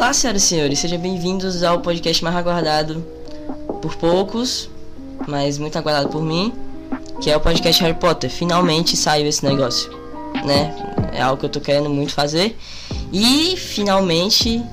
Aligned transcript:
Olá, 0.00 0.14
senhoras 0.14 0.44
e 0.44 0.46
senhores, 0.46 0.78
sejam 0.78 0.98
bem-vindos 0.98 1.62
ao 1.62 1.82
podcast 1.82 2.24
mais 2.24 2.34
aguardado 2.34 3.04
por 3.82 3.96
poucos, 3.96 4.70
mas 5.28 5.58
muito 5.58 5.76
aguardado 5.76 6.08
por 6.08 6.22
mim, 6.22 6.54
que 7.20 7.30
é 7.30 7.36
o 7.36 7.40
podcast 7.40 7.82
Harry 7.82 7.98
Potter. 7.98 8.30
Finalmente 8.30 8.96
saiu 8.96 9.26
esse 9.26 9.44
negócio, 9.44 9.92
né? 10.42 10.74
É 11.12 11.20
algo 11.20 11.38
que 11.38 11.44
eu 11.44 11.50
tô 11.50 11.60
querendo 11.60 11.90
muito 11.90 12.14
fazer. 12.14 12.56
E 13.12 13.54
finalmente 13.58 14.64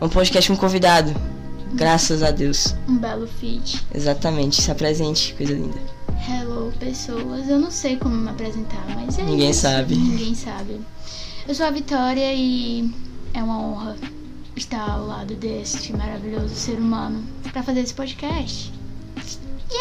um 0.00 0.08
podcast 0.08 0.50
com 0.50 0.56
convidado. 0.58 1.14
Graças 1.74 2.20
a 2.20 2.32
Deus. 2.32 2.74
Um 2.88 2.98
belo 2.98 3.28
feed. 3.28 3.86
Exatamente, 3.94 4.60
se 4.60 4.68
apresente, 4.68 5.32
coisa 5.34 5.52
linda. 5.52 5.78
Hello, 6.28 6.72
pessoas. 6.80 7.48
Eu 7.48 7.60
não 7.60 7.70
sei 7.70 7.98
como 7.98 8.16
me 8.16 8.30
apresentar, 8.30 8.84
mas 8.96 9.16
é 9.16 9.22
Ninguém 9.22 9.50
isso. 9.50 9.60
sabe. 9.60 9.94
Ninguém 9.94 10.34
sabe. 10.34 10.80
Eu 11.46 11.54
sou 11.54 11.66
a 11.66 11.70
Vitória 11.70 12.34
e 12.34 12.92
é 13.32 13.40
uma 13.40 13.60
honra 13.60 13.96
estar 14.56 14.90
ao 14.90 15.06
lado 15.06 15.34
deste 15.34 15.92
maravilhoso 15.92 16.54
ser 16.54 16.74
humano 16.74 17.24
para 17.52 17.62
fazer 17.62 17.80
esse 17.80 17.94
podcast. 17.94 18.72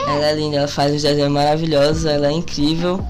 Ela 0.08 0.28
é 0.28 0.36
linda, 0.36 0.58
ela 0.58 0.68
faz 0.68 0.94
uns 0.94 1.02
desenhos 1.02 1.32
maravilhosos, 1.32 2.06
ela 2.06 2.28
é 2.28 2.32
incrível. 2.32 3.04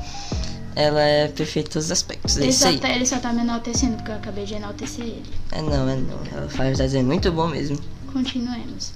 Ela 0.75 1.01
é 1.01 1.27
perfeita 1.27 1.69
em 1.69 1.73
todos 1.73 1.85
os 1.87 1.91
aspectos. 1.91 2.37
É 2.37 2.43
Ele 2.43 2.53
só, 2.53 2.75
tá, 2.77 2.89
ele 2.89 3.05
só 3.05 3.19
tá 3.19 3.33
me 3.33 3.41
enaltecendo 3.41 3.97
porque 3.97 4.11
eu 4.11 4.15
acabei 4.15 4.45
de 4.45 4.53
enaltecer 4.53 5.05
ele. 5.05 5.25
É 5.51 5.61
não, 5.61 5.87
é 5.87 5.95
não. 5.97 6.19
Ela 6.31 6.49
faz 6.49 6.71
uns 6.71 6.77
desenhos 6.77 7.07
muito 7.07 7.31
bom 7.31 7.47
mesmo. 7.47 7.77
Continuemos. 8.11 8.93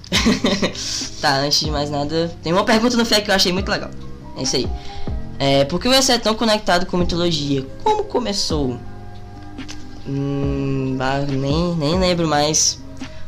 tá, 1.21 1.37
antes 1.39 1.59
de 1.59 1.71
mais 1.71 1.89
nada, 1.89 2.33
tem 2.41 2.53
uma 2.53 2.63
pergunta 2.63 2.95
no 2.95 3.05
FEC 3.05 3.25
que 3.25 3.31
eu 3.31 3.35
achei 3.35 3.51
muito 3.51 3.69
legal. 3.69 3.91
É 4.37 4.43
isso 4.43 4.55
aí. 4.55 4.69
É, 5.37 5.65
por 5.65 5.79
que 5.79 5.89
você 5.89 6.13
é 6.13 6.17
tão 6.17 6.33
conectado 6.33 6.85
com 6.85 6.97
mitologia? 6.97 7.65
Como 7.83 8.05
começou? 8.05 8.79
Hum, 10.07 10.97
nem, 11.29 11.75
nem 11.75 11.99
lembro 11.99 12.27
mais. 12.27 12.79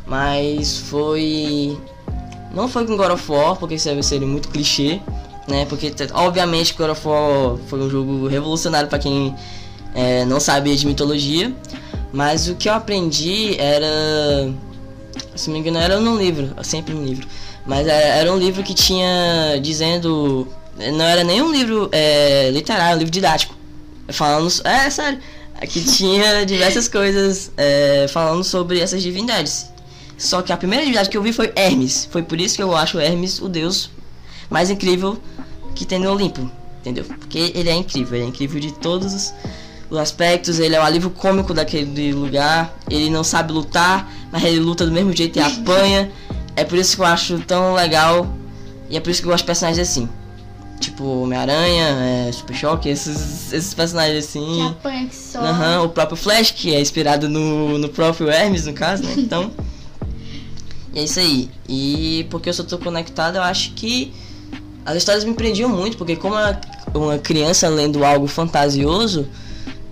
Mas 0.05 0.77
foi. 0.77 1.77
Não 2.53 2.67
foi 2.67 2.85
com 2.85 2.95
God 2.95 3.11
of 3.11 3.31
War, 3.31 3.55
porque 3.55 3.75
isso 3.75 4.03
seria 4.03 4.27
muito 4.27 4.47
clichê, 4.49 4.99
né? 5.47 5.65
Porque, 5.65 5.93
obviamente, 6.13 6.73
God 6.73 6.91
of 6.91 7.07
War 7.07 7.57
foi 7.67 7.79
um 7.79 7.89
jogo 7.89 8.27
revolucionário 8.27 8.89
para 8.89 8.99
quem 8.99 9.35
é, 9.93 10.25
não 10.25 10.39
sabia 10.39 10.75
de 10.75 10.85
mitologia. 10.85 11.53
Mas 12.13 12.47
o 12.47 12.55
que 12.55 12.69
eu 12.69 12.73
aprendi 12.73 13.59
era. 13.59 14.51
Se 15.35 15.49
me 15.49 15.59
engano, 15.59 15.77
era 15.77 15.99
num 15.99 16.17
livro, 16.17 16.55
sempre 16.63 16.93
num 16.93 17.03
livro. 17.03 17.27
Mas 17.65 17.85
era, 17.85 17.91
era 17.93 18.33
um 18.33 18.37
livro 18.37 18.63
que 18.63 18.73
tinha 18.73 19.59
dizendo. 19.61 20.47
Não 20.77 21.05
era 21.05 21.23
nem 21.23 21.41
um 21.41 21.51
livro 21.51 21.89
é, 21.91 22.49
literário, 22.51 22.95
um 22.95 22.99
livro 22.99 23.11
didático. 23.11 23.55
Falando. 24.09 24.47
É, 24.63 24.89
sério. 24.89 25.19
Que 25.61 25.83
tinha 25.83 26.45
diversas 26.45 26.87
coisas 26.89 27.51
é, 27.57 28.07
falando 28.09 28.43
sobre 28.43 28.79
essas 28.79 29.01
divindades. 29.01 29.69
Só 30.17 30.41
que 30.41 30.51
a 30.51 30.57
primeira 30.57 30.83
divindade 30.83 31.09
que 31.09 31.17
eu 31.17 31.21
vi 31.21 31.31
foi 31.31 31.51
Hermes. 31.55 32.07
Foi 32.11 32.23
por 32.23 32.39
isso 32.39 32.55
que 32.55 32.63
eu 32.63 32.75
acho 32.75 32.99
Hermes 32.99 33.39
o 33.39 33.47
deus 33.47 33.89
mais 34.49 34.69
incrível 34.69 35.19
que 35.75 35.85
tem 35.85 35.99
no 35.99 36.11
Olimpo. 36.11 36.49
Entendeu? 36.81 37.03
Porque 37.03 37.51
ele 37.53 37.69
é 37.69 37.75
incrível, 37.75 38.15
ele 38.15 38.25
é 38.25 38.27
incrível 38.29 38.59
de 38.59 38.71
todos 38.71 39.13
os, 39.13 39.33
os 39.89 39.97
aspectos. 39.97 40.59
Ele 40.59 40.75
é 40.75 40.79
o 40.79 40.83
alívio 40.83 41.09
cômico 41.09 41.53
daquele 41.53 42.13
lugar. 42.13 42.75
Ele 42.89 43.09
não 43.09 43.23
sabe 43.23 43.51
lutar, 43.51 44.11
mas 44.31 44.43
ele 44.43 44.59
luta 44.59 44.85
do 44.85 44.91
mesmo 44.91 45.15
jeito 45.15 45.37
e 45.37 45.41
apanha. 45.41 46.11
É 46.55 46.63
por 46.63 46.77
isso 46.77 46.95
que 46.95 47.01
eu 47.01 47.05
acho 47.05 47.39
tão 47.39 47.73
legal. 47.73 48.27
E 48.89 48.97
é 48.97 48.99
por 48.99 49.09
isso 49.09 49.21
que 49.21 49.27
eu 49.27 49.31
gosto 49.31 49.43
de 49.43 49.47
personagens 49.47 49.87
assim. 49.87 50.09
Tipo 50.87 51.03
Homem-Aranha, 51.23 51.85
é, 52.27 52.31
Super 52.31 52.55
Choque, 52.55 52.87
esses, 52.87 53.51
esses 53.51 53.73
personagens 53.73 54.25
Que 54.25 54.37
assim. 54.39 54.67
apanha 54.67 55.05
que 55.07 55.15
só. 55.15 55.39
Aham, 55.41 55.83
o 55.83 55.89
próprio 55.89 56.15
Flash, 56.15 56.51
que 56.51 56.73
é 56.73 56.79
inspirado 56.79 57.27
no, 57.27 57.77
no 57.77 57.89
próprio 57.89 58.29
Hermes, 58.29 58.65
no 58.65 58.71
caso, 58.73 59.03
né? 59.03 59.13
Então. 59.17 59.51
e 60.93 60.99
é 60.99 61.03
isso 61.03 61.19
aí. 61.19 61.49
E 61.67 62.25
porque 62.29 62.47
eu 62.49 62.53
só 62.53 62.63
tô 62.63 62.77
conectado, 62.77 63.35
eu 63.35 63.41
acho 63.43 63.71
que 63.73 64.13
as 64.85 64.95
histórias 64.95 65.25
me 65.25 65.33
prendiam 65.33 65.69
muito, 65.69 65.97
porque 65.97 66.15
como 66.15 66.35
a- 66.35 66.57
uma 66.93 67.17
criança 67.17 67.67
lendo 67.67 68.05
algo 68.05 68.25
fantasioso, 68.25 69.27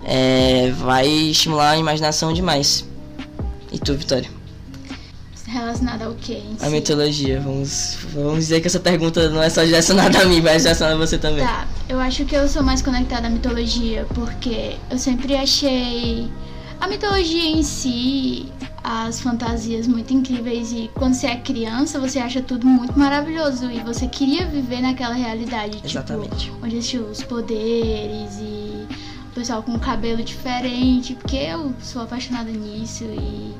é, 0.02 0.70
vai 0.78 1.06
estimular 1.06 1.72
a 1.72 1.76
imaginação 1.76 2.32
demais. 2.32 2.86
E 3.70 3.78
tu, 3.78 3.94
Vitória? 3.94 4.30
Relacionado 5.46 6.02
ao 6.02 6.14
quê? 6.14 6.42
em 6.44 6.56
A 6.66 6.68
mitologia. 6.68 7.40
Vamos, 7.40 7.98
vamos 8.12 8.38
dizer 8.40 8.60
que 8.60 8.66
essa 8.66 8.80
pergunta 8.80 9.28
não 9.30 9.42
é 9.42 9.48
só 9.48 9.62
direcionada 9.62 10.22
a 10.22 10.24
mim, 10.24 10.40
mas 10.40 10.62
direcionada 10.62 10.96
a 10.96 10.98
você 10.98 11.18
também. 11.18 11.44
Tá, 11.44 11.66
eu 11.88 12.00
acho 12.00 12.24
que 12.24 12.34
eu 12.34 12.48
sou 12.48 12.62
mais 12.62 12.82
conectada 12.82 13.28
à 13.28 13.30
mitologia 13.30 14.06
porque 14.14 14.76
eu 14.90 14.98
sempre 14.98 15.36
achei 15.36 16.30
a 16.80 16.88
mitologia 16.88 17.44
em 17.44 17.62
si, 17.62 18.52
as 18.84 19.20
fantasias 19.20 19.86
muito 19.86 20.12
incríveis 20.12 20.72
e 20.72 20.90
quando 20.94 21.14
você 21.14 21.26
é 21.26 21.36
criança 21.36 21.98
você 21.98 22.18
acha 22.18 22.42
tudo 22.42 22.66
muito 22.66 22.98
maravilhoso 22.98 23.70
e 23.70 23.80
você 23.80 24.06
queria 24.06 24.46
viver 24.46 24.80
naquela 24.80 25.14
realidade, 25.14 25.80
Exatamente. 25.84 26.36
tipo, 26.36 26.64
onde 26.64 26.76
existiam 26.76 27.10
os 27.10 27.22
poderes 27.22 28.38
e 28.40 28.86
o 29.30 29.34
pessoal 29.34 29.62
com 29.62 29.78
cabelo 29.78 30.22
diferente, 30.22 31.14
porque 31.14 31.36
eu 31.36 31.74
sou 31.80 32.02
apaixonada 32.02 32.50
nisso 32.50 33.04
e 33.04 33.54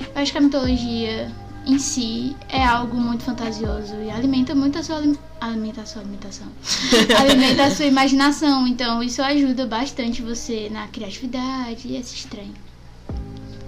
eu 0.00 0.22
acho 0.22 0.32
que 0.32 0.38
a 0.38 0.40
mitologia 0.40 1.30
em 1.66 1.78
si 1.78 2.36
é 2.48 2.64
algo 2.64 2.96
muito 2.96 3.22
fantasioso 3.22 3.94
e 4.04 4.10
alimenta 4.10 4.54
muito 4.54 4.78
a 4.78 4.82
sua 4.82 4.96
alim- 4.96 5.16
alimenta 5.40 5.82
a 5.82 5.86
sua 5.86 6.02
alimentação. 6.02 6.46
alimenta 7.20 7.64
a 7.64 7.70
sua 7.70 7.84
imaginação, 7.86 8.66
então 8.66 9.02
isso 9.02 9.22
ajuda 9.22 9.66
bastante 9.66 10.22
você 10.22 10.68
na 10.70 10.88
criatividade 10.88 11.86
e 11.86 11.96
esse 11.96 12.14
estranho. 12.16 12.54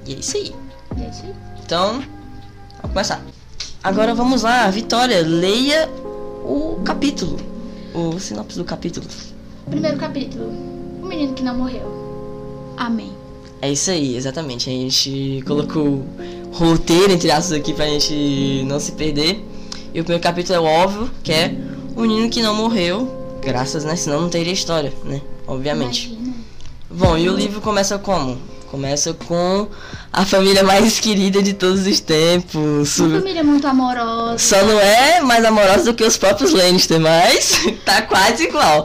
E 0.06 0.14
é 0.14 0.18
isso 0.18 0.36
aí. 0.36 0.54
E 0.96 1.02
é 1.02 1.08
isso 1.08 1.22
aí. 1.24 1.34
Então, 1.64 1.92
vamos 2.82 2.90
começar. 2.92 3.22
Agora 3.82 4.14
vamos 4.14 4.42
lá, 4.42 4.68
Vitória, 4.70 5.22
leia 5.22 5.88
o 6.44 6.80
capítulo. 6.84 7.38
O 7.94 8.18
sinopse 8.18 8.58
do 8.58 8.64
capítulo. 8.64 9.06
Primeiro 9.70 9.96
capítulo. 9.98 10.46
O 11.02 11.06
menino 11.06 11.32
que 11.34 11.42
não 11.44 11.56
morreu. 11.56 12.74
Amém. 12.76 13.12
É 13.64 13.70
isso 13.70 13.90
aí, 13.90 14.14
exatamente. 14.14 14.68
A 14.68 14.72
gente 14.74 15.42
colocou 15.46 16.04
roteiro, 16.52 17.10
entre 17.10 17.30
aspas, 17.30 17.52
aqui 17.52 17.72
pra 17.72 17.86
gente 17.86 18.62
não 18.66 18.78
se 18.78 18.92
perder. 18.92 19.42
E 19.94 20.00
o 20.00 20.04
primeiro 20.04 20.22
capítulo 20.22 20.58
é 20.58 20.60
o 20.60 20.64
óbvio, 20.64 21.10
que 21.22 21.32
é 21.32 21.56
o 21.96 22.02
menino 22.02 22.28
que 22.28 22.42
não 22.42 22.54
morreu. 22.54 23.38
Graças, 23.42 23.82
né? 23.82 23.96
Senão 23.96 24.20
não 24.20 24.28
teria 24.28 24.52
história, 24.52 24.92
né? 25.02 25.22
Obviamente. 25.46 26.08
Imagina. 26.08 26.34
Bom, 26.90 27.16
e 27.16 27.30
o 27.30 27.34
livro 27.34 27.62
começa 27.62 27.98
como? 27.98 28.38
Começa 28.70 29.14
com 29.14 29.66
a 30.12 30.26
família 30.26 30.62
mais 30.62 31.00
querida 31.00 31.42
de 31.42 31.54
todos 31.54 31.86
os 31.86 32.00
tempos. 32.00 32.98
Uma 32.98 33.20
família 33.20 33.42
muito 33.42 33.66
amorosa. 33.66 34.36
Só 34.36 34.62
não 34.62 34.78
é 34.78 35.22
mais 35.22 35.42
amorosa 35.42 35.84
do 35.84 35.94
que 35.94 36.04
os 36.04 36.18
próprios 36.18 36.52
Lannister, 36.52 37.00
mas 37.00 37.62
tá 37.82 38.02
quase 38.02 38.44
igual. 38.44 38.84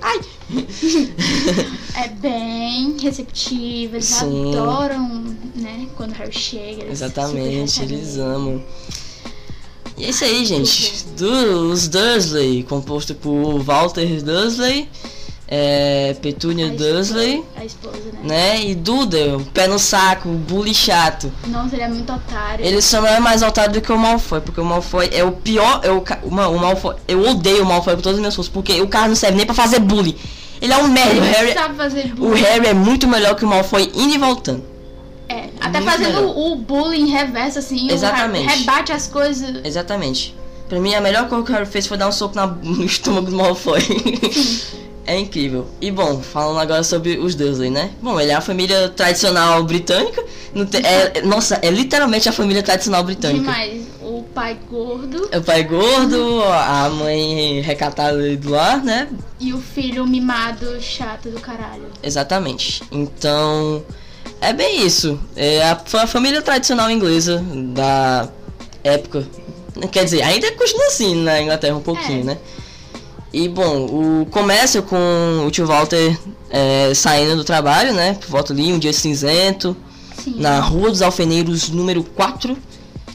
Ai! 0.00 0.20
é 1.96 2.08
bem 2.08 2.41
receptiva, 3.00 3.96
eles 3.96 4.04
Sim. 4.06 4.50
adoram, 4.54 5.34
né? 5.54 5.86
Quando 5.96 6.10
o 6.12 6.14
Harry 6.14 6.32
chega. 6.32 6.82
Eles 6.84 7.00
Exatamente, 7.02 7.82
eles 7.82 8.14
ele. 8.16 8.22
amam. 8.22 8.62
E 9.96 10.04
é 10.04 10.08
isso 10.10 10.24
aí, 10.24 10.44
gente. 10.44 11.04
Dos 11.16 11.86
Dursley, 11.88 12.62
composto 12.64 13.14
por 13.14 13.58
Walter 13.62 14.22
Dursley, 14.22 14.88
é, 15.46 16.16
Petunia 16.22 16.64
A 16.66 16.68
esposa- 16.70 16.92
Dursley, 16.92 17.44
A 17.56 17.64
esposa, 17.64 17.96
né? 18.14 18.20
né? 18.24 18.64
E 18.64 18.74
Duda, 18.74 19.38
pé 19.52 19.68
no 19.68 19.78
saco, 19.78 20.30
bully 20.30 20.74
chato. 20.74 21.30
Nossa, 21.46 21.74
ele 21.76 21.82
é 21.82 21.88
muito 21.88 22.10
otário. 22.10 22.64
Ele 22.64 22.80
só 22.80 23.02
não 23.02 23.08
é 23.08 23.20
mais 23.20 23.42
otário 23.42 23.74
do 23.74 23.80
que 23.82 23.92
o 23.92 23.98
Malfoy, 23.98 24.40
porque 24.40 24.60
o 24.60 24.64
Malfoy 24.64 25.10
é 25.12 25.22
o 25.22 25.32
pior. 25.32 25.80
É 25.84 25.90
o, 25.90 26.02
mano, 26.30 26.56
o 26.56 26.58
Malfoy, 26.58 26.96
eu 27.06 27.28
odeio 27.28 27.62
o 27.62 27.66
Malfoy 27.66 27.94
com 27.96 28.00
todas 28.02 28.16
as 28.16 28.20
minhas 28.20 28.34
forças, 28.34 28.52
porque 28.52 28.80
o 28.80 28.88
cara 28.88 29.08
não 29.08 29.14
serve 29.14 29.36
nem 29.36 29.44
pra 29.46 29.54
fazer 29.54 29.78
bullying. 29.78 30.16
Ele 30.62 30.72
é 30.72 30.78
um 30.78 30.88
merda. 30.88 31.20
O 31.20 31.24
Harry, 31.24 31.52
sabe 31.52 31.74
fazer 31.76 32.14
o. 32.18 32.32
Harry 32.32 32.66
é 32.68 32.72
muito 32.74 33.06
melhor 33.08 33.34
que 33.34 33.44
o 33.44 33.48
Malfoy 33.48 33.90
indo 33.94 34.14
e 34.14 34.18
voltando. 34.18 34.64
É, 35.28 35.48
até 35.60 35.80
muito 35.80 35.90
fazendo 35.90 36.14
melhor. 36.20 36.34
o 36.36 36.56
bullying 36.56 37.06
reverso, 37.10 37.58
assim. 37.58 37.90
Exatamente. 37.90 38.46
Rebate 38.60 38.92
as 38.92 39.06
coisas. 39.08 39.56
Exatamente. 39.64 40.34
Pra 40.68 40.78
mim, 40.80 40.94
a 40.94 41.00
melhor 41.00 41.28
coisa 41.28 41.44
que 41.44 41.50
o 41.50 41.54
Harry 41.54 41.66
fez 41.66 41.86
foi 41.86 41.96
dar 41.98 42.08
um 42.08 42.12
soco 42.12 42.34
na- 42.36 42.46
no 42.46 42.84
estômago 42.84 43.28
do 43.30 43.36
Malfoy. 43.36 43.80
é 45.06 45.18
incrível. 45.18 45.66
E 45.80 45.90
bom, 45.90 46.20
falando 46.22 46.58
agora 46.60 46.82
sobre 46.84 47.18
os 47.18 47.34
Dursley, 47.34 47.70
né? 47.70 47.90
Bom, 48.00 48.20
ele 48.20 48.30
é 48.30 48.34
a 48.34 48.40
família 48.40 48.88
tradicional 48.88 49.62
britânica. 49.64 50.22
Não 50.54 50.64
tem- 50.66 50.82
é- 50.84 51.22
nossa, 51.22 51.58
é 51.62 51.70
literalmente 51.70 52.28
a 52.28 52.32
família 52.32 52.62
tradicional 52.62 53.02
britânica. 53.02 53.40
Demais. 53.40 53.82
O 54.00 54.22
pai 54.34 54.58
gordo 54.70 55.28
É 55.32 55.38
o 55.38 55.42
pai 55.42 55.62
gordo, 55.64 56.42
a 56.44 56.88
mãe 56.90 57.60
recatada 57.60 58.36
do 58.36 58.50
lar, 58.50 58.82
né? 58.82 59.08
e 59.40 59.52
o 59.52 59.58
filho 59.58 60.06
mimado 60.06 60.80
chato 60.80 61.28
do 61.30 61.40
caralho. 61.40 61.86
Exatamente. 62.02 62.82
Então, 62.92 63.82
é 64.40 64.52
bem 64.52 64.86
isso. 64.86 65.18
É 65.34 65.62
a, 65.64 65.72
a 66.02 66.06
família 66.06 66.40
tradicional 66.42 66.90
inglesa 66.90 67.42
da 67.74 68.28
época. 68.84 69.26
Quer 69.90 70.04
dizer, 70.04 70.22
ainda 70.22 70.52
continua 70.52 70.86
assim 70.86 71.14
na 71.22 71.40
Inglaterra 71.42 71.74
um 71.76 71.80
pouquinho, 71.82 72.20
É. 72.20 72.24
né? 72.24 72.38
E 73.32 73.48
bom, 73.48 73.86
o 74.22 74.26
começa 74.30 74.82
com 74.82 75.44
o 75.46 75.50
tio 75.50 75.66
Walter 75.66 76.18
é, 76.50 76.92
saindo 76.94 77.36
do 77.36 77.44
trabalho, 77.44 77.94
né? 77.94 78.14
Por 78.14 78.28
volta 78.28 78.52
ali, 78.52 78.72
um 78.72 78.78
dia 78.78 78.92
cinzento. 78.92 79.76
Sim. 80.22 80.36
na 80.38 80.60
Rua 80.60 80.88
dos 80.90 81.02
Alfeneiros, 81.02 81.68
número 81.70 82.04
4. 82.04 82.56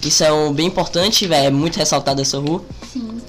Isso 0.04 0.24
é 0.24 0.32
um, 0.32 0.52
bem 0.52 0.68
importante, 0.68 1.32
é 1.32 1.50
muito 1.50 1.78
ressaltado 1.78 2.22
essa 2.22 2.38
rua, 2.38 2.62
Sim. 2.92 3.22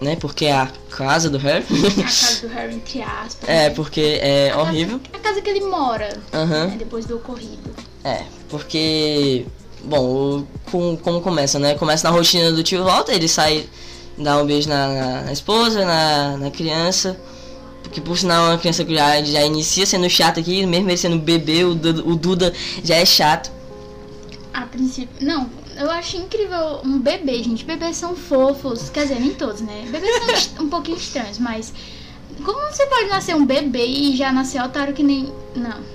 né? 0.00 0.14
Porque 0.16 0.44
é 0.44 0.52
a 0.52 0.68
casa 0.90 1.28
do 1.30 1.38
Harry. 1.38 1.64
A 1.98 2.02
casa 2.04 2.46
do 2.46 2.54
Harry, 2.54 2.74
entre 2.76 3.02
aspas. 3.02 3.48
é, 3.48 3.68
né? 3.68 3.70
porque 3.70 4.18
é 4.22 4.50
A 4.50 4.54
casa- 4.56 4.62
horrível. 4.68 5.00
A 5.12 5.18
casa 5.18 5.40
que 5.40 5.50
ele 5.50 5.60
mora, 5.64 6.16
Aham. 6.32 6.66
né, 6.68 6.76
depois 6.78 7.06
do 7.06 7.16
ocorrido. 7.16 7.70
É, 8.04 8.22
porque. 8.48 9.46
Bom, 9.82 10.04
o- 10.04 10.46
com, 10.70 10.96
como 10.96 11.20
começa, 11.20 11.58
né? 11.58 11.74
Começa 11.74 12.08
na 12.08 12.14
rotina 12.16 12.52
do 12.52 12.62
tio 12.62 12.84
Walter, 12.84 13.14
ele 13.14 13.28
sai, 13.28 13.66
dá 14.18 14.38
um 14.42 14.46
beijo 14.46 14.68
na, 14.68 14.88
na- 14.88 15.22
na 15.22 15.32
esposa, 15.32 15.84
na, 15.84 16.36
na 16.36 16.50
criança. 16.50 17.18
Porque 17.82 18.00
por 18.00 18.16
sinal 18.18 18.46
uma 18.50 18.58
criança 18.58 18.84
que 18.84 18.94
já, 18.94 19.22
já 19.22 19.44
inicia 19.44 19.86
sendo 19.86 20.08
chata 20.08 20.40
aqui, 20.40 20.64
mesmo 20.66 20.88
ele 20.88 20.96
sendo 20.96 21.18
bebê, 21.18 21.64
o, 21.64 21.74
Duda- 21.74 22.02
o 22.04 22.16
Duda 22.16 22.52
já 22.82 22.96
é 22.96 23.04
chato. 23.04 23.52
A 24.52 24.62
princípio. 24.62 25.14
Não, 25.20 25.48
eu 25.76 25.90
acho 25.90 26.16
incrível 26.16 26.80
um 26.84 26.98
bebê, 26.98 27.42
gente. 27.42 27.64
Bebês 27.64 27.96
são 27.96 28.16
fofos. 28.16 28.88
Quer 28.90 29.02
dizer, 29.04 29.20
nem 29.20 29.34
todos, 29.34 29.60
né? 29.60 29.84
Bebês 29.90 30.50
são 30.56 30.64
um 30.64 30.68
pouquinho 30.68 30.96
estranhos, 30.96 31.38
mas. 31.38 31.72
Como 32.44 32.58
você 32.72 32.84
pode 32.86 33.08
nascer 33.08 33.34
um 33.36 33.46
bebê 33.46 33.84
e 33.86 34.16
já 34.16 34.32
nascer 34.32 34.60
otário 34.62 34.92
que 34.94 35.02
nem. 35.02 35.32
Não. 35.54 35.93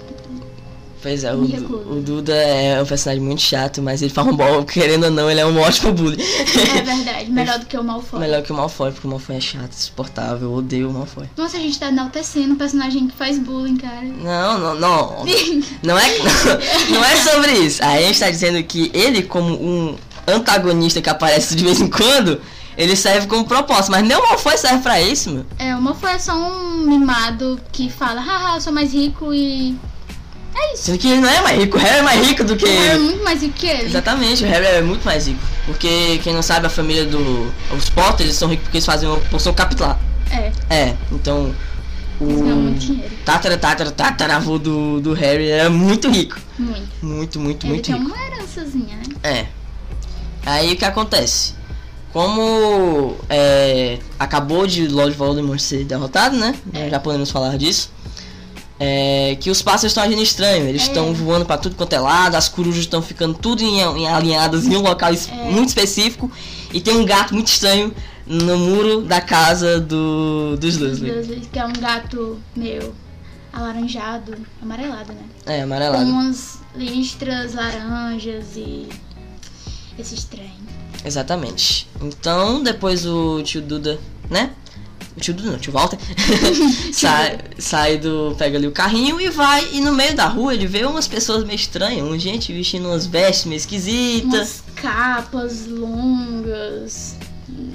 Pois 1.01 1.24
é, 1.24 1.34
o, 1.34 1.42
o 1.42 2.01
Duda 2.01 2.34
é 2.34 2.81
um 2.81 2.86
personagem 2.86 3.24
muito 3.24 3.42
chato, 3.42 3.81
mas 3.81 4.01
ele 4.01 4.12
faz 4.12 4.28
um 4.28 4.36
bom, 4.36 4.63
querendo 4.66 5.06
ou 5.06 5.12
não, 5.12 5.31
ele 5.31 5.40
é 5.40 5.46
um 5.46 5.57
ótimo 5.60 5.94
bully. 5.94 6.22
É 6.22 6.81
verdade. 6.81 7.31
Melhor 7.31 7.60
do 7.60 7.66
que 7.66 7.78
o 7.78 7.84
Malfoy. 7.84 8.19
Melhor 8.19 8.42
que 8.42 8.51
o 8.51 8.56
Malfoy, 8.56 8.92
porque 8.92 9.07
o 9.07 9.10
Malfoy 9.10 9.38
é 9.38 9.40
chato, 9.40 9.72
insuportável, 9.72 10.50
eu 10.50 10.54
odeio 10.54 10.90
o 10.90 10.94
Malfoy. 10.94 11.28
Nossa, 11.38 11.57
a 11.57 11.60
gente 11.60 11.80
tá 11.80 11.88
enaltecendo 11.88 12.54
um 12.54 12.57
personagem 12.57 13.07
que 13.07 13.16
faz 13.16 13.40
bullying, 13.40 13.78
cara. 13.78 14.04
Não, 14.04 14.60
não, 14.60 14.75
não. 14.75 15.25
Não 15.84 15.98
é, 15.98 16.18
não, 16.19 16.96
não 17.00 17.06
é 17.06 17.16
sobre 17.18 17.51
isso. 17.54 17.84
A 17.84 18.01
gente 18.01 18.19
tá 18.19 18.30
dizendo 18.30 18.62
que 18.63 18.92
ele, 18.94 19.24
como 19.24 19.54
um 19.54 19.96
antagonista 20.28 21.01
que 21.01 21.10
aparece 21.10 21.56
de 21.56 21.63
vez 21.63 21.80
em 21.80 21.90
quando, 21.90 22.42
ele 22.78 22.96
serve 22.96 23.28
como 23.28 23.46
propósito. 23.46 23.92
Mas 23.92 24.04
nem 24.07 24.18
o 24.18 24.22
Malfoy 24.22 24.57
serve 24.57 24.80
pra 24.81 25.01
isso, 25.01 25.30
meu. 25.30 25.46
É, 25.57 25.75
o 25.75 25.81
Malfoy 25.81 26.12
é 26.12 26.19
só 26.19 26.34
um 26.34 26.78
mimado 26.88 27.60
que 27.72 27.90
fala, 27.90 28.22
haha, 28.22 28.56
eu 28.56 28.62
sou 28.62 28.74
mais 28.74 28.94
rico 28.94 29.34
e. 29.34 29.78
É 30.56 30.74
isso. 30.74 30.84
Sendo 30.84 30.98
que 30.98 31.07
ele 31.07 31.22
não 31.22 31.30
é 31.30 31.42
mais 31.42 31.60
rico, 31.60 31.78
o 31.78 31.80
Harry 31.80 32.00
é 32.00 32.01
mais 32.01 32.28
rico 32.28 32.44
do 32.44 32.56
que 32.56 32.66
O 32.66 32.68
Harry 32.68 32.90
é 32.90 32.98
muito 32.98 33.24
mais 33.24 33.42
rico 33.42 33.54
que 33.54 33.68
ele. 33.68 33.86
Exatamente, 33.86 34.44
o 34.44 34.48
Harry 34.48 34.66
é 34.66 34.81
muito 34.81 35.04
mais 35.04 35.28
rico. 35.28 35.40
Porque, 35.66 36.19
quem 36.24 36.34
não 36.34 36.42
sabe, 36.42 36.68
a 36.68 36.69
família 36.69 37.06
do... 37.06 37.51
Os 37.75 37.90
Potter, 37.90 38.25
eles 38.25 38.36
são 38.36 38.50
ricos 38.50 38.63
porque 38.63 38.78
eles 38.78 38.86
fazem 38.86 39.07
uma 39.07 39.18
poção 39.18 39.54
capilar. 39.54 40.00
É, 40.31 40.51
É, 40.69 40.96
então... 41.12 41.54
O 42.22 42.74
dinheiro. 42.78 43.16
tatara, 43.24 43.57
tatara, 43.57 43.92
tataravô 43.92 44.60
do, 44.60 45.00
do 45.00 45.13
Harry 45.13 45.50
é 45.50 45.69
muito 45.69 46.10
rico. 46.10 46.38
Muito. 46.57 46.90
Muito, 47.01 47.40
muito, 47.40 47.66
ele 47.66 47.74
muito 47.74 47.86
tem 47.86 47.96
rico. 47.96 48.13
uma 48.13 48.25
herançazinha, 48.25 48.98
né? 48.98 49.04
É. 49.24 49.46
Aí 50.46 50.74
o 50.74 50.75
que 50.75 50.84
acontece? 50.84 51.54
Como 52.12 53.16
é, 53.30 54.00
acabou 54.19 54.68
de 54.68 54.88
Lord 54.88 55.16
Voldemort 55.16 55.60
ser 55.60 55.86
derrotado, 55.86 56.36
né? 56.36 56.56
É. 56.74 56.90
Já 56.90 57.00
podemos 57.00 57.31
falar 57.31 57.57
disso. 57.57 57.90
É, 58.79 59.35
que 59.41 59.49
os 59.51 59.61
pássaros 59.61 59.91
estão 59.91 60.03
agindo 60.03 60.21
estranho. 60.21 60.65
Eles 60.67 60.83
É. 60.83 60.85
estão 60.85 61.13
voando 61.13 61.45
pra 61.45 61.57
tudo 61.57 61.75
quanto 61.75 61.91
é 61.93 61.99
lado, 61.99 62.35
as 62.35 62.47
corujas 62.47 62.79
estão 62.79 63.01
ficando 63.01 63.33
tudo 63.37 63.61
em, 63.61 63.79
em 63.81 64.07
alinhadas 64.07 64.65
em 64.65 64.75
um 64.77 64.81
local 64.81 65.13
es- 65.13 65.27
É. 65.29 65.51
muito 65.51 65.67
específico. 65.69 66.31
E 66.73 66.79
tem 66.79 66.95
um 66.95 67.03
gato 67.05 67.33
muito 67.33 67.47
estranho 67.47 67.93
no 68.25 68.57
muro 68.57 69.01
da 69.01 69.19
casa 69.19 69.79
do, 69.81 70.55
dos 70.57 70.75
Os 70.75 70.99
Dursley. 70.99 71.41
Que 71.51 71.59
é 71.59 71.65
um 71.65 71.73
gato 71.73 72.39
meio 72.55 72.93
alaranjado, 73.51 74.35
amarelado, 74.61 75.11
né? 75.11 75.23
É, 75.45 75.57
Com 75.57 75.63
amarelado. 75.63 76.09
umas 76.09 76.59
listras 76.75 77.55
laranjas 77.55 78.55
e 78.55 78.87
esse 79.97 80.15
estranho. 80.15 80.51
Exatamente. 81.03 81.87
Então, 82.01 82.61
depois 82.63 83.05
o 83.05 83.41
tio 83.43 83.61
Duda, 83.61 83.99
né? 84.29 84.51
O 85.19 85.21
tio 85.21 85.33
Duda 85.33 85.50
não, 85.50 85.57
o 85.57 85.60
tio 85.60 85.74
Walter. 85.74 86.00
sai, 86.94 87.39
sai 87.57 87.98
do. 87.98 88.33
pega 88.38 88.57
ali 88.57 88.66
o 88.68 88.71
carrinho 88.71 89.19
e 89.19 89.30
vai. 89.30 89.68
E 89.74 89.81
no 89.81 89.92
meio 89.92 90.16
da 90.16 90.27
rua 90.27 90.54
ele 90.54 90.66
vê 90.66 90.86
umas 90.86 91.10
pessoas 91.10 91.44
meio 91.44 91.57
estranhas. 91.57 92.07
Um 92.07 92.18
gente 92.18 92.54
vestindo 92.54 92.88
umas 92.88 93.06
vestes 93.06 93.45
meio 93.45 93.57
esquisitas. 93.57 94.63
Umas 94.63 94.63
capas 94.75 95.68
longas. 95.68 97.18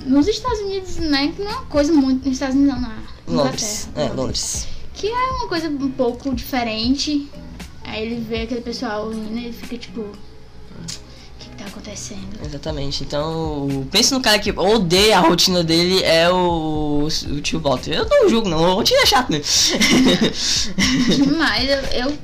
Nos 0.06 0.26
Estados 0.26 0.60
Unidos, 0.60 0.96
né? 0.96 1.34
Que 1.36 1.42
não 1.42 1.50
é 1.50 1.54
uma 1.54 1.66
coisa 1.66 1.92
muito. 1.92 2.24
Nos 2.24 2.36
Estados 2.36 2.56
Unidos, 2.56 2.74
não, 2.74 2.80
na 2.80 2.96
Londres. 3.28 3.88
Inglaterra. 3.90 4.12
É, 4.12 4.16
Londres. 4.16 4.66
Que 4.94 5.06
é 5.08 5.30
uma 5.32 5.48
coisa 5.48 5.68
um 5.68 5.90
pouco 5.90 6.34
diferente. 6.34 7.28
Aí 7.84 8.06
ele 8.06 8.24
vê 8.26 8.42
aquele 8.42 8.62
pessoal 8.62 9.12
indo 9.12 9.38
e 9.38 9.44
ele 9.44 9.52
fica 9.52 9.76
tipo. 9.76 10.06
Acontecendo? 11.84 12.38
Exatamente. 12.44 13.04
Então, 13.04 13.86
pense 13.90 14.12
no 14.12 14.20
cara 14.20 14.38
que 14.38 14.50
odeia 14.50 15.18
a 15.18 15.20
rotina 15.20 15.62
dele 15.62 16.02
é 16.02 16.28
o, 16.30 17.06
o 17.06 17.40
tio 17.40 17.60
Walter. 17.60 17.92
Eu 17.92 18.08
não 18.08 18.28
julgo, 18.28 18.48
não. 18.48 18.64
A 18.64 18.74
rotina 18.74 19.00
é 19.02 19.06
chato 19.06 19.30
mesmo. 19.30 19.44
Demais. 21.24 21.68
Eu, 21.68 22.06
eu 22.06 22.18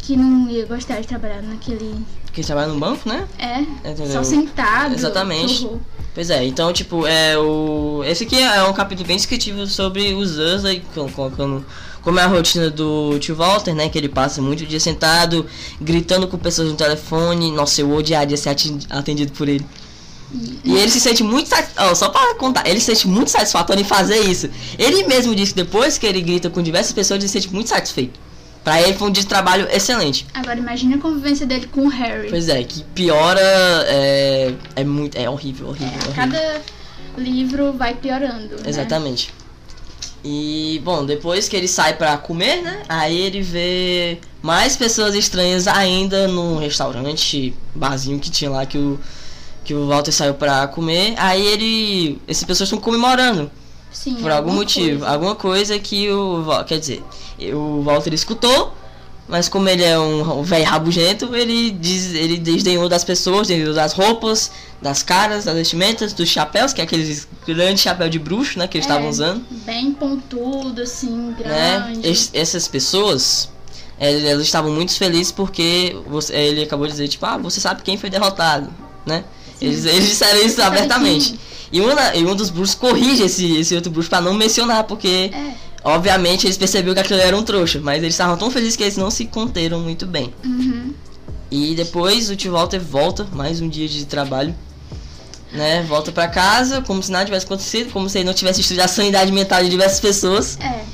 que 0.00 0.16
não 0.16 0.48
ia 0.48 0.64
gostar 0.66 1.00
de 1.00 1.06
trabalhar 1.06 1.42
naquele. 1.42 1.94
Porque 2.24 2.40
ele 2.40 2.46
trabalha 2.46 2.68
no 2.72 2.78
banco, 2.78 3.08
né? 3.08 3.26
É, 3.38 3.60
Entendeu? 3.90 4.12
só 4.12 4.22
sentado. 4.22 4.94
Exatamente. 4.94 5.58
que 5.58 5.64
horror. 5.66 5.78
Pois 6.14 6.30
é, 6.30 6.44
então, 6.44 6.72
tipo, 6.72 7.06
é 7.06 7.38
o. 7.38 8.02
Esse 8.04 8.24
aqui 8.24 8.40
é 8.40 8.62
um 8.64 8.72
capítulo 8.72 9.06
bem 9.06 9.16
descritivo 9.16 9.66
sobre 9.66 10.14
os 10.14 10.34
Dursley, 10.36 10.82
col- 10.94 11.08
colocando 11.10 11.64
como 12.08 12.18
é 12.18 12.22
a 12.22 12.26
rotina 12.26 12.70
do 12.70 13.18
tio 13.18 13.36
Walter, 13.36 13.74
né? 13.74 13.90
Que 13.90 13.98
ele 13.98 14.08
passa 14.08 14.40
muito 14.40 14.64
dia 14.64 14.80
sentado, 14.80 15.44
gritando 15.78 16.26
com 16.26 16.38
pessoas 16.38 16.70
no 16.70 16.74
telefone. 16.74 17.52
Nossa, 17.52 17.82
eu 17.82 17.92
odiaria 17.92 18.34
ser 18.34 18.48
atendido 18.88 19.30
por 19.32 19.46
ele. 19.46 19.62
E 20.64 20.74
ele 20.74 20.90
se 20.90 21.00
sente 21.00 21.22
muito 21.22 21.50
só 21.94 22.08
pra 22.08 22.34
contar, 22.36 22.66
ele 22.66 22.80
se 22.80 22.86
sente 22.86 23.06
muito 23.06 23.30
satisfatório 23.30 23.82
em 23.82 23.84
fazer 23.84 24.20
isso. 24.20 24.48
Ele 24.78 25.06
mesmo 25.06 25.34
disse 25.34 25.52
que 25.52 25.62
depois 25.62 25.98
que 25.98 26.06
ele 26.06 26.22
grita 26.22 26.48
com 26.48 26.62
diversas 26.62 26.94
pessoas, 26.94 27.18
ele 27.20 27.28
se 27.28 27.34
sente 27.42 27.52
muito 27.52 27.68
satisfeito. 27.68 28.18
Pra 28.64 28.80
ele 28.80 28.94
foi 28.94 29.08
um 29.08 29.10
dia 29.10 29.22
de 29.22 29.28
trabalho 29.28 29.68
excelente. 29.70 30.26
Agora 30.32 30.58
imagine 30.58 30.94
a 30.94 30.98
convivência 30.98 31.44
dele 31.46 31.66
com 31.66 31.82
o 31.84 31.88
Harry. 31.88 32.30
Pois 32.30 32.48
é, 32.48 32.62
que 32.64 32.84
piora 32.94 33.38
é, 33.86 34.54
é 34.76 34.82
muito. 34.84 35.14
É 35.14 35.28
horrível, 35.28 35.68
horrível, 35.68 35.88
É, 35.88 35.96
horrível. 35.96 36.14
cada 36.14 36.60
livro 37.18 37.72
vai 37.74 37.94
piorando. 37.94 38.56
né? 38.56 38.62
E, 40.24 40.80
bom, 40.84 41.04
depois 41.06 41.48
que 41.48 41.56
ele 41.56 41.68
sai 41.68 41.96
pra 41.96 42.16
comer, 42.16 42.62
né? 42.62 42.82
Aí 42.88 43.16
ele 43.16 43.40
vê 43.40 44.18
mais 44.42 44.76
pessoas 44.76 45.14
estranhas 45.14 45.66
ainda 45.68 46.26
no 46.28 46.58
restaurante, 46.58 47.54
barzinho 47.74 48.18
que 48.18 48.30
tinha 48.30 48.50
lá 48.50 48.66
que 48.66 48.76
o, 48.78 48.98
que 49.64 49.74
o 49.74 49.86
Walter 49.88 50.12
saiu 50.12 50.34
pra 50.34 50.66
comer. 50.66 51.14
Aí 51.16 51.46
ele. 51.46 52.20
Essas 52.26 52.44
pessoas 52.44 52.68
estão 52.68 52.80
comemorando 52.80 53.50
Sim, 53.92 54.16
por 54.16 54.30
algum 54.30 54.52
motivo. 54.52 55.00
coisa. 55.00 55.12
Alguma 55.12 55.34
coisa 55.34 55.78
que 55.78 56.10
o. 56.10 56.44
Quer 56.66 56.78
dizer, 56.80 57.04
o 57.52 57.82
Walter 57.82 58.12
escutou. 58.12 58.74
Mas 59.28 59.46
como 59.48 59.68
ele 59.68 59.84
é 59.84 59.98
um 59.98 60.42
velho 60.42 60.64
rabugento, 60.64 61.34
ele 61.36 61.70
diz, 61.70 62.14
ele 62.14 62.38
desdenhou 62.38 62.88
das 62.88 63.04
pessoas, 63.04 63.46
desdenhou 63.48 63.74
das 63.74 63.92
roupas, 63.92 64.50
das 64.80 65.02
caras, 65.02 65.44
das 65.44 65.54
vestimentas, 65.54 66.14
dos 66.14 66.28
chapéus, 66.30 66.72
que 66.72 66.80
é 66.80 66.84
aqueles 66.84 67.28
grandes 67.46 67.82
chapéu 67.82 68.08
de 68.08 68.18
bruxo, 68.18 68.58
né, 68.58 68.66
que 68.66 68.78
eles 68.78 68.86
É, 68.86 68.90
estavam 68.90 69.10
usando, 69.10 69.44
Bem 69.66 69.92
pontudo, 69.92 70.80
assim, 70.80 71.10
né? 71.14 71.34
grande. 71.38 72.08
Es- 72.08 72.30
essas 72.32 72.66
pessoas, 72.68 73.50
elas, 74.00 74.24
elas 74.24 74.42
estavam 74.44 74.72
muito 74.72 74.92
felizes 74.94 75.30
porque 75.30 75.94
você, 76.06 76.34
ele 76.34 76.62
acabou 76.62 76.86
de 76.86 76.92
dizer, 76.92 77.08
tipo, 77.08 77.26
ah, 77.26 77.36
você 77.36 77.60
sabe 77.60 77.82
quem 77.82 77.98
foi 77.98 78.08
derrotado, 78.08 78.70
né? 79.04 79.24
Eles, 79.60 79.84
eles 79.84 80.08
disseram 80.08 80.40
isso 80.40 80.60
abertamente. 80.62 81.38
E, 81.70 81.82
uma, 81.82 82.14
e 82.14 82.24
um 82.24 82.34
dos 82.34 82.48
bruxos 82.48 82.74
corrige 82.74 83.24
esse, 83.24 83.58
esse 83.58 83.74
outro 83.74 83.90
bruxo 83.90 84.08
pra 84.08 84.22
não 84.22 84.32
mencionar, 84.32 84.84
porque 84.84 85.30
É. 85.34 85.52
Obviamente 85.84 86.46
eles 86.46 86.56
perceberam 86.56 86.94
que 86.94 87.00
aquilo 87.00 87.20
era 87.20 87.36
um 87.36 87.42
trouxa, 87.42 87.80
mas 87.80 87.98
eles 87.98 88.14
estavam 88.14 88.36
tão 88.36 88.50
felizes 88.50 88.76
que 88.76 88.82
eles 88.82 88.96
não 88.96 89.10
se 89.10 89.26
conteram 89.26 89.80
muito 89.80 90.06
bem. 90.06 90.32
Uhum. 90.44 90.92
E 91.50 91.74
depois 91.74 92.28
o 92.30 92.36
tio 92.36 92.52
Walter 92.52 92.80
volta, 92.80 93.26
mais 93.32 93.60
um 93.60 93.68
dia 93.68 93.88
de 93.88 94.04
trabalho, 94.04 94.54
né? 95.52 95.82
Volta 95.82 96.12
pra 96.12 96.28
casa, 96.28 96.82
como 96.82 97.02
se 97.02 97.10
nada 97.10 97.24
tivesse 97.24 97.46
acontecido, 97.46 97.90
como 97.90 98.08
se 98.08 98.18
ele 98.18 98.26
não 98.26 98.34
tivesse 98.34 98.60
estudado 98.60 98.84
a 98.84 98.88
sanidade 98.88 99.32
mental 99.32 99.62
de 99.62 99.70
diversas 99.70 100.00
pessoas. 100.00 100.58
É. 100.60 100.84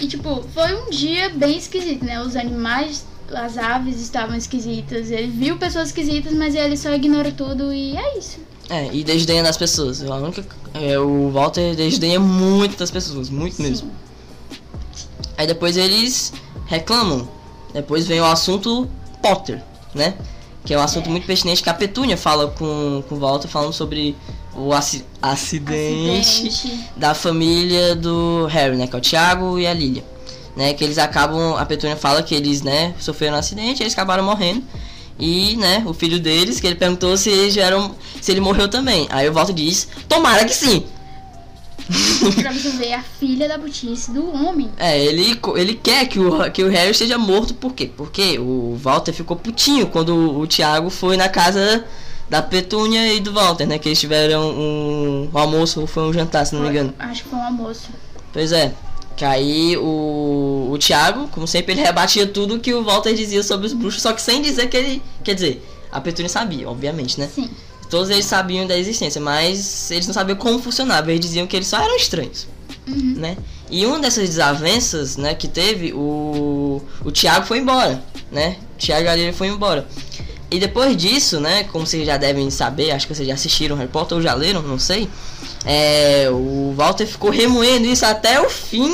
E 0.00 0.08
tipo, 0.08 0.44
foi 0.52 0.74
um 0.74 0.90
dia 0.90 1.28
bem 1.30 1.56
esquisito, 1.56 2.04
né? 2.04 2.20
Os 2.20 2.34
animais, 2.34 3.04
as 3.32 3.56
aves 3.56 4.00
estavam 4.00 4.36
esquisitas. 4.36 5.10
Ele 5.10 5.28
viu 5.28 5.56
pessoas 5.56 5.88
esquisitas, 5.88 6.32
mas 6.32 6.54
ele 6.54 6.76
só 6.76 6.92
ignora 6.92 7.30
tudo 7.30 7.72
e 7.72 7.96
é 7.96 8.18
isso. 8.18 8.38
É, 8.68 8.92
e 8.92 9.04
desdenha 9.04 9.42
das 9.42 9.56
pessoas. 9.56 10.02
A 10.02 10.16
única, 10.16 10.44
é, 10.72 10.98
o 10.98 11.30
Walter 11.30 11.76
desdenha 11.76 12.18
muito 12.18 12.76
das 12.76 12.90
pessoas, 12.90 13.30
muito 13.30 13.62
mesmo. 13.62 13.92
Aí 15.36 15.46
depois 15.46 15.76
eles 15.76 16.32
reclamam. 16.66 17.28
Depois 17.72 18.06
vem 18.06 18.20
o 18.20 18.24
assunto 18.24 18.88
Potter, 19.22 19.60
né? 19.94 20.14
Que 20.64 20.72
é 20.74 20.78
um 20.78 20.82
assunto 20.82 21.06
É. 21.06 21.10
muito 21.10 21.26
pertinente 21.26 21.62
que 21.62 21.68
a 21.70 21.74
Petúnia 21.74 22.16
fala 22.16 22.48
com, 22.48 23.02
com 23.08 23.14
o 23.16 23.18
Walter 23.18 23.48
falando 23.48 23.72
sobre 23.72 24.16
o 24.56 24.72
aci- 24.72 25.04
acidente, 25.20 26.46
Acidente. 26.48 26.84
da 26.96 27.14
família 27.14 27.94
do 27.94 28.46
Harry, 28.46 28.76
né? 28.76 28.86
Que 28.86 28.94
é 28.94 28.98
o 28.98 29.02
Thiago 29.02 29.58
e 29.58 29.66
a 29.66 29.72
Lilia. 29.72 30.04
Né, 30.56 30.72
que 30.72 30.84
eles 30.84 30.98
acabam, 30.98 31.56
a 31.56 31.66
Petúnia 31.66 31.96
fala 31.96 32.22
que 32.22 32.32
eles, 32.32 32.62
né, 32.62 32.94
sofreram 33.00 33.34
um 33.34 33.38
acidente, 33.40 33.82
eles 33.82 33.92
acabaram 33.92 34.22
morrendo. 34.22 34.62
E, 35.18 35.56
né, 35.56 35.82
o 35.84 35.92
filho 35.92 36.20
deles, 36.20 36.60
que 36.60 36.66
ele 36.68 36.76
perguntou 36.76 37.16
se 37.16 37.28
eles 37.28 37.56
eram, 37.56 37.92
se 38.20 38.30
ele 38.30 38.40
morreu 38.40 38.68
também. 38.68 39.08
Aí 39.10 39.28
o 39.28 39.32
Walter 39.32 39.52
diz, 39.52 39.88
tomara 40.08 40.44
que 40.44 40.54
sim. 40.54 40.84
Pra 42.42 42.52
você 42.52 42.70
ver 42.70 42.94
a 42.94 43.02
filha 43.02 43.48
da 43.48 43.58
butice 43.58 44.10
do 44.10 44.32
homem. 44.32 44.70
É, 44.78 44.98
ele, 45.04 45.38
ele 45.56 45.74
quer 45.74 46.06
que 46.08 46.18
o, 46.18 46.50
que 46.50 46.62
o 46.62 46.68
Harry 46.70 46.94
seja 46.94 47.18
morto, 47.18 47.54
por 47.54 47.72
quê? 47.74 47.90
Porque 47.96 48.38
o 48.38 48.76
Walter 48.80 49.12
ficou 49.12 49.36
putinho 49.36 49.86
quando 49.86 50.10
o, 50.14 50.40
o 50.40 50.46
Thiago 50.46 50.90
foi 50.90 51.16
na 51.16 51.28
casa 51.28 51.84
da 52.28 52.40
Petúnia 52.40 53.12
e 53.12 53.20
do 53.20 53.32
Walter, 53.32 53.66
né? 53.66 53.78
Que 53.78 53.88
eles 53.88 54.00
tiveram 54.00 54.50
um, 54.50 55.30
um 55.32 55.38
almoço 55.38 55.80
ou 55.80 55.86
foi 55.86 56.04
um 56.04 56.12
jantar, 56.12 56.46
se 56.46 56.54
não 56.54 56.62
Foi- 56.62 56.70
me 56.70 56.78
engano. 56.78 56.94
Acho 56.98 57.22
que 57.22 57.28
foi 57.28 57.38
um 57.38 57.44
almoço. 57.44 57.88
Pois 58.32 58.50
é. 58.52 58.72
Que 59.16 59.24
aí 59.24 59.76
o, 59.76 60.70
o 60.72 60.78
Thiago, 60.78 61.28
como 61.28 61.46
sempre, 61.46 61.72
ele 61.72 61.82
rebatia 61.82 62.26
tudo 62.26 62.58
que 62.58 62.74
o 62.74 62.82
Walter 62.82 63.14
dizia 63.14 63.42
sobre 63.44 63.66
os 63.66 63.72
bruxos, 63.72 64.02
só 64.02 64.12
que 64.12 64.20
sem 64.20 64.42
dizer 64.42 64.68
que 64.68 64.76
ele. 64.76 65.02
Quer 65.22 65.34
dizer, 65.34 65.64
a 65.92 66.00
Petúnia 66.00 66.28
sabia, 66.28 66.68
obviamente, 66.68 67.20
né? 67.20 67.28
Sim. 67.32 67.48
Todos 67.94 68.10
eles 68.10 68.24
sabiam 68.24 68.66
da 68.66 68.76
existência, 68.76 69.20
mas 69.20 69.88
eles 69.92 70.04
não 70.08 70.12
sabiam 70.12 70.36
como 70.36 70.58
funcionava. 70.58 71.12
Eles 71.12 71.20
diziam 71.24 71.46
que 71.46 71.54
eles 71.54 71.68
só 71.68 71.76
eram 71.80 71.94
estranhos, 71.96 72.48
Uhum. 72.88 73.14
né? 73.16 73.36
E 73.70 73.86
uma 73.86 74.00
dessas 74.00 74.28
desavenças, 74.28 75.16
né, 75.16 75.32
que 75.34 75.46
teve, 75.46 75.92
o, 75.92 76.82
o 77.04 77.12
Thiago 77.12 77.46
foi 77.46 77.58
embora, 77.58 78.02
né? 78.32 78.56
O 78.74 78.78
Thiago 78.78 79.08
ali 79.08 79.32
foi 79.32 79.46
embora. 79.46 79.86
E 80.50 80.58
depois 80.58 80.96
disso, 80.96 81.38
né, 81.38 81.62
como 81.70 81.86
vocês 81.86 82.04
já 82.04 82.16
devem 82.16 82.50
saber, 82.50 82.90
acho 82.90 83.06
que 83.06 83.14
vocês 83.14 83.28
já 83.28 83.34
assistiram 83.34 83.76
Harry 83.76 83.88
Potter 83.88 84.16
ou 84.16 84.22
já 84.22 84.34
leram, 84.34 84.60
não 84.62 84.78
sei. 84.78 85.08
É, 85.64 86.28
o 86.32 86.74
Walter 86.76 87.06
ficou 87.06 87.30
remoendo 87.30 87.86
isso 87.86 88.04
até 88.04 88.40
o 88.40 88.50
fim 88.50 88.90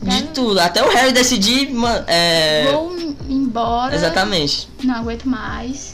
de 0.00 0.16
É. 0.16 0.22
tudo. 0.32 0.60
Até 0.60 0.80
o 0.84 0.88
Harry 0.90 1.10
decidir. 1.12 1.70
É, 2.06 2.70
Vou 2.72 2.96
embora. 3.28 3.94
exatamente. 3.96 4.68
Não 4.84 4.94
aguento 4.94 5.24
mais. 5.28 5.91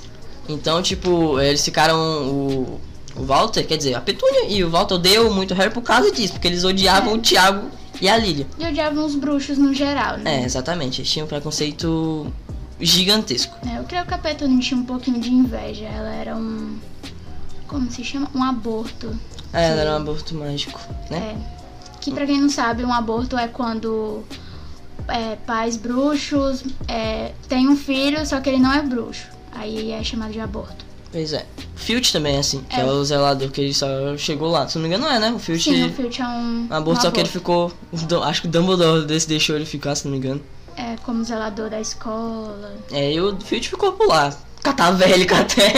Então, 0.49 0.83
tipo, 0.83 1.39
eles 1.41 1.65
ficaram. 1.65 1.99
O, 2.29 2.81
o 3.17 3.25
Walter, 3.25 3.67
quer 3.67 3.77
dizer, 3.77 3.95
a 3.95 4.01
Petúnia 4.01 4.47
e 4.49 4.63
o 4.65 4.71
Walter 4.71 4.95
odeiam 4.95 5.33
muito 5.33 5.53
Harry 5.55 5.73
por 5.73 5.83
causa 5.83 6.11
disso, 6.13 6.35
porque 6.35 6.47
eles 6.49 6.65
odiavam 6.65 7.13
É. 7.13 7.17
o 7.17 7.19
Tiago 7.19 7.69
e 8.01 8.09
a 8.09 8.17
Lilia. 8.17 8.47
E 8.59 8.65
odiavam 8.65 9.05
os 9.05 9.15
bruxos 9.17 9.59
no 9.59 9.75
geral, 9.75 10.15
É, 10.15 10.19
né? 10.19 10.45
exatamente. 10.45 11.01
Eles 11.01 11.11
tinham 11.11 11.25
um 11.27 11.29
preconceito 11.29 12.27
gigantesco. 12.81 13.57
É, 13.69 13.79
eu 13.79 13.85
creio 13.85 14.07
que 14.07 14.15
a 14.15 14.19
Petúnia 14.19 14.61
tinha 14.61 14.79
um 14.81 14.85
pouquinho 14.85 15.21
de 15.21 15.31
inveja. 15.33 15.85
Ela 15.85 16.15
era 16.15 16.37
um. 16.37 16.79
Como 17.67 17.91
se 17.91 18.05
chama? 18.05 18.31
Um 18.35 18.43
aborto. 18.43 19.19
É, 19.53 19.67
ela 19.67 19.75
Sim. 19.75 19.81
era 19.81 19.93
um 19.93 19.97
aborto 19.97 20.35
mágico, 20.35 20.81
né? 21.11 21.35
É. 21.55 21.59
Que 22.01 22.13
pra 22.13 22.25
quem 22.25 22.41
não 22.41 22.49
sabe, 22.49 22.85
um 22.85 22.93
aborto 22.93 23.37
é 23.37 23.49
quando 23.49 24.23
é, 25.09 25.35
pais 25.45 25.77
bruxos 25.77 26.63
é, 26.87 27.33
têm 27.49 27.69
um 27.69 27.77
filho, 27.77 28.25
só 28.25 28.41
que 28.41 28.49
ele 28.49 28.59
não 28.59 28.73
é 28.73 28.81
bruxo. 28.81 29.27
Aí 29.59 29.91
é 29.91 30.03
chamado 30.05 30.33
de 30.33 30.41
aborto. 30.41 30.85
Pois 31.11 31.33
é. 31.33 31.47
O 31.75 31.79
Filch 31.79 32.13
também 32.13 32.37
é 32.37 32.39
assim, 32.39 32.63
que 32.69 32.77
é. 32.77 32.81
É. 32.81 32.85
o 32.85 33.05
zelador 33.05 33.51
que 33.51 33.61
ele 33.61 33.75
só 33.75 33.87
chegou 34.17 34.51
lá. 34.51 34.69
Se 34.69 34.77
não 34.77 34.83
me 34.83 34.89
engano, 34.89 35.07
não 35.07 35.13
é, 35.13 35.19
né? 35.19 35.33
O 35.33 35.39
Filch. 35.39 35.65
Sim, 35.65 35.89
o 35.89 35.93
Filch 35.93 36.21
é 36.21 36.27
um. 36.27 36.69
um 36.71 36.75
aborto, 36.75 37.01
um 37.01 37.03
só 37.03 37.11
que 37.11 37.21
ele 37.21 37.29
ficou. 37.29 37.73
Acho 38.25 38.43
que 38.43 38.49
o 38.49 38.51
Dumbledore 38.51 39.07
desse 39.07 39.27
deixou 39.29 39.57
ele 39.57 39.65
ficar, 39.65 39.95
se 39.95 40.05
não 40.05 40.13
me 40.13 40.19
engano. 40.19 40.43
É 40.77 40.97
como 41.05 41.25
zelador 41.25 41.71
da 41.71 41.81
escola. 41.81 42.77
É, 42.93 43.13
e 43.13 43.21
o 43.21 43.37
Filch 43.41 43.69
ficou 43.69 43.93
por 43.93 44.07
lá. 44.07 44.33
Catavélico 44.63 45.35
até. 45.35 45.73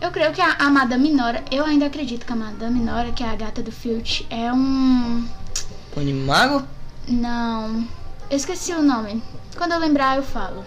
Eu 0.00 0.10
creio 0.10 0.32
que 0.32 0.40
a, 0.40 0.54
a 0.54 0.70
Madame 0.70 1.12
Nora, 1.12 1.44
eu 1.50 1.62
ainda 1.62 1.84
acredito 1.84 2.24
que 2.24 2.32
a 2.32 2.36
Madame 2.36 2.80
Nora, 2.80 3.12
que 3.12 3.22
é 3.22 3.28
a 3.28 3.36
gata 3.36 3.62
do 3.62 3.70
Filch, 3.70 4.26
é 4.30 4.50
um. 4.50 5.28
Animago? 5.94 6.66
Não. 7.06 7.86
Eu 8.30 8.36
esqueci 8.36 8.72
o 8.72 8.82
nome. 8.82 9.22
Quando 9.58 9.72
eu 9.72 9.78
lembrar, 9.78 10.16
eu 10.16 10.22
falo. 10.22 10.64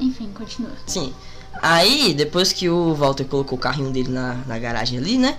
Enfim, 0.00 0.30
continua. 0.34 0.70
Sim. 0.86 1.12
Aí, 1.62 2.14
depois 2.14 2.52
que 2.52 2.68
o 2.68 2.94
Walter 2.94 3.24
colocou 3.24 3.58
o 3.58 3.60
carrinho 3.60 3.90
dele 3.90 4.10
na, 4.10 4.34
na 4.46 4.58
garagem 4.58 4.98
ali, 4.98 5.18
né? 5.18 5.36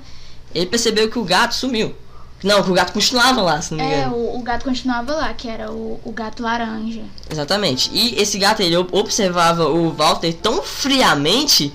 Ele 0.53 0.65
percebeu 0.65 1.09
que 1.09 1.17
o 1.19 1.23
gato 1.23 1.53
sumiu. 1.55 1.95
Não, 2.43 2.63
que 2.63 2.71
o 2.71 2.73
gato 2.73 2.93
continuava 2.93 3.41
lá, 3.41 3.61
se 3.61 3.73
não 3.73 3.83
me 3.85 3.91
É, 3.91 3.99
engano. 3.99 4.15
o, 4.15 4.39
o 4.39 4.41
gato 4.41 4.63
continuava 4.63 5.13
lá, 5.13 5.33
que 5.33 5.47
era 5.49 5.71
o, 5.71 5.99
o 6.05 6.11
gato 6.11 6.41
laranja. 6.41 7.01
Exatamente. 7.29 7.89
E 7.93 8.15
esse 8.19 8.37
gato, 8.39 8.61
ele 8.61 8.77
ob- 8.77 8.93
observava 8.95 9.67
o 9.67 9.91
Walter 9.91 10.33
tão 10.33 10.61
friamente 10.63 11.73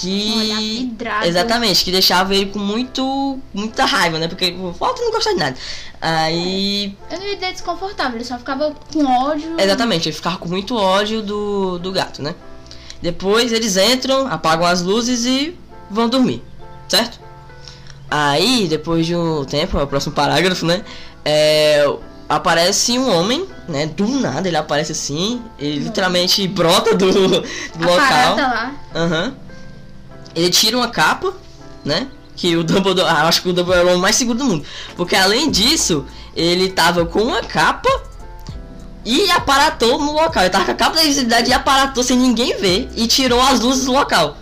que... 0.00 0.78
Vidrado. 0.80 1.26
Exatamente, 1.26 1.84
que 1.84 1.90
deixava 1.90 2.34
ele 2.34 2.46
com 2.46 2.58
muito, 2.58 3.38
muita 3.52 3.84
raiva, 3.84 4.18
né? 4.18 4.28
Porque 4.28 4.50
o 4.52 4.72
Walter 4.72 5.02
não 5.02 5.10
gostava 5.12 5.34
de 5.36 5.40
nada. 5.42 5.56
Aí, 6.00 6.96
Eu 7.10 7.18
não 7.18 7.26
ia 7.26 7.34
dizer 7.34 7.52
desconfortável, 7.52 8.16
ele 8.16 8.24
só 8.24 8.38
ficava 8.38 8.72
com 8.92 9.04
ódio. 9.04 9.54
exatamente, 9.58 10.08
ele 10.08 10.16
ficava 10.16 10.36
com 10.36 10.48
muito 10.48 10.76
ódio 10.76 11.22
do, 11.22 11.78
do 11.78 11.90
gato, 11.90 12.22
né? 12.22 12.34
Depois 13.02 13.52
eles 13.52 13.76
entram, 13.76 14.26
apagam 14.26 14.66
as 14.66 14.82
luzes 14.82 15.24
e 15.24 15.56
vão 15.90 16.08
dormir, 16.08 16.42
certo? 16.88 17.20
Aí, 18.10 18.66
depois 18.68 19.06
de 19.06 19.14
um 19.14 19.44
tempo, 19.44 19.78
é 19.78 19.82
o 19.82 19.86
próximo 19.86 20.14
parágrafo, 20.14 20.64
né? 20.64 20.82
É, 21.24 21.84
aparece 22.28 22.98
um 22.98 23.10
homem, 23.10 23.46
né? 23.68 23.86
Do 23.86 24.06
nada 24.06 24.48
ele 24.48 24.56
aparece 24.56 24.92
assim, 24.92 25.42
ele 25.58 25.80
literalmente 25.80 26.46
brota 26.48 26.94
do, 26.94 27.12
do 27.12 27.44
local. 27.80 28.36
lá. 28.36 28.74
Aham. 28.94 29.36
Ele 30.34 30.50
tira 30.50 30.76
uma 30.76 30.88
capa, 30.88 31.32
né? 31.84 32.08
Que 32.36 32.56
o 32.56 32.62
Dumbledore. 32.62 33.08
Ah, 33.08 33.26
acho 33.28 33.42
que 33.42 33.48
o 33.48 33.52
Dumbledore 33.52 33.80
é 33.80 33.84
o 33.84 33.88
homem 33.88 34.02
mais 34.02 34.16
seguro 34.16 34.38
do 34.38 34.44
mundo. 34.44 34.64
Porque 34.96 35.16
além 35.16 35.50
disso, 35.50 36.04
ele 36.36 36.70
tava 36.70 37.04
com 37.04 37.20
uma 37.20 37.42
capa 37.42 37.88
e 39.04 39.30
aparatou 39.30 39.98
no 39.98 40.12
local. 40.12 40.42
Ele 40.42 40.50
tava 40.50 40.66
com 40.66 40.72
a 40.72 40.74
capa 40.74 40.96
da 40.96 41.02
invisibilidade 41.02 41.50
e 41.50 41.52
aparatou 41.52 42.02
sem 42.02 42.16
ninguém 42.16 42.56
ver 42.56 42.88
e 42.94 43.06
tirou 43.06 43.40
as 43.40 43.60
luzes 43.60 43.86
do 43.86 43.92
local. 43.92 44.36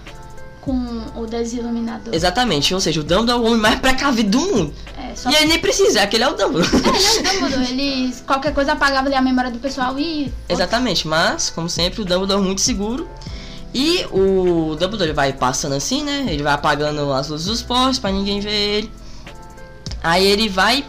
Com 0.60 1.04
o 1.14 1.24
desiluminador. 1.26 2.12
Exatamente, 2.12 2.74
ou 2.74 2.80
seja, 2.80 3.00
o 3.00 3.04
Dumbledore 3.04 3.38
é 3.38 3.40
o 3.40 3.44
homem 3.46 3.60
mais 3.60 3.78
precavido 3.78 4.30
do 4.30 4.40
mundo. 4.40 4.74
É, 4.98 5.14
só 5.14 5.30
E 5.30 5.34
ele 5.36 5.46
nem 5.46 5.58
precisa, 5.60 6.02
aquele 6.02 6.24
é 6.24 6.28
o 6.28 6.34
Dumbledore. 6.34 6.68
É, 6.68 7.22
não, 7.22 7.32
Dumbledore, 7.32 7.70
ele 7.70 8.14
qualquer 8.26 8.52
coisa 8.52 8.72
apagava 8.72 9.06
ali 9.06 9.14
a 9.14 9.22
memória 9.22 9.52
do 9.52 9.60
pessoal 9.60 9.96
e. 9.98 10.32
Exatamente, 10.48 11.06
mas, 11.06 11.50
como 11.50 11.70
sempre, 11.70 12.02
o 12.02 12.04
Dumbledore 12.04 12.40
é 12.40 12.44
muito 12.44 12.60
seguro. 12.60 13.08
E 13.78 14.06
o 14.10 14.74
Dumbledore 14.74 15.02
ele 15.02 15.12
vai 15.12 15.34
passando 15.34 15.74
assim, 15.74 16.02
né? 16.02 16.24
Ele 16.30 16.42
vai 16.42 16.54
apagando 16.54 17.12
as 17.12 17.28
luzes 17.28 17.46
dos 17.46 17.60
postes 17.62 17.98
pra 17.98 18.10
ninguém 18.10 18.40
ver 18.40 18.50
ele. 18.50 18.90
Aí 20.02 20.24
ele 20.24 20.48
vai 20.48 20.82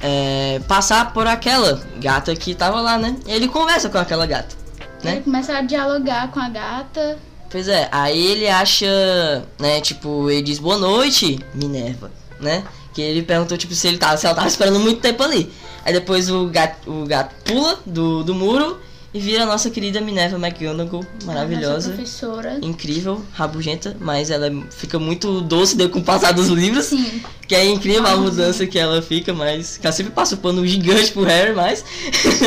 é, 0.00 0.60
passar 0.66 1.12
por 1.12 1.28
aquela 1.28 1.80
gata 2.00 2.34
que 2.34 2.52
tava 2.52 2.80
lá, 2.80 2.98
né? 2.98 3.14
Ele 3.28 3.46
conversa 3.46 3.88
com 3.88 3.96
aquela 3.96 4.26
gata, 4.26 4.56
Ele 5.04 5.14
né? 5.14 5.20
começa 5.20 5.56
a 5.56 5.62
dialogar 5.62 6.32
com 6.32 6.40
a 6.40 6.48
gata. 6.48 7.16
Pois 7.48 7.68
é, 7.68 7.88
aí 7.92 8.26
ele 8.26 8.48
acha, 8.48 9.44
né? 9.56 9.80
Tipo, 9.80 10.28
ele 10.28 10.42
diz 10.42 10.58
boa 10.58 10.78
noite, 10.78 11.38
Minerva, 11.54 12.10
né? 12.40 12.64
Que 12.92 13.02
ele 13.02 13.22
perguntou, 13.22 13.56
tipo, 13.56 13.72
se 13.72 13.86
ele 13.86 13.98
tava, 13.98 14.16
se 14.16 14.26
ela 14.26 14.34
tava 14.34 14.48
esperando 14.48 14.80
muito 14.80 15.00
tempo 15.00 15.22
ali. 15.22 15.48
Aí 15.84 15.92
depois 15.92 16.28
o 16.28 16.46
gato, 16.48 16.90
o 16.90 17.06
gato 17.06 17.36
pula 17.44 17.78
do, 17.86 18.24
do 18.24 18.34
muro 18.34 18.80
e 19.12 19.18
vira 19.18 19.42
a 19.42 19.46
nossa 19.46 19.68
querida 19.70 20.00
Minerva 20.00 20.36
McGonagall, 20.36 21.04
maravilhosa. 21.24 21.90
professora. 21.90 22.58
incrível, 22.62 23.22
rabugenta, 23.32 23.96
mas 24.00 24.30
ela 24.30 24.50
fica 24.70 24.98
muito 24.98 25.40
doce 25.40 25.76
com 25.88 25.98
o 25.98 26.02
passar 26.04 26.32
dos 26.32 26.48
livros. 26.48 26.86
Sim. 26.86 27.22
Que 27.46 27.54
é 27.56 27.64
incrível 27.66 28.06
a 28.06 28.16
mudança 28.16 28.64
que 28.66 28.78
ela 28.78 29.02
fica, 29.02 29.34
mas. 29.34 29.76
Que 29.76 29.86
ela 29.86 29.92
sempre 29.92 30.12
passa 30.12 30.36
o 30.36 30.38
pano 30.38 30.64
gigante 30.64 31.10
pro 31.10 31.24
Harry, 31.24 31.52
mas. 31.54 31.84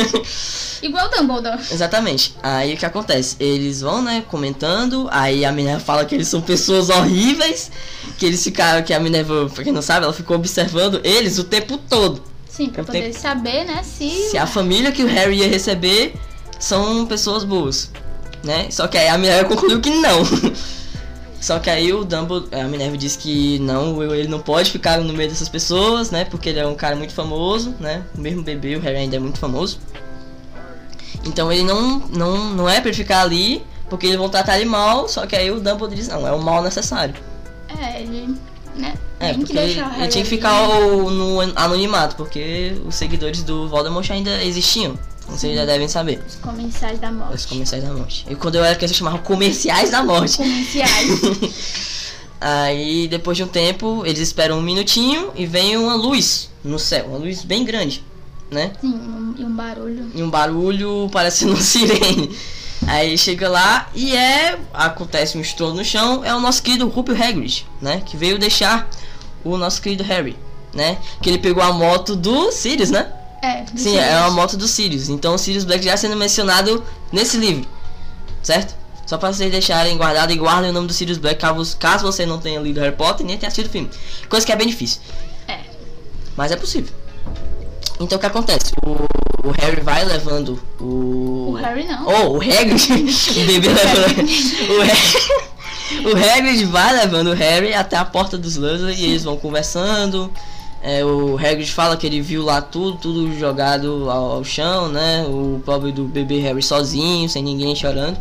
Igual 0.82 1.06
o 1.06 1.10
Dumbledore. 1.10 1.60
Exatamente. 1.70 2.34
Aí 2.42 2.74
o 2.74 2.76
que 2.76 2.84
acontece? 2.86 3.36
Eles 3.40 3.80
vão, 3.80 4.02
né, 4.02 4.22
comentando, 4.28 5.08
aí 5.10 5.44
a 5.44 5.52
Minerva 5.52 5.80
fala 5.80 6.04
que 6.04 6.14
eles 6.14 6.28
são 6.28 6.40
pessoas 6.42 6.90
horríveis, 6.90 7.70
que 8.18 8.26
eles 8.26 8.42
ficaram, 8.42 8.82
que 8.82 8.92
a 8.92 9.00
Minerva, 9.00 9.48
pra 9.48 9.64
quem 9.64 9.72
não 9.72 9.80
sabe, 9.82 10.04
ela 10.04 10.12
ficou 10.12 10.36
observando 10.36 11.00
eles 11.04 11.38
o 11.38 11.44
tempo 11.44 11.78
todo. 11.78 12.22
Sim, 12.48 12.68
pra 12.68 12.82
Eu 12.82 12.86
poder 12.86 13.00
tenho- 13.02 13.14
saber, 13.18 13.64
né, 13.64 13.82
se. 13.82 14.08
Se 14.30 14.38
a 14.38 14.46
família 14.46 14.92
que 14.92 15.02
o 15.02 15.06
Harry 15.06 15.36
ia 15.38 15.48
receber 15.48 16.14
são 16.58 17.06
pessoas 17.06 17.44
boas, 17.44 17.90
né? 18.42 18.68
Só 18.70 18.86
que 18.86 18.96
aí 18.98 19.08
a 19.08 19.18
Minerva 19.18 19.48
concluiu 19.48 19.80
que 19.80 19.90
não. 19.90 20.22
Só 21.40 21.58
que 21.58 21.68
aí 21.68 21.92
o 21.92 22.04
Dumbledore, 22.06 22.58
a 22.58 22.64
Minerva 22.66 22.96
disse 22.96 23.18
que 23.18 23.58
não, 23.58 24.02
ele 24.14 24.28
não 24.28 24.38
pode 24.40 24.70
ficar 24.70 24.98
no 24.98 25.12
meio 25.12 25.28
dessas 25.28 25.48
pessoas, 25.48 26.10
né? 26.10 26.24
Porque 26.24 26.48
ele 26.48 26.58
é 26.58 26.66
um 26.66 26.74
cara 26.74 26.96
muito 26.96 27.12
famoso, 27.12 27.74
né? 27.78 28.02
O 28.16 28.20
mesmo 28.20 28.42
bebê, 28.42 28.76
o 28.76 28.80
Harry 28.80 28.96
ainda 28.96 29.16
é 29.16 29.18
muito 29.18 29.38
famoso. 29.38 29.78
Então 31.24 31.52
ele 31.52 31.62
não, 31.62 31.98
não, 32.10 32.54
não 32.54 32.68
é 32.68 32.80
pra 32.80 32.88
ele 32.88 32.96
ficar 32.96 33.20
ali, 33.20 33.62
porque 33.90 34.06
eles 34.06 34.18
vão 34.18 34.28
tratar 34.30 34.56
ele 34.58 34.68
mal, 34.68 35.06
só 35.08 35.26
que 35.26 35.36
aí 35.36 35.50
o 35.50 35.56
Dumbledore 35.56 35.94
diz, 35.94 36.08
não, 36.08 36.26
é 36.26 36.32
o 36.32 36.40
mal 36.42 36.62
necessário. 36.62 37.14
É, 37.78 38.00
ele. 38.00 38.34
Né? 38.74 38.94
É, 39.20 39.26
tem 39.28 39.34
que 39.34 39.40
porque 39.44 39.58
ele, 39.58 39.66
deixar 39.66 39.86
o 39.86 39.90
ele 39.92 39.98
Harry 40.00 40.10
tinha 40.12 40.24
que 40.24 40.30
ficar 40.30 40.68
o- 40.68 41.10
no 41.10 41.40
anonimato, 41.56 42.16
porque 42.16 42.74
os 42.86 42.94
seguidores 42.94 43.42
do 43.42 43.68
Voldemort 43.68 44.10
ainda 44.10 44.42
existiam. 44.42 44.98
Vocês 45.28 45.56
já 45.56 45.64
devem 45.64 45.88
saber. 45.88 46.22
Os 46.26 46.36
comensais 46.36 46.98
da 47.00 47.10
morte. 47.10 47.34
Os 47.34 47.46
comerciais 47.46 47.82
da 47.84 47.92
morte. 47.92 48.26
E 48.28 48.34
quando 48.34 48.56
eu 48.56 48.64
era 48.64 48.76
criança 48.76 48.92
eu 48.94 48.98
chamava 48.98 49.18
comerciais 49.18 49.90
da 49.90 50.02
morte. 50.02 50.36
Comerciais. 50.36 51.54
Aí 52.40 53.08
depois 53.08 53.36
de 53.36 53.42
um 53.44 53.48
tempo 53.48 54.02
eles 54.04 54.20
esperam 54.20 54.58
um 54.58 54.62
minutinho 54.62 55.30
e 55.34 55.46
vem 55.46 55.76
uma 55.76 55.94
luz 55.94 56.50
no 56.62 56.78
céu, 56.78 57.06
uma 57.06 57.18
luz 57.18 57.42
bem 57.42 57.64
grande, 57.64 58.04
né? 58.50 58.72
Sim, 58.80 58.88
um- 58.94 59.34
e 59.38 59.44
um 59.44 59.54
barulho. 59.54 60.10
E 60.14 60.22
um 60.22 60.28
barulho 60.30 61.08
parecendo 61.10 61.52
uma 61.52 61.60
sirene. 61.62 62.36
Aí 62.86 63.16
chega 63.16 63.48
lá 63.48 63.88
e 63.94 64.14
é. 64.14 64.58
Acontece 64.74 65.38
um 65.38 65.40
estouro 65.40 65.74
no 65.74 65.84
chão. 65.84 66.22
É 66.22 66.34
o 66.34 66.40
nosso 66.40 66.62
querido 66.62 66.86
Rupert 66.88 67.20
Hagrid, 67.20 67.66
né? 67.80 68.02
Que 68.04 68.14
veio 68.16 68.38
deixar 68.38 68.90
o 69.42 69.56
nosso 69.56 69.80
querido 69.80 70.02
Harry, 70.04 70.36
né? 70.74 70.98
Que 71.22 71.30
ele 71.30 71.38
pegou 71.38 71.62
a 71.62 71.72
moto 71.72 72.14
do 72.14 72.52
Sirius, 72.52 72.90
né? 72.90 73.10
É, 73.44 73.62
do 73.62 73.78
Sim, 73.78 73.90
Sirius. 73.90 74.04
é 74.04 74.20
uma 74.20 74.30
moto 74.30 74.56
do 74.56 74.66
Sirius. 74.66 75.08
Então 75.10 75.34
o 75.34 75.38
Sirius 75.38 75.64
Black 75.64 75.84
já 75.84 75.96
sendo 75.98 76.16
mencionado 76.16 76.82
nesse 77.12 77.36
livro. 77.36 77.68
Certo? 78.42 78.74
Só 79.06 79.18
pra 79.18 79.30
vocês 79.30 79.52
deixarem 79.52 79.98
guardado 79.98 80.32
e 80.32 80.36
guardem 80.36 80.70
o 80.70 80.72
nome 80.72 80.86
do 80.86 80.94
Sirius 80.94 81.18
Black 81.18 81.38
caso, 81.78 82.06
você 82.06 82.24
não 82.24 82.38
tenha 82.38 82.58
lido 82.58 82.80
Harry 82.80 82.96
Potter 82.96 83.22
e 83.24 83.28
nem 83.28 83.36
tenha 83.36 83.48
assistido 83.48 83.66
o 83.66 83.70
filme. 83.70 83.90
Coisa 84.30 84.46
que 84.46 84.52
é 84.52 84.56
bem 84.56 84.66
difícil. 84.66 85.02
É. 85.46 85.58
Mas 86.34 86.52
é 86.52 86.56
possível. 86.56 86.90
Então 88.00 88.16
o 88.16 88.18
que 88.18 88.26
acontece? 88.26 88.72
O, 88.82 89.48
o 89.48 89.50
Harry 89.50 89.82
vai 89.82 90.04
levando 90.06 90.58
o. 90.80 91.50
O 91.50 91.52
Harry 91.52 91.84
não. 91.84 92.06
Oh, 92.06 92.38
o 92.38 92.40
Hagrid. 92.40 92.88
o 92.90 93.46
bebê 93.46 93.68
levando. 93.68 94.28
o, 94.70 94.80
Hagrid, 94.80 96.08
o 96.08 96.16
Hagrid 96.16 96.64
vai 96.64 96.94
levando 96.94 97.26
o 97.28 97.34
Harry 97.34 97.74
até 97.74 97.96
a 97.96 98.04
porta 98.06 98.38
dos 98.38 98.56
Dursley 98.56 98.96
e 98.96 99.04
eles 99.04 99.22
vão 99.22 99.36
conversando. 99.36 100.32
É, 100.86 101.02
o 101.02 101.38
Hagrid 101.38 101.72
fala 101.72 101.96
que 101.96 102.06
ele 102.06 102.20
viu 102.20 102.44
lá 102.44 102.60
tudo, 102.60 102.98
tudo 102.98 103.34
jogado 103.38 104.10
ao, 104.10 104.32
ao 104.32 104.44
chão, 104.44 104.86
né? 104.86 105.24
O 105.26 105.58
pobre 105.64 105.90
do 105.90 106.04
bebê 106.04 106.40
Harry 106.40 106.62
sozinho, 106.62 107.26
sem 107.26 107.42
ninguém 107.42 107.74
chorando. 107.74 108.18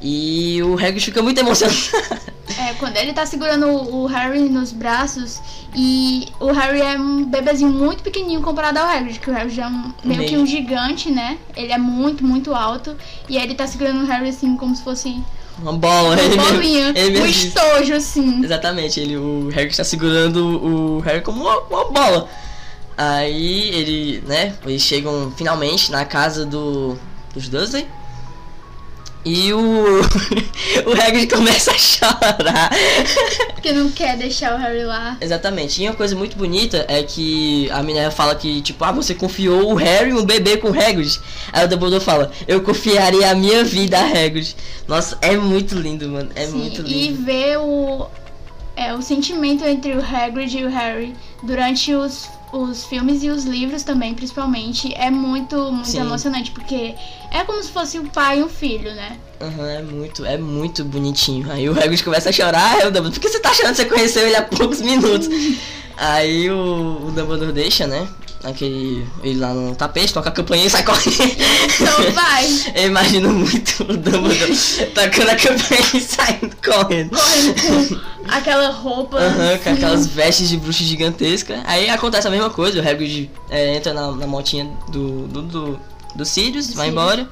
E 0.00 0.62
o 0.62 0.74
Hagrid 0.74 1.00
fica 1.00 1.22
muito 1.22 1.38
emocionado. 1.38 1.76
É, 2.58 2.72
quando 2.74 2.96
ele 2.96 3.12
tá 3.12 3.26
segurando 3.26 3.66
o 3.68 4.06
Harry 4.06 4.48
nos 4.48 4.72
braços 4.72 5.38
e 5.76 6.26
o 6.40 6.50
Harry 6.50 6.80
é 6.80 6.98
um 6.98 7.24
bebezinho 7.24 7.70
muito 7.70 8.02
pequenininho 8.02 8.40
comparado 8.40 8.78
ao 8.78 8.86
Hagrid, 8.88 9.20
que 9.20 9.30
o 9.30 9.34
Harry 9.34 9.50
já 9.50 9.64
é 9.64 9.68
um, 9.68 9.92
meio 10.02 10.24
que 10.24 10.36
um 10.36 10.46
gigante, 10.46 11.10
né? 11.10 11.36
Ele 11.56 11.72
é 11.72 11.78
muito, 11.78 12.24
muito 12.24 12.54
alto 12.54 12.96
e 13.28 13.36
aí 13.36 13.44
ele 13.44 13.54
tá 13.54 13.66
segurando 13.66 14.02
o 14.02 14.06
Harry 14.06 14.28
assim 14.30 14.56
como 14.56 14.74
se 14.74 14.82
fosse 14.82 15.22
Uma 15.58 15.74
bola. 15.74 16.14
uma 16.14 16.22
ele 16.22 16.36
bolinha, 16.36 16.92
ele 16.96 17.18
um 17.18 17.22
mesmo 17.22 17.26
disse. 17.26 17.46
estojo 17.48 17.92
assim. 17.94 18.42
Exatamente, 18.42 18.98
ele, 18.98 19.16
o 19.16 19.48
Harry 19.50 19.68
está 19.68 19.84
segurando 19.84 20.38
o 20.46 21.00
Harry 21.00 21.20
como 21.20 21.42
uma, 21.42 21.58
uma 21.60 21.84
bola. 21.90 22.28
Aí 22.96 23.68
ele, 23.70 24.24
né, 24.26 24.54
eles 24.66 24.82
chegam 24.82 25.32
finalmente 25.36 25.92
na 25.92 26.04
casa 26.04 26.44
do, 26.46 26.98
dos 27.34 27.48
Dursley. 27.48 27.86
E 29.24 29.52
o, 29.52 29.60
o 30.86 30.92
Hagrid 30.92 31.26
começa 31.28 31.70
a 31.72 31.78
chorar. 31.78 32.70
Porque 33.52 33.72
não 33.72 33.90
quer 33.90 34.16
deixar 34.16 34.54
o 34.54 34.58
Harry 34.58 34.84
lá. 34.84 35.16
Exatamente. 35.20 35.82
E 35.82 35.88
uma 35.88 35.94
coisa 35.94 36.14
muito 36.16 36.36
bonita 36.36 36.84
é 36.88 37.02
que 37.02 37.68
a 37.70 37.82
Minerva 37.82 38.10
fala 38.10 38.34
que, 38.34 38.62
tipo, 38.62 38.82
ah, 38.84 38.92
você 38.92 39.14
confiou 39.14 39.72
o 39.72 39.74
Harry, 39.74 40.12
um 40.12 40.24
bebê 40.24 40.56
com 40.56 40.70
o 40.70 40.72
Hagrid. 40.80 41.20
Aí 41.52 41.64
o 41.64 41.68
Dumbledore 41.68 42.02
fala, 42.02 42.30
eu 42.46 42.62
confiaria 42.62 43.30
a 43.30 43.34
minha 43.34 43.64
vida 43.64 43.98
a 43.98 44.04
Hagrid. 44.04 44.54
Nossa, 44.86 45.18
é 45.20 45.36
muito 45.36 45.74
lindo, 45.74 46.08
mano. 46.08 46.30
É 46.34 46.46
Sim, 46.46 46.52
muito 46.56 46.80
E 46.82 47.08
lindo. 47.08 47.24
ver 47.24 47.58
o, 47.58 48.06
é, 48.76 48.94
o 48.94 49.02
sentimento 49.02 49.64
entre 49.64 49.92
o 49.92 50.00
Hagrid 50.00 50.56
e 50.56 50.64
o 50.64 50.70
Harry 50.70 51.14
durante 51.42 51.92
os, 51.94 52.28
os 52.52 52.84
filmes 52.84 53.22
e 53.22 53.28
os 53.28 53.44
livros 53.44 53.82
também, 53.82 54.14
principalmente, 54.14 54.92
é 54.94 55.10
muito, 55.10 55.70
muito 55.72 55.88
Sim. 55.88 56.00
emocionante, 56.00 56.50
porque 56.50 56.94
é 57.30 57.44
como 57.44 57.62
se 57.62 57.70
fosse 57.70 57.98
um 57.98 58.06
pai 58.06 58.40
e 58.40 58.42
um 58.42 58.48
filho, 58.48 58.94
né? 58.94 59.16
Aham, 59.40 59.68
é 59.68 59.82
muito, 59.82 60.24
é 60.24 60.36
muito 60.36 60.84
bonitinho. 60.84 61.50
Aí 61.50 61.68
o 61.68 61.72
Hagrid 61.72 62.02
começa 62.02 62.30
a 62.30 62.32
chorar, 62.32 62.78
o 62.78 62.90
Dumbledore, 62.90 63.12
por 63.12 63.20
que 63.20 63.28
você 63.28 63.40
tá 63.40 63.52
chorando? 63.52 63.76
Você 63.76 63.84
conheceu 63.84 64.26
ele 64.26 64.36
há 64.36 64.42
poucos 64.42 64.80
minutos. 64.80 65.28
aí 65.96 66.50
o, 66.50 67.06
o 67.06 67.12
Dumbledore 67.12 67.52
deixa, 67.52 67.86
né? 67.86 68.08
Aquele, 68.44 69.04
ele 69.22 69.40
lá 69.40 69.52
no 69.52 69.74
tapete, 69.74 70.12
toca 70.12 70.28
a 70.28 70.32
campainha 70.32 70.66
e 70.66 70.70
sai 70.70 70.84
correndo. 70.84 71.36
Então 71.80 72.12
vai, 72.12 72.46
Eu 72.76 72.86
imagino 72.86 73.30
muito 73.32 73.82
o 73.82 73.96
Dumbledore 73.96 74.56
tocando 74.94 75.30
a 75.30 75.36
campainha 75.36 75.88
e 75.94 76.00
saindo 76.00 76.56
correndo. 76.64 77.10
correndo 77.10 77.54
com 77.60 78.00
aquela 78.30 78.70
roupa. 78.70 79.18
Aham, 79.18 79.58
com 79.58 79.70
aquelas 79.70 80.06
vestes 80.06 80.48
de 80.48 80.56
bruxa 80.56 80.84
gigantesca. 80.84 81.60
Aí 81.64 81.90
acontece 81.90 82.28
a 82.28 82.30
mesma 82.30 82.48
coisa, 82.48 82.80
o 82.80 82.88
Hagrid 82.88 83.28
é, 83.50 83.74
entra 83.74 83.92
na, 83.92 84.12
na 84.12 84.26
motinha 84.26 84.70
do, 84.88 85.26
do, 85.26 85.42
do, 85.42 85.80
do 86.14 86.24
Sirius, 86.24 86.68
Do 86.68 86.74
vai 86.76 86.88
embora. 86.90 87.28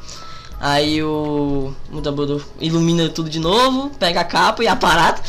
Aí 0.59 1.03
o, 1.03 1.73
o 1.93 2.01
Dumbledore 2.01 2.43
ilumina 2.61 3.09
tudo 3.11 3.31
de 3.31 3.39
novo, 3.39 3.91
pega 3.99 4.23
a 4.23 4.25
capa 4.25 4.65
e 4.65 4.67
aparato. 4.69 5.23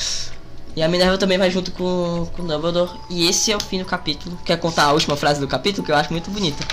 E 0.78 0.84
a 0.84 0.88
Minerva 0.88 1.18
também 1.18 1.40
vai 1.40 1.50
junto 1.50 1.72
com, 1.72 2.28
com 2.36 2.44
o 2.44 2.48
Dumbledore. 2.48 2.92
E 3.10 3.28
esse 3.28 3.52
é 3.52 3.58
o 3.58 3.60
fim 3.60 3.80
do 3.80 3.86
capítulo. 3.86 4.38
Quer 4.46 4.60
contar 4.60 4.84
a 4.84 4.92
última 4.94 5.18
frase 5.18 5.40
do 5.40 5.48
capítulo, 5.48 5.84
que 5.84 5.92
eu 5.92 5.96
acho 5.96 6.12
muito 6.12 6.30
bonita. 6.30 6.64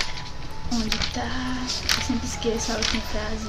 Onde 0.71 0.91
tá? 1.15 1.27
Eu 1.63 2.05
sempre 2.05 2.27
esqueço 2.27 2.73
a 2.73 2.75
última 2.75 3.01
frase. 3.01 3.49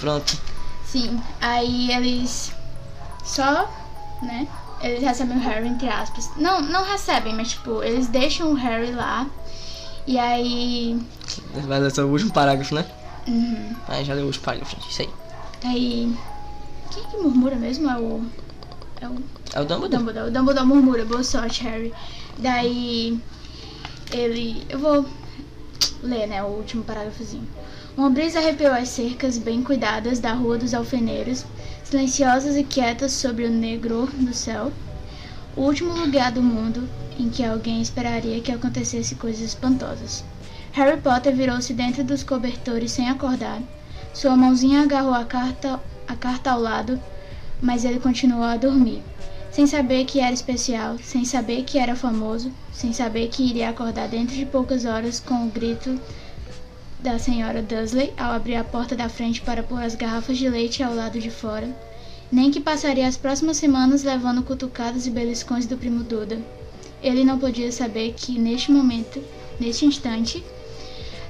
Pronto. 0.00 0.36
Sim, 0.84 1.22
aí 1.40 1.92
eles 1.92 2.50
só, 3.24 3.70
né? 4.22 4.48
Eles 4.80 5.04
recebem 5.04 5.36
o 5.36 5.40
Harry, 5.40 5.68
entre 5.68 5.88
aspas. 5.88 6.30
Não, 6.36 6.60
não 6.60 6.84
recebem, 6.84 7.32
mas 7.36 7.50
tipo, 7.50 7.80
eles 7.80 8.08
deixam 8.08 8.50
o 8.50 8.54
Harry 8.54 8.90
lá. 8.90 9.28
E 10.04 10.18
aí. 10.18 11.00
Vai 11.64 11.78
ler 11.78 11.92
só 11.94 12.02
o 12.02 12.10
último 12.10 12.32
parágrafo, 12.32 12.74
né? 12.74 12.84
uhum, 13.28 13.76
Aí 13.86 14.04
já 14.04 14.14
leu 14.14 14.24
o 14.24 14.26
último 14.26 14.44
parágrafo, 14.46 14.74
gente. 14.74 14.90
Isso 14.90 15.02
aí. 15.02 15.10
aí. 15.62 16.16
Quem 16.90 17.04
que 17.04 17.16
murmura 17.18 17.54
mesmo? 17.54 17.88
É 17.88 17.96
o. 17.96 18.26
É 19.00 19.08
o 19.08 19.16
É 19.54 19.60
o 19.60 19.64
Dumbledore. 19.64 19.88
Dumbledore. 19.90 20.28
O 20.28 20.32
Dumbledore 20.32 20.66
murmura, 20.66 21.04
boa 21.04 21.22
sorte, 21.22 21.62
Harry. 21.64 21.92
Daí. 22.38 23.18
Ele. 24.10 24.62
Eu 24.68 24.78
vou 24.78 25.06
ler, 26.02 26.26
né? 26.26 26.42
O 26.42 26.46
último 26.46 26.84
parágrafozinho. 26.84 27.46
Uma 27.96 28.10
brisa 28.10 28.38
arrepiou 28.38 28.72
as 28.72 28.88
cercas 28.88 29.38
bem 29.38 29.62
cuidadas 29.62 30.18
da 30.18 30.32
Rua 30.32 30.58
dos 30.58 30.74
Alfeneiros, 30.74 31.44
silenciosas 31.82 32.56
e 32.56 32.62
quietas 32.62 33.12
sobre 33.12 33.44
o 33.44 33.50
negro 33.50 34.06
do 34.12 34.34
céu. 34.34 34.70
O 35.56 35.62
último 35.62 35.94
lugar 35.94 36.30
do 36.30 36.42
mundo 36.42 36.86
em 37.18 37.30
que 37.30 37.42
alguém 37.42 37.80
esperaria 37.80 38.40
que 38.42 38.52
acontecesse 38.52 39.14
coisas 39.14 39.40
espantosas. 39.40 40.22
Harry 40.72 41.00
Potter 41.00 41.34
virou-se 41.34 41.72
dentro 41.72 42.04
dos 42.04 42.22
cobertores 42.22 42.92
sem 42.92 43.08
acordar. 43.08 43.62
Sua 44.12 44.36
mãozinha 44.36 44.82
agarrou 44.82 45.14
a 45.14 45.24
carta, 45.24 45.80
a 46.06 46.14
carta 46.14 46.50
ao 46.50 46.60
lado, 46.60 47.00
mas 47.60 47.84
ele 47.84 48.00
continuou 48.00 48.44
a 48.44 48.56
dormir. 48.56 49.02
Sem 49.50 49.66
saber 49.66 50.04
que 50.04 50.20
era 50.20 50.34
especial, 50.34 50.98
sem 51.02 51.24
saber 51.24 51.64
que 51.64 51.78
era 51.78 51.96
famoso, 51.96 52.52
sem 52.72 52.92
saber 52.92 53.28
que 53.28 53.42
iria 53.42 53.70
acordar 53.70 54.08
dentro 54.08 54.36
de 54.36 54.44
poucas 54.44 54.84
horas 54.84 55.18
com 55.18 55.46
o 55.46 55.50
grito 55.50 55.98
da 56.98 57.18
senhora 57.18 57.62
Dursley 57.62 58.12
ao 58.18 58.32
abrir 58.32 58.56
a 58.56 58.64
porta 58.64 58.94
da 58.94 59.08
frente 59.08 59.40
para 59.40 59.62
pôr 59.62 59.82
as 59.82 59.94
garrafas 59.94 60.36
de 60.36 60.48
leite 60.48 60.82
ao 60.82 60.94
lado 60.94 61.18
de 61.18 61.30
fora, 61.30 61.68
nem 62.30 62.50
que 62.50 62.60
passaria 62.60 63.06
as 63.06 63.16
próximas 63.16 63.56
semanas 63.56 64.02
levando 64.02 64.42
cutucadas 64.42 65.06
e 65.06 65.10
beliscões 65.10 65.66
do 65.66 65.76
primo 65.76 66.02
Duda. 66.02 66.38
Ele 67.02 67.24
não 67.24 67.38
podia 67.38 67.70
saber 67.70 68.14
que 68.16 68.38
neste 68.38 68.72
momento, 68.72 69.22
neste 69.60 69.86
instante, 69.86 70.44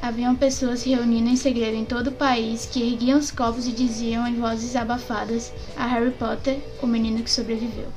haviam 0.07 0.35
pessoas 0.35 0.81
se 0.81 0.91
reunindo 0.91 1.29
em 1.29 1.37
segredo 1.37 1.77
em 1.77 1.85
todo 1.85 2.09
o 2.09 2.13
país 2.13 2.69
que 2.71 2.83
erguiam 2.83 3.19
os 3.19 3.31
copos 3.31 3.67
e 3.67 3.73
diziam 3.73 4.27
em 4.27 4.37
vozes 4.41 4.77
abafadas 4.77 5.53
a 5.77 5.87
Harry 5.87 6.11
Potter, 6.13 6.59
o 6.81 6.87
menino 6.87 7.23
que 7.23 7.31
sobreviveu. 7.31 7.89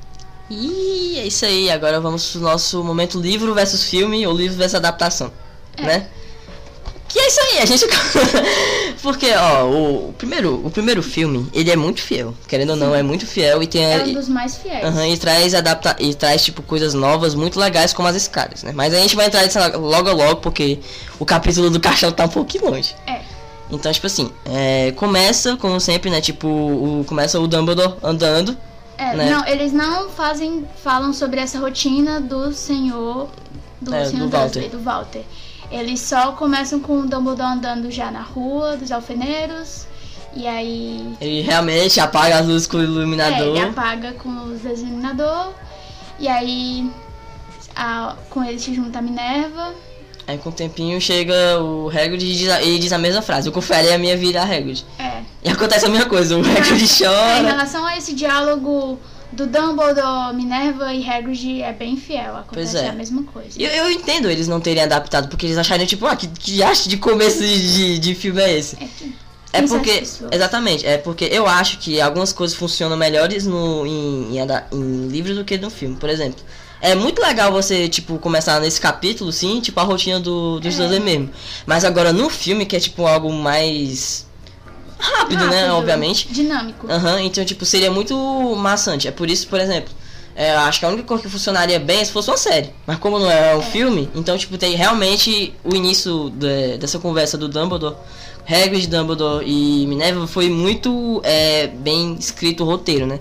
E 0.50 1.16
é 1.18 1.26
isso 1.26 1.44
aí, 1.44 1.70
agora 1.70 2.00
vamos 2.00 2.32
pro 2.32 2.40
nosso 2.40 2.82
momento 2.82 3.20
livro 3.20 3.54
versus 3.54 3.84
filme 3.84 4.26
ou 4.26 4.36
livro 4.36 4.56
versus 4.56 4.74
adaptação, 4.74 5.32
É. 5.76 5.82
né? 5.82 6.08
Que 7.08 7.18
é 7.18 7.26
isso 7.28 7.40
aí, 7.40 7.58
a 7.58 7.66
gente 7.66 7.84
Porque, 9.02 9.32
ó, 9.32 9.64
o, 9.64 10.08
o 10.10 10.12
primeiro, 10.12 10.60
o 10.64 10.70
primeiro 10.70 11.02
filme, 11.02 11.48
ele 11.54 11.70
é 11.70 11.76
muito 11.76 12.02
fiel, 12.02 12.34
querendo 12.46 12.70
ou 12.70 12.76
não, 12.76 12.94
é 12.94 13.02
muito 13.02 13.26
fiel 13.26 13.62
e 13.62 13.66
tem 13.66 13.84
É 13.84 14.02
um 14.02 14.12
dos 14.12 14.28
mais 14.28 14.56
fiéis. 14.58 14.84
Aham, 14.84 15.08
e 15.08 15.16
traz 15.16 15.54
adapta 15.54 15.96
e 15.98 16.14
traz 16.14 16.44
tipo 16.44 16.62
coisas 16.62 16.92
novas 16.92 17.34
muito 17.34 17.58
legais 17.58 17.92
como 17.92 18.08
as 18.08 18.16
escadas, 18.16 18.62
né? 18.62 18.72
Mas 18.74 18.92
a 18.92 18.98
gente 18.98 19.16
vai 19.16 19.26
entrar 19.26 19.42
nisso 19.42 19.58
logo 19.78 20.12
logo 20.12 20.36
porque 20.36 20.78
o 21.18 21.24
capítulo 21.24 21.70
do 21.70 21.80
caixão 21.80 22.12
tá 22.12 22.24
um 22.24 22.28
pouquinho 22.28 22.70
longe. 22.70 22.94
É. 23.06 23.20
Então, 23.70 23.90
tipo 23.92 24.06
assim, 24.06 24.30
é, 24.44 24.92
começa, 24.92 25.56
como 25.56 25.80
sempre, 25.80 26.10
né? 26.10 26.20
Tipo, 26.20 26.48
o, 26.48 27.04
começa 27.06 27.38
o 27.40 27.46
Dumbledore 27.46 27.94
andando. 28.02 28.56
É, 28.98 29.14
né? 29.14 29.30
Não, 29.30 29.46
eles 29.46 29.72
não 29.72 30.10
fazem, 30.10 30.66
falam 30.82 31.12
sobre 31.12 31.40
essa 31.40 31.58
rotina 31.58 32.20
do 32.20 32.52
senhor, 32.52 33.28
do 33.80 33.94
É, 33.94 34.04
senhor 34.04 34.28
do 34.28 34.36
Walter. 34.36 34.68
do 34.68 34.80
Walter. 34.80 35.24
Eles 35.70 36.00
só 36.00 36.32
começam 36.32 36.80
com 36.80 37.00
o 37.00 37.06
Dumbledore 37.06 37.52
andando 37.52 37.90
já 37.90 38.10
na 38.10 38.22
rua 38.22 38.76
dos 38.76 38.90
alfeneiros, 38.90 39.86
e 40.34 40.46
aí 40.46 41.14
Ele 41.20 41.42
realmente 41.42 42.00
apaga 42.00 42.38
as 42.38 42.46
luzes 42.46 42.66
com 42.66 42.76
o 42.76 42.80
é, 42.80 42.84
iluminador. 42.84 43.56
ele 43.56 43.60
apaga 43.60 44.12
com 44.14 44.28
os 44.44 44.64
iluminador, 44.64 45.52
e 46.18 46.26
aí 46.26 46.90
a- 47.76 48.16
com 48.28 48.42
ele 48.44 48.58
se 48.58 48.74
junta 48.74 48.98
a 48.98 49.02
Minerva. 49.02 49.72
Aí 50.26 50.38
com 50.38 50.50
o 50.50 50.52
tempinho 50.52 51.00
chega 51.00 51.60
o 51.60 51.88
Hagrid 51.88 52.22
e 52.24 52.36
diz, 52.36 52.48
a- 52.50 52.62
e 52.62 52.78
diz 52.78 52.92
a 52.92 52.98
mesma 52.98 53.22
frase. 53.22 53.48
Eu 53.48 53.52
confiarei 53.52 53.92
a 53.92 53.98
minha 53.98 54.16
vida 54.16 54.40
a 54.40 54.44
Hagrid. 54.44 54.84
É. 54.98 55.22
E 55.44 55.48
acontece 55.48 55.86
a 55.86 55.88
mesma 55.88 56.06
coisa. 56.08 56.36
O 56.36 56.40
Hagrid 56.40 56.72
É, 56.72 56.84
em 56.84 56.86
chora. 56.88 57.46
relação 57.48 57.84
a 57.86 57.96
esse 57.96 58.12
diálogo 58.12 58.98
do 59.32 59.46
Dumbledore, 59.46 60.34
Minerva 60.34 60.92
e 60.92 61.08
Hagrid 61.08 61.62
é 61.62 61.72
bem 61.72 61.96
fiel, 61.96 62.36
acontece 62.36 62.76
é. 62.78 62.88
a 62.88 62.92
mesma 62.92 63.22
coisa. 63.24 63.60
Eu, 63.60 63.70
eu 63.70 63.90
entendo 63.90 64.28
eles 64.30 64.48
não 64.48 64.60
terem 64.60 64.82
adaptado, 64.82 65.28
porque 65.28 65.46
eles 65.46 65.56
acharam, 65.58 65.86
tipo, 65.86 66.06
ah, 66.06 66.16
que, 66.16 66.26
que 66.26 66.62
acho 66.62 66.88
de 66.88 66.96
começo 66.96 67.38
de, 67.38 67.98
de, 67.98 68.14
filme 68.14 68.40
é 68.42 68.58
esse? 68.58 68.76
É 68.76 68.86
que- 68.86 69.14
É 69.52 69.62
porque. 69.62 70.02
Exatamente, 70.32 70.86
é 70.86 70.98
porque 70.98 71.24
eu 71.24 71.46
acho 71.46 71.78
que 71.78 72.00
algumas 72.00 72.32
coisas 72.32 72.56
funcionam 72.56 72.96
melhores 72.96 73.46
no, 73.46 73.86
em, 73.86 74.36
em, 74.36 74.46
em 74.72 75.08
livros 75.08 75.36
do 75.36 75.44
que 75.44 75.58
no 75.58 75.70
filme. 75.70 75.96
Por 75.96 76.08
exemplo, 76.08 76.40
é 76.80 76.94
muito 76.94 77.20
legal 77.20 77.52
você, 77.52 77.88
tipo, 77.88 78.18
começar 78.18 78.58
nesse 78.60 78.80
capítulo, 78.80 79.32
sim, 79.32 79.60
tipo, 79.60 79.78
a 79.80 79.82
rotina 79.82 80.18
do, 80.18 80.58
dos 80.60 80.74
É. 80.74 80.78
Dudley 80.78 81.00
mesmo. 81.00 81.30
Mas 81.66 81.84
agora 81.84 82.12
no 82.12 82.30
filme, 82.30 82.64
que 82.64 82.76
é 82.76 82.80
tipo 82.80 83.06
algo 83.06 83.32
mais. 83.32 84.26
Rápido, 85.00 85.46
né? 85.46 85.60
Rápido, 85.62 85.74
Obviamente. 85.76 86.28
Dinâmico. 86.28 86.86
Aham, 86.90 87.20
então, 87.22 87.44
tipo, 87.44 87.64
seria 87.64 87.90
muito 87.90 88.14
maçante. 88.56 89.08
É 89.08 89.10
por 89.10 89.28
isso, 89.30 89.48
por 89.48 89.58
exemplo, 89.60 89.92
é, 90.36 90.52
acho 90.54 90.78
que 90.80 90.84
a 90.86 90.88
única 90.88 91.02
coisa 91.04 91.22
que 91.22 91.28
funcionaria 91.28 91.78
bem 91.80 91.98
é 92.00 92.04
se 92.04 92.12
fosse 92.12 92.30
uma 92.30 92.36
série. 92.36 92.70
Mas 92.86 92.98
como 92.98 93.18
não 93.18 93.30
é 93.30 93.54
um 93.56 93.62
filme, 93.62 94.08
então, 94.14 94.36
tipo, 94.38 94.56
tem 94.56 94.74
realmente 94.76 95.52
o 95.64 95.74
início 95.74 96.30
de- 96.30 96.78
dessa 96.78 96.98
conversa 96.98 97.36
do 97.36 97.48
Dumbledore, 97.48 97.96
Hagrid, 98.48 98.86
Dumbledore 98.88 99.44
e 99.46 99.86
Minerva 99.86 100.26
foi 100.26 100.48
muito 100.48 101.20
é, 101.24 101.66
bem 101.68 102.16
escrito 102.18 102.62
o 102.64 102.66
roteiro, 102.66 103.06
né? 103.06 103.20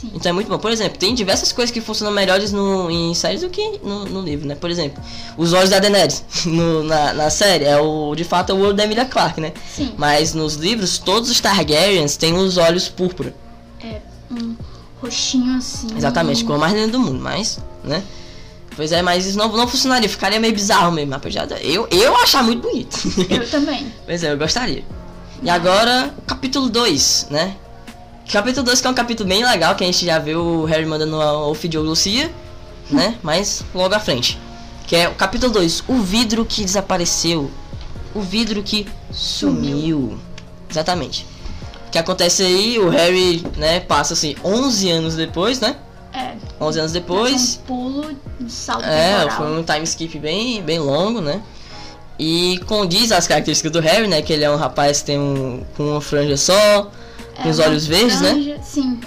Sim. 0.00 0.10
Então 0.14 0.30
é 0.30 0.32
muito 0.32 0.48
bom. 0.48 0.58
Por 0.58 0.70
exemplo, 0.70 0.96
tem 0.98 1.14
diversas 1.14 1.50
coisas 1.50 1.72
que 1.72 1.80
funcionam 1.80 2.14
melhores 2.14 2.52
no, 2.52 2.88
em 2.90 3.12
séries 3.14 3.40
do 3.40 3.48
que 3.50 3.80
no, 3.82 4.04
no 4.04 4.20
livro, 4.22 4.46
né? 4.46 4.54
Por 4.54 4.70
exemplo, 4.70 5.02
os 5.36 5.52
olhos 5.52 5.70
da 5.70 5.78
Daenerys 5.78 6.24
no- 6.46 6.84
na, 6.84 7.12
na 7.12 7.30
série 7.30 7.64
é 7.64 7.78
o, 7.80 8.14
de 8.14 8.22
fato, 8.24 8.50
é 8.52 8.54
o 8.54 8.58
olho 8.58 8.74
da 8.74 8.84
Emilia 8.84 9.04
Clarke, 9.04 9.40
né? 9.40 9.52
Sim. 9.74 9.92
Mas 9.96 10.34
nos 10.34 10.54
livros, 10.54 10.98
todos 10.98 11.30
os 11.30 11.40
Targaryens 11.40 12.16
têm 12.16 12.34
os 12.34 12.56
olhos 12.58 12.88
púrpura. 12.88 13.34
É 13.82 14.00
um 14.30 14.54
roxinho 15.02 15.56
assim. 15.56 15.88
Exatamente, 15.96 16.44
cor 16.44 16.58
mais 16.58 16.72
linda 16.74 16.88
do 16.92 17.00
mundo, 17.00 17.18
mas, 17.20 17.58
né? 17.82 18.02
Pois 18.76 18.92
é, 18.92 19.02
mas 19.02 19.26
isso 19.26 19.36
não, 19.36 19.48
não 19.56 19.66
funcionaria, 19.66 20.08
ficaria 20.08 20.38
meio 20.38 20.54
bizarro 20.54 20.92
mesmo, 20.92 21.12
apesar 21.12 21.48
eu, 21.60 21.88
eu 21.90 22.14
achar 22.16 22.44
muito 22.44 22.62
bonito. 22.62 22.96
Eu 23.28 23.48
também. 23.50 23.92
pois 24.06 24.22
é, 24.22 24.30
eu 24.32 24.38
gostaria. 24.38 24.84
E 25.42 25.50
agora, 25.50 26.14
capítulo 26.26 26.68
2, 26.68 27.26
né? 27.30 27.56
Capítulo 28.30 28.64
2 28.66 28.80
que 28.80 28.86
é 28.86 28.90
um 28.90 28.94
capítulo 28.94 29.28
bem 29.28 29.44
legal, 29.44 29.74
que 29.74 29.82
a 29.82 29.86
gente 29.86 30.04
já 30.04 30.18
viu 30.18 30.40
o 30.40 30.64
Harry 30.66 30.84
mandando 30.84 31.20
a 31.20 31.46
Ophidioglosia, 31.46 32.30
né? 32.90 33.16
Mas 33.22 33.64
logo 33.74 33.94
à 33.94 34.00
frente. 34.00 34.38
Que 34.86 34.96
é 34.96 35.08
o 35.08 35.14
capítulo 35.14 35.52
2, 35.52 35.84
o 35.88 35.94
vidro 35.96 36.44
que 36.44 36.64
desapareceu. 36.64 37.50
O 38.14 38.20
vidro 38.20 38.62
que 38.62 38.86
sumiu. 39.10 40.18
Exatamente. 40.68 41.26
O 41.86 41.90
que 41.90 41.98
acontece 41.98 42.42
aí, 42.42 42.78
o 42.78 42.90
Harry, 42.90 43.42
né, 43.56 43.80
passa 43.80 44.12
assim 44.12 44.34
11 44.44 44.90
anos 44.90 45.14
depois, 45.16 45.60
né? 45.60 45.76
É. 46.12 46.32
11 46.60 46.78
anos 46.80 46.92
depois. 46.92 47.60
Um 47.64 47.66
pulo, 47.66 48.10
um 48.40 48.48
salto 48.48 48.84
É, 48.84 49.18
temporal. 49.20 49.36
foi 49.38 49.58
um 49.58 49.62
time 49.62 49.84
skip 49.84 50.18
bem, 50.18 50.62
bem 50.62 50.78
longo, 50.78 51.20
né? 51.20 51.40
E 52.18 52.58
condiz 52.66 53.10
as 53.12 53.26
características 53.26 53.72
do 53.72 53.80
Harry, 53.80 54.06
né? 54.06 54.20
Que 54.20 54.32
ele 54.34 54.44
é 54.44 54.50
um 54.50 54.56
rapaz 54.56 55.00
que 55.00 55.06
tem 55.06 55.18
um, 55.18 55.64
com 55.76 55.84
uma 55.92 56.00
franja 56.00 56.36
só, 56.36 56.90
É, 57.38 57.48
os 57.48 57.58
olhos 57.58 57.86
verdes, 57.86 58.20
né? 58.20 58.30
franja- 58.30 58.62
Sim. 58.62 59.00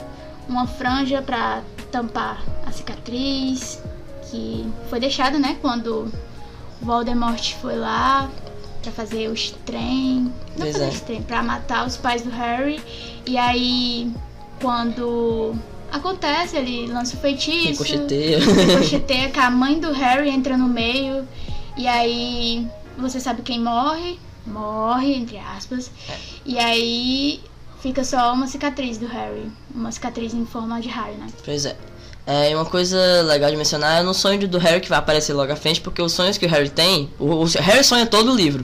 Uma 0.48 0.66
franja 0.68 1.22
pra 1.22 1.62
tampar 1.92 2.42
a 2.66 2.72
cicatriz 2.72 3.80
que 4.30 4.66
foi 4.90 5.00
deixada, 5.00 5.38
né? 5.38 5.58
Quando 5.62 6.12
Voldemort 6.82 7.54
foi 7.62 7.76
lá 7.76 8.30
pra 8.82 8.92
fazer 8.92 9.28
os 9.30 9.52
trem. 9.66 10.24
Não 10.24 10.32
Pois 10.58 10.72
fazer 10.74 10.86
é. 10.86 10.90
os 10.90 11.02
trem, 11.02 11.22
pra 11.22 11.44
matar 11.44 11.86
os 11.86 11.98
pais 11.98 12.22
do 12.24 12.30
Harry. 12.32 12.82
E 13.28 13.38
aí, 13.38 14.12
quando 14.62 15.54
acontece, 15.92 16.56
ele 16.58 16.88
lança 16.88 17.16
o 17.16 17.20
feitiço. 17.20 17.84
Ricocheteia. 17.84 18.40
ricocheteia 18.40 19.30
que 19.30 19.40
a 19.40 19.50
mãe 19.52 19.80
do 19.80 19.92
Harry 19.92 20.30
entra 20.30 20.58
no 20.58 20.68
meio. 20.68 21.28
E 21.78 21.88
aí 21.88 22.68
você 22.98 23.20
sabe 23.20 23.42
quem 23.42 23.60
morre. 23.60 24.18
Morre, 24.48 25.14
entre 25.14 25.38
aspas. 25.38 25.92
É. 26.10 26.18
E 26.46 26.58
aí 26.58 27.42
fica 27.82 28.04
só 28.04 28.34
uma 28.34 28.48
cicatriz 28.48 28.98
do 28.98 29.08
Harry. 29.08 29.52
Uma 29.74 29.92
cicatriz 29.92 30.34
em 30.34 30.46
forma 30.46 30.80
de 30.80 30.90
raio, 30.90 31.16
né? 31.18 31.28
Pois 31.44 31.66
é. 31.66 31.76
É, 32.26 32.52
e 32.52 32.56
uma 32.56 32.66
coisa 32.66 32.98
legal 33.24 33.50
de 33.50 33.58
mencionar 33.58 34.00
é 34.00 34.04
no 34.04 34.14
sonho 34.14 34.48
do 34.48 34.58
Harry 34.60 34.80
que 34.80 34.90
vai 34.90 35.00
aparecer 35.00 35.34
logo 35.34 35.52
à 35.52 35.56
frente, 35.56 35.82
porque 35.82 36.02
os 36.02 36.14
sonhos 36.14 36.38
que 36.38 36.46
o 36.46 36.50
Harry 36.50 36.70
tem, 36.70 37.10
o, 37.20 37.44
o 37.44 37.46
Harry 37.46 37.84
sonha 37.84 38.06
todo 38.06 38.32
o 38.32 38.36
livro. 38.36 38.64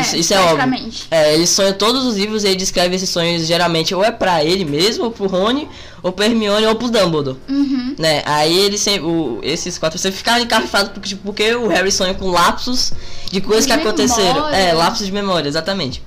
Isso 0.00 0.14
é, 0.14 0.18
isso 0.18 0.34
é 0.34 0.40
óbvio. 0.40 0.90
É, 1.10 1.34
ele 1.34 1.46
sonha 1.46 1.72
todos 1.72 2.04
os 2.04 2.16
livros 2.16 2.44
e 2.44 2.48
ele 2.48 2.56
descreve 2.56 2.94
esses 2.94 3.08
sonhos 3.08 3.46
geralmente 3.46 3.94
ou 3.94 4.04
é 4.04 4.10
pra 4.10 4.44
ele 4.44 4.64
mesmo, 4.64 5.04
ou 5.04 5.10
pro 5.10 5.26
Rony, 5.26 5.68
ou 6.02 6.12
pro 6.12 6.24
Hermione, 6.24 6.66
ou 6.66 6.74
pro 6.74 6.90
Dumbledore. 6.90 7.38
Uhum. 7.48 7.94
Né? 7.98 8.22
Aí 8.26 8.58
ele 8.58 8.76
sempre. 8.76 9.06
O, 9.06 9.40
esses 9.42 9.78
quatro 9.78 9.98
você 9.98 10.12
ficaram 10.12 10.44
encarrefados 10.44 10.92
porque, 10.92 11.08
tipo, 11.08 11.22
porque 11.22 11.54
o 11.54 11.68
Harry 11.68 11.90
sonha 11.90 12.12
com 12.12 12.30
lapsos 12.30 12.92
de 13.30 13.40
coisas 13.40 13.66
De 13.66 13.72
que 13.72 13.80
aconteceram. 13.80 14.34
memória. 14.34 14.56
É, 14.56 14.72
lapsos 14.74 15.06
de 15.06 15.12
memória, 15.12 15.48
exatamente. 15.48 16.02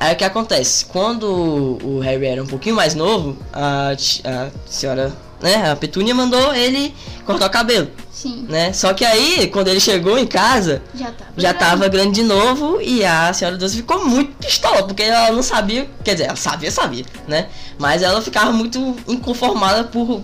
Aí 0.00 0.14
o 0.14 0.16
que 0.16 0.24
acontece? 0.24 0.84
Quando 0.86 1.78
o 1.82 2.00
Harry 2.00 2.26
era 2.26 2.42
um 2.42 2.46
pouquinho 2.46 2.74
mais 2.74 2.94
novo, 2.94 3.36
a, 3.52 3.90
a 3.92 4.50
senhora, 4.66 5.12
né, 5.40 5.70
a 5.70 5.76
Petúnia 5.76 6.14
mandou 6.14 6.54
ele 6.54 6.94
cortar 7.24 7.46
o 7.46 7.50
cabelo, 7.50 7.88
Sim, 8.10 8.46
né? 8.48 8.72
Só 8.72 8.92
que 8.94 9.04
aí, 9.04 9.48
quando 9.48 9.68
ele 9.68 9.80
chegou 9.80 10.18
em 10.18 10.26
casa, 10.26 10.82
já 10.94 11.06
tava. 11.06 11.30
já 11.36 11.52
grande. 11.52 11.58
tava 11.58 11.88
grande 11.88 12.20
de 12.20 12.22
novo 12.22 12.80
e 12.80 13.04
a 13.04 13.32
senhora 13.32 13.56
Deus 13.56 13.74
ficou 13.74 14.04
muito 14.04 14.32
pistola, 14.44 14.82
porque 14.84 15.02
ela 15.02 15.32
não 15.32 15.42
sabia, 15.42 15.88
quer 16.04 16.12
dizer, 16.14 16.24
ela 16.26 16.36
sabia, 16.36 16.70
sabia, 16.70 17.04
né? 17.28 17.48
Mas 17.78 18.02
ela 18.02 18.20
ficava 18.20 18.52
muito 18.52 18.96
inconformada 19.06 19.84
por 19.84 20.20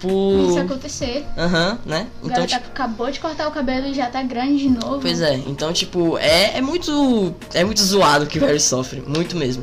por 0.00 0.48
Isso 0.48 0.58
acontecer. 0.58 1.24
Aham, 1.36 1.78
né? 1.84 2.06
O 2.22 2.26
Então, 2.26 2.30
garoto 2.46 2.48
tipo, 2.54 2.66
acabou 2.68 3.10
de 3.10 3.20
cortar 3.20 3.46
o 3.48 3.50
cabelo 3.50 3.86
e 3.86 3.94
já 3.94 4.06
tá 4.06 4.22
grande 4.22 4.58
de 4.58 4.68
novo. 4.70 5.00
pois 5.00 5.20
é, 5.20 5.34
então 5.46 5.72
tipo, 5.72 6.16
é, 6.18 6.56
é 6.58 6.60
muito 6.60 7.34
é 7.52 7.62
muito 7.64 7.82
zoado 7.82 8.26
que 8.26 8.38
o 8.38 8.44
Harry 8.46 8.58
sofre, 8.60 9.02
muito 9.06 9.36
mesmo. 9.36 9.62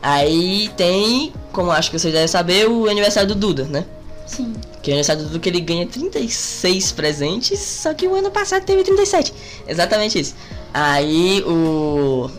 Aí 0.00 0.70
tem, 0.76 1.32
como 1.52 1.70
acho 1.72 1.90
que 1.90 1.98
vocês 1.98 2.12
devem 2.12 2.28
saber, 2.28 2.68
o 2.68 2.88
aniversário 2.88 3.28
do 3.28 3.34
Duda, 3.34 3.64
né? 3.64 3.84
Sim. 4.26 4.52
Que 4.80 4.90
é 4.90 4.92
o 4.92 4.94
aniversário 4.94 5.22
do 5.22 5.28
Duda 5.28 5.40
que 5.40 5.48
ele 5.48 5.60
ganha 5.60 5.86
36 5.86 6.92
presentes, 6.92 7.58
só 7.58 7.92
que 7.92 8.06
o 8.06 8.14
ano 8.14 8.30
passado 8.30 8.64
teve 8.64 8.84
37. 8.84 9.34
Exatamente 9.66 10.20
isso. 10.20 10.34
Aí 10.72 11.42
o. 11.46 12.30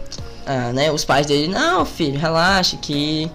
Ah, 0.45 0.71
né, 0.73 0.91
os 0.91 1.03
pais 1.03 1.25
dele, 1.27 1.47
não, 1.47 1.85
filho, 1.85 2.17
relaxa, 2.17 2.77
que. 2.77 3.29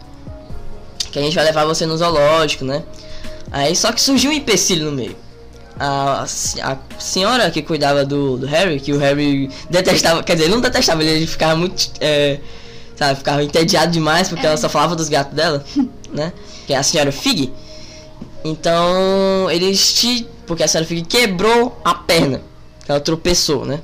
Que 1.13 1.19
a 1.19 1.23
gente 1.23 1.35
vai 1.35 1.45
levar 1.45 1.65
você 1.65 1.85
no 1.87 1.97
zoológico, 1.97 2.65
né? 2.65 2.83
Aí 3.57 3.77
só 3.77 3.93
que 3.93 4.01
surgiu 4.01 4.31
um 4.33 4.35
empecilho 4.35 4.87
no 4.87 4.93
meio. 4.93 5.15
A, 5.79 6.25
a 6.63 6.77
senhora 7.01 7.51
que 7.53 7.63
cuidava 7.63 8.05
do, 8.05 8.37
do 8.37 8.47
Harry, 8.47 8.81
que 8.81 8.93
o 8.93 8.99
Harry 8.99 9.49
detestava, 9.71 10.23
quer 10.25 10.33
dizer, 10.35 10.47
ele 10.47 10.55
não 10.55 10.61
detestava, 10.61 11.03
ele 11.05 11.25
ficava 11.27 11.55
muito. 11.55 11.91
É, 12.01 12.41
sabe, 12.97 13.19
ficava 13.19 13.43
entediado 13.45 13.93
demais 13.93 14.29
porque 14.29 14.45
É. 14.45 14.49
ela 14.49 14.57
só 14.57 14.69
falava 14.69 14.97
dos 14.97 15.09
gatos 15.09 15.35
dela, 15.35 15.65
né? 16.13 16.33
Que 16.67 16.75
é 16.75 16.77
a 16.77 16.83
senhora 16.83 17.13
Fig. 17.13 17.53
Então, 18.45 19.49
eles 19.51 19.93
te. 19.95 20.27
Porque 20.47 20.63
a 20.63 20.69
senhora 20.69 20.87
Fig 20.87 21.03
quebrou 21.07 21.81
a 21.85 21.95
perna. 21.95 22.43
Ela 22.89 23.01
tropeçou, 23.01 23.65
né? 23.65 23.81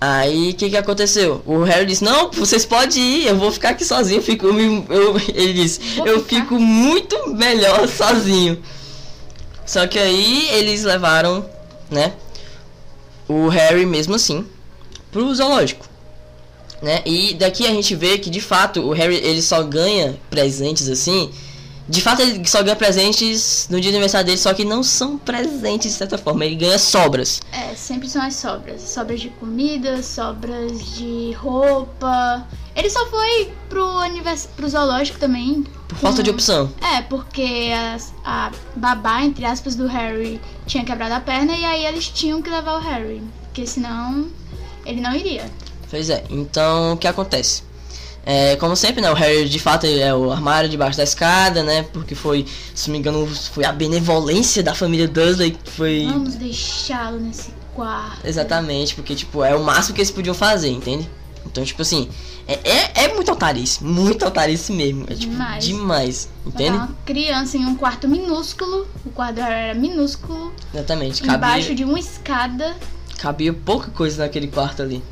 Aí, 0.00 0.50
o 0.50 0.54
que 0.54 0.70
que 0.70 0.76
aconteceu? 0.76 1.42
O 1.46 1.62
Harry 1.62 1.86
disse, 1.86 2.04
não, 2.04 2.30
vocês 2.30 2.64
podem 2.66 3.02
ir, 3.02 3.26
eu 3.26 3.36
vou 3.38 3.50
ficar 3.50 3.70
aqui 3.70 3.84
sozinho. 3.84 4.18
Eu 4.18 4.22
fico, 4.22 4.46
eu, 4.46 4.84
eu- 4.88 5.20
ele 5.34 5.52
disse, 5.54 5.80
Vou 5.96 6.06
eu 6.06 6.22
ficar." 6.22 6.40
fico 6.42 6.58
muito 6.58 7.16
melhor 7.34 7.86
sozinho. 7.88 8.58
Só 9.66 9.86
que 9.86 9.98
aí, 9.98 10.48
eles 10.50 10.82
levaram, 10.84 11.44
né? 11.90 12.12
O 13.28 13.48
Harry, 13.48 13.86
mesmo 13.86 14.14
assim, 14.14 14.46
pro 15.10 15.34
zoológico. 15.34 15.86
Né? 16.82 17.02
E 17.06 17.34
daqui 17.34 17.66
a 17.66 17.70
gente 17.70 17.94
vê 17.94 18.18
que, 18.18 18.28
de 18.28 18.40
fato, 18.40 18.80
o 18.80 18.92
Harry, 18.92 19.16
ele 19.16 19.42
só 19.42 19.62
ganha 19.62 20.16
presentes 20.30 20.88
assim... 20.88 21.30
De 21.86 22.00
fato, 22.00 22.22
ele 22.22 22.48
só 22.48 22.62
ganha 22.62 22.74
presentes 22.74 23.66
no 23.68 23.78
dia 23.78 23.90
do 23.90 23.96
aniversário 23.96 24.24
dele, 24.24 24.38
só 24.38 24.54
que 24.54 24.64
não 24.64 24.82
são 24.82 25.18
presentes 25.18 25.92
de 25.92 25.98
certa 25.98 26.16
forma. 26.16 26.42
Ele 26.42 26.54
ganha 26.54 26.78
sobras. 26.78 27.42
É, 27.52 27.74
sempre 27.74 28.08
são 28.08 28.22
as 28.22 28.36
sobras. 28.36 28.80
Sobras 28.80 29.20
de 29.20 29.28
comida, 29.28 30.02
sobras 30.02 30.94
de 30.94 31.32
roupa. 31.32 32.48
Ele 32.76 32.90
só 32.90 33.06
foi 33.06 33.52
pro, 33.68 33.84
univers... 34.00 34.46
pro 34.56 34.68
zoológico 34.68 35.18
também. 35.18 35.64
Por 35.88 35.96
falta 35.98 36.22
de 36.22 36.30
opção. 36.30 36.72
É, 36.80 37.02
porque 37.02 37.70
as- 37.94 38.12
a 38.24 38.50
babá, 38.74 39.22
entre 39.22 39.44
aspas, 39.44 39.74
do 39.76 39.86
Harry 39.86 40.40
tinha 40.66 40.84
quebrado 40.84 41.14
a 41.14 41.20
perna 41.20 41.54
e 41.56 41.64
aí 41.64 41.86
eles 41.86 42.08
tinham 42.08 42.42
que 42.42 42.50
levar 42.50 42.76
o 42.76 42.80
Harry. 42.80 43.22
Porque 43.44 43.66
senão 43.66 44.26
ele 44.84 45.00
não 45.00 45.14
iria. 45.14 45.44
Pois 45.90 46.10
é, 46.10 46.24
então 46.28 46.94
o 46.94 46.96
que 46.96 47.06
acontece? 47.06 47.62
É, 48.26 48.56
como 48.56 48.74
sempre, 48.74 49.02
né? 49.02 49.10
O 49.10 49.14
Harry 49.14 49.48
de 49.48 49.58
fato 49.58 49.84
é 49.86 50.12
o 50.14 50.32
armário 50.32 50.68
debaixo 50.68 50.96
da 50.96 51.04
escada, 51.04 51.62
né? 51.62 51.84
Porque 51.92 52.14
foi, 52.14 52.46
se 52.74 52.88
não 52.88 52.92
me 52.94 52.98
engano, 52.98 53.26
foi 53.52 53.64
a 53.66 53.70
benevolência 53.72 54.62
da 54.62 54.74
família 54.74 55.06
Dursley 55.06 55.50
que 55.52 55.70
foi. 55.70 56.06
Vamos 56.10 56.34
deixá-lo 56.34 57.20
nesse 57.20 57.50
quarto. 57.74 58.26
Exatamente, 58.26 58.94
porque 58.94 59.14
tipo, 59.14 59.44
é 59.44 59.54
o 59.54 59.62
máximo 59.62 59.94
que 59.94 60.00
eles 60.00 60.10
podiam 60.10 60.34
fazer, 60.34 60.70
entende? 60.70 61.08
Então, 61.46 61.64
tipo 61.64 61.82
assim, 61.82 62.08
é, 62.48 62.54
é, 62.64 63.04
é 63.04 63.14
muito 63.14 63.30
altarice, 63.30 63.82
muito 63.84 64.24
altarice 64.24 64.72
mesmo. 64.72 65.04
É 65.08 65.14
tipo, 65.14 65.32
Demais. 65.32 65.64
demais, 65.64 66.28
entende? 66.46 66.76
uma 66.76 66.96
criança 67.04 67.56
em 67.56 67.64
um 67.66 67.76
quarto 67.76 68.08
minúsculo. 68.08 68.86
O 69.04 69.10
quarto 69.10 69.40
era 69.40 69.74
minúsculo. 69.74 70.52
Exatamente, 70.72 71.22
Embaixo 71.22 71.68
cabia, 71.68 71.74
de 71.74 71.84
uma 71.84 71.98
escada. 71.98 72.76
cabia 73.18 73.52
pouca 73.52 73.90
coisa 73.90 74.22
naquele 74.24 74.48
quarto 74.48 74.82
ali. 74.82 75.02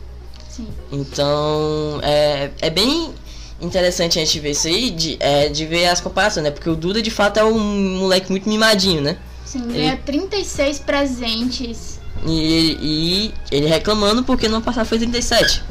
Sim. 0.49 0.69
Então, 0.91 2.01
é, 2.03 2.51
é 2.61 2.71
bem 2.71 3.13
interessante 3.61 4.19
a 4.19 4.25
gente 4.25 4.39
ver 4.41 4.51
isso 4.51 4.67
aí, 4.67 4.91
de, 4.91 5.17
é, 5.21 5.49
de 5.49 5.65
ver 5.65 5.87
as 5.87 6.01
comparações, 6.01 6.45
né? 6.45 6.51
Porque 6.51 6.69
o 6.69 6.75
Duda 6.77 7.01
de 7.01 7.11
fato 7.11 7.39
é 7.39 7.45
um 7.45 7.99
moleque 7.99 8.31
muito 8.31 8.49
mimadinho, 8.49 9.01
né? 9.01 9.17
Sim, 9.45 9.69
ganha 9.69 9.97
36 9.97 10.81
presentes. 10.81 12.01
E, 12.27 12.79
e 12.81 13.35
ele 13.51 13.67
reclamando 13.67 14.23
porque 14.23 14.49
no 14.49 14.57
ano 14.57 14.65
passado 14.65 14.87
foi 14.87 14.99
37. 14.99 15.63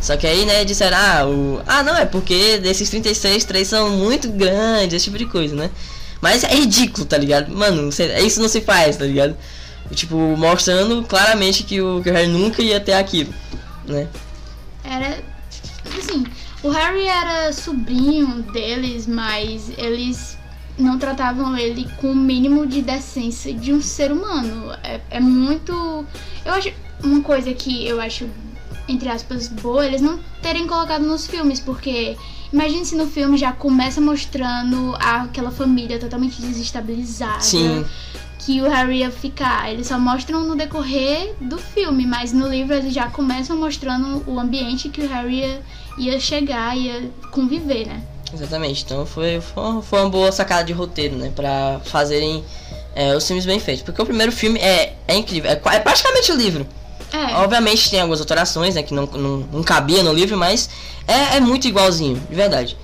Só 0.00 0.16
que 0.16 0.26
aí, 0.26 0.46
né, 0.46 0.64
disseram, 0.64 0.96
ah, 0.96 1.26
o... 1.26 1.62
ah, 1.66 1.82
não, 1.82 1.96
é 1.96 2.06
porque 2.06 2.58
desses 2.58 2.88
36, 2.88 3.44
três 3.44 3.68
são 3.68 3.90
muito 3.90 4.30
grandes, 4.30 4.94
esse 4.94 5.04
tipo 5.04 5.18
de 5.18 5.26
coisa, 5.26 5.54
né? 5.54 5.70
Mas 6.20 6.44
é 6.44 6.54
ridículo, 6.54 7.06
tá 7.06 7.16
ligado? 7.16 7.50
Mano, 7.50 7.88
isso 8.24 8.40
não 8.40 8.48
se 8.48 8.60
faz, 8.60 8.96
tá 8.96 9.04
ligado? 9.04 9.36
Tipo, 9.94 10.16
mostrando 10.36 11.02
claramente 11.04 11.64
que 11.64 11.80
o, 11.80 12.02
que 12.02 12.10
o 12.10 12.12
Harry 12.12 12.28
nunca 12.28 12.62
ia 12.62 12.78
ter 12.78 12.92
aquilo, 12.92 13.34
né? 13.86 14.06
Era. 14.84 15.18
Assim, 15.98 16.24
o 16.62 16.70
Harry 16.70 17.06
era 17.06 17.52
sobrinho 17.52 18.42
deles, 18.52 19.06
mas 19.06 19.70
eles 19.76 20.38
não 20.78 20.98
tratavam 20.98 21.56
ele 21.56 21.88
com 22.00 22.12
o 22.12 22.16
mínimo 22.16 22.66
de 22.66 22.82
decência 22.82 23.52
de 23.52 23.72
um 23.72 23.82
ser 23.82 24.12
humano. 24.12 24.72
É, 24.84 25.00
é 25.10 25.20
muito. 25.20 26.06
Eu 26.44 26.52
acho. 26.52 26.72
Uma 27.02 27.22
coisa 27.22 27.52
que 27.54 27.86
eu 27.88 27.98
acho 27.98 28.28
entre 28.90 29.08
aspas, 29.08 29.48
boa, 29.48 29.86
eles 29.86 30.00
não 30.00 30.18
terem 30.42 30.66
colocado 30.66 31.02
nos 31.02 31.26
filmes, 31.26 31.60
porque 31.60 32.16
imagine 32.52 32.84
se 32.84 32.96
no 32.96 33.06
filme 33.06 33.38
já 33.38 33.52
começa 33.52 34.00
mostrando 34.00 34.94
aquela 34.98 35.50
família 35.50 35.98
totalmente 35.98 36.40
desestabilizada. 36.40 37.40
Sim. 37.40 37.84
Que 38.38 38.60
o 38.60 38.68
Harry 38.68 38.98
ia 38.98 39.10
ficar. 39.10 39.70
Eles 39.70 39.86
só 39.86 39.98
mostram 39.98 40.44
no 40.44 40.56
decorrer 40.56 41.34
do 41.40 41.58
filme, 41.58 42.06
mas 42.06 42.32
no 42.32 42.48
livro 42.48 42.74
eles 42.74 42.92
já 42.92 43.08
começam 43.08 43.56
mostrando 43.56 44.24
o 44.26 44.40
ambiente 44.40 44.88
que 44.88 45.02
o 45.02 45.08
Harry 45.08 45.40
ia, 45.40 45.62
ia 45.98 46.20
chegar, 46.20 46.76
ia 46.76 47.10
conviver, 47.30 47.86
né? 47.86 48.02
Exatamente, 48.32 48.84
então 48.84 49.04
foi, 49.04 49.40
foi 49.82 50.00
uma 50.00 50.08
boa 50.08 50.32
sacada 50.32 50.64
de 50.64 50.72
roteiro, 50.72 51.16
né? 51.16 51.32
Pra 51.34 51.80
fazerem 51.84 52.44
é, 52.94 53.14
os 53.14 53.26
filmes 53.26 53.44
bem 53.44 53.60
feitos. 53.60 53.82
Porque 53.82 54.00
o 54.00 54.06
primeiro 54.06 54.32
filme 54.32 54.58
é, 54.58 54.96
é 55.06 55.16
incrível, 55.16 55.50
é, 55.50 55.54
é 55.54 55.80
praticamente 55.80 56.32
o 56.32 56.36
livro. 56.36 56.66
É. 57.12 57.34
Obviamente 57.36 57.90
tem 57.90 58.00
algumas 58.00 58.20
alterações, 58.20 58.74
né, 58.74 58.82
que 58.82 58.94
não, 58.94 59.06
não, 59.06 59.36
não 59.52 59.62
cabia 59.62 60.02
no 60.02 60.12
livro, 60.12 60.36
mas 60.36 60.70
é, 61.06 61.36
é 61.36 61.40
muito 61.40 61.66
igualzinho, 61.66 62.22
de 62.28 62.34
verdade. 62.34 62.76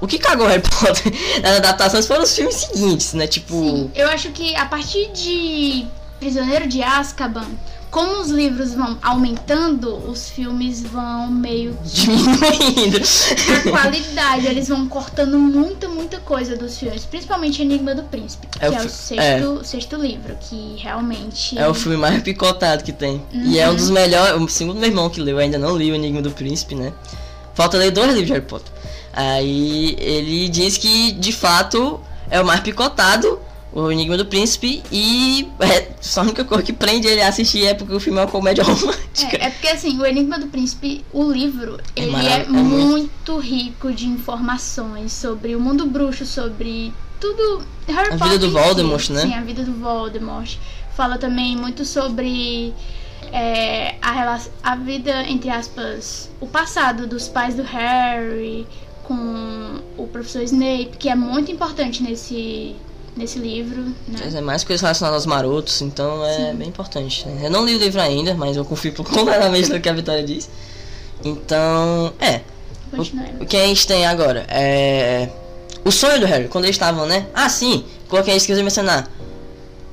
O 0.00 0.06
que 0.06 0.18
cagou 0.18 0.46
Harry 0.46 0.62
Potter 0.62 1.12
nas 1.42 1.56
adaptações 1.56 2.06
foram 2.06 2.22
os 2.22 2.34
filmes 2.34 2.54
seguintes, 2.54 3.12
né? 3.12 3.26
Tipo. 3.26 3.54
Sim, 3.54 3.90
eu 3.94 4.08
acho 4.08 4.30
que 4.30 4.54
a 4.56 4.64
partir 4.64 5.10
de 5.12 5.86
Prisioneiro 6.18 6.66
de 6.66 6.82
Azkaban, 6.82 7.46
como 7.90 8.20
os 8.20 8.30
livros 8.30 8.72
vão 8.72 8.96
aumentando, 9.02 9.96
os 10.08 10.28
filmes 10.30 10.82
vão 10.82 11.28
meio 11.28 11.76
diminuindo. 11.82 13.00
A 13.66 13.70
qualidade, 13.70 14.46
eles 14.46 14.68
vão 14.68 14.88
cortando 14.88 15.38
muita, 15.38 15.88
muita 15.88 16.20
coisa 16.20 16.56
dos 16.56 16.78
filmes, 16.78 17.04
principalmente 17.04 17.60
Enigma 17.62 17.94
do 17.94 18.04
Príncipe, 18.04 18.46
que 18.46 18.64
é 18.64 18.70
o, 18.70 18.74
é 18.74 18.78
o 18.78 18.88
sexto, 18.88 19.60
é. 19.60 19.64
sexto 19.64 19.96
livro, 19.96 20.36
que 20.40 20.76
realmente. 20.78 21.58
É 21.58 21.66
o 21.66 21.74
filme 21.74 21.96
mais 21.96 22.22
picotado 22.22 22.84
que 22.84 22.92
tem. 22.92 23.22
Uhum. 23.32 23.46
E 23.46 23.58
é 23.58 23.68
um 23.68 23.74
dos 23.74 23.90
melhores. 23.90 24.40
O 24.40 24.48
segundo 24.48 24.78
meu 24.78 24.88
irmão 24.88 25.10
que 25.10 25.20
leu, 25.20 25.38
ainda 25.38 25.58
não 25.58 25.76
li 25.76 25.90
o 25.90 25.94
Enigma 25.94 26.22
do 26.22 26.30
Príncipe, 26.30 26.76
né? 26.76 26.92
Falta 27.54 27.76
ler 27.76 27.90
dois 27.90 28.08
livros 28.08 28.26
de 28.26 28.32
Harry 28.32 28.46
Potter. 28.46 28.72
Aí 29.12 29.96
ele 29.98 30.48
diz 30.48 30.78
que 30.78 31.12
de 31.12 31.32
fato 31.32 32.00
é 32.30 32.40
o 32.40 32.46
mais 32.46 32.60
picotado 32.60 33.40
o 33.72 33.90
Enigma 33.90 34.16
do 34.16 34.26
Príncipe 34.26 34.82
e 34.90 35.48
é, 35.60 35.92
só 36.00 36.20
a 36.20 36.24
única 36.24 36.44
coisa 36.44 36.62
que 36.62 36.72
prende 36.72 37.06
ele 37.06 37.22
a 37.22 37.28
assistir 37.28 37.66
é 37.66 37.74
porque 37.74 37.94
o 37.94 38.00
filme 38.00 38.18
é 38.18 38.22
uma 38.22 38.30
comédia 38.30 38.64
romântica. 38.64 39.36
É, 39.36 39.46
é 39.46 39.50
porque 39.50 39.68
assim, 39.68 39.98
o 39.98 40.04
Enigma 40.04 40.38
do 40.38 40.46
Príncipe, 40.48 41.04
o 41.12 41.30
livro, 41.30 41.78
é 41.94 42.02
ele 42.02 42.26
é, 42.26 42.46
muito 42.46 43.38
rico 43.38 43.92
de 43.92 44.06
informações 44.06 45.12
sobre 45.12 45.54
o 45.54 45.60
mundo 45.60 45.86
bruxo, 45.86 46.26
sobre 46.26 46.92
tudo. 47.20 47.64
Harry 47.86 48.08
a 48.14 48.18
Potter 48.18 48.28
vida 48.28 48.38
do 48.38 48.50
Voldemort, 48.50 49.06
si. 49.06 49.12
né? 49.12 49.22
Sim, 49.22 49.34
a 49.34 49.40
vida 49.42 49.62
do 49.62 49.72
Voldemort. 49.72 50.56
Fala 50.96 51.18
também 51.18 51.56
muito 51.56 51.84
sobre 51.84 52.74
é, 53.32 53.94
a, 54.02 54.12
relação, 54.12 54.52
a 54.62 54.74
vida, 54.74 55.22
entre 55.28 55.50
aspas, 55.50 56.30
o 56.40 56.46
passado 56.46 57.06
dos 57.06 57.28
pais 57.28 57.54
do 57.54 57.62
Harry 57.62 58.66
com 59.04 59.80
o 59.96 60.06
professor 60.06 60.42
Snape, 60.42 60.96
que 60.98 61.08
é 61.08 61.14
muito 61.14 61.50
importante 61.50 62.02
nesse 62.02 62.76
nesse 63.16 63.38
livro. 63.38 63.82
Né? 64.08 64.30
é 64.34 64.40
mais 64.40 64.64
coisas 64.64 64.80
relacionadas 64.80 65.22
aos 65.22 65.26
marotos, 65.26 65.80
então 65.82 66.24
é 66.24 66.50
Sim. 66.50 66.56
bem 66.56 66.68
importante. 66.68 67.26
Né? 67.26 67.46
Eu 67.46 67.50
não 67.50 67.64
li 67.64 67.74
o 67.74 67.78
livro 67.78 68.00
ainda, 68.00 68.34
mas 68.34 68.56
eu 68.56 68.64
confio 68.64 68.92
completamente 69.04 69.70
no 69.70 69.80
que 69.80 69.88
a 69.88 69.92
Vitória 69.92 70.22
diz. 70.22 70.48
Então, 71.24 72.12
é. 72.18 72.40
O, 72.92 73.42
o, 73.42 73.46
que 73.46 73.56
a 73.56 73.66
gente 73.66 73.86
tem 73.86 74.06
agora 74.06 74.44
é. 74.48 75.28
O 75.84 75.92
sonho 75.92 76.20
do 76.20 76.26
Harry, 76.26 76.48
quando 76.48 76.64
eles 76.64 76.74
estavam, 76.74 77.06
né? 77.06 77.26
Ah, 77.32 77.48
sim, 77.48 77.84
coloquei 78.08 78.34
esqueci 78.34 78.58
de 78.58 78.64
mencionar. 78.64 79.08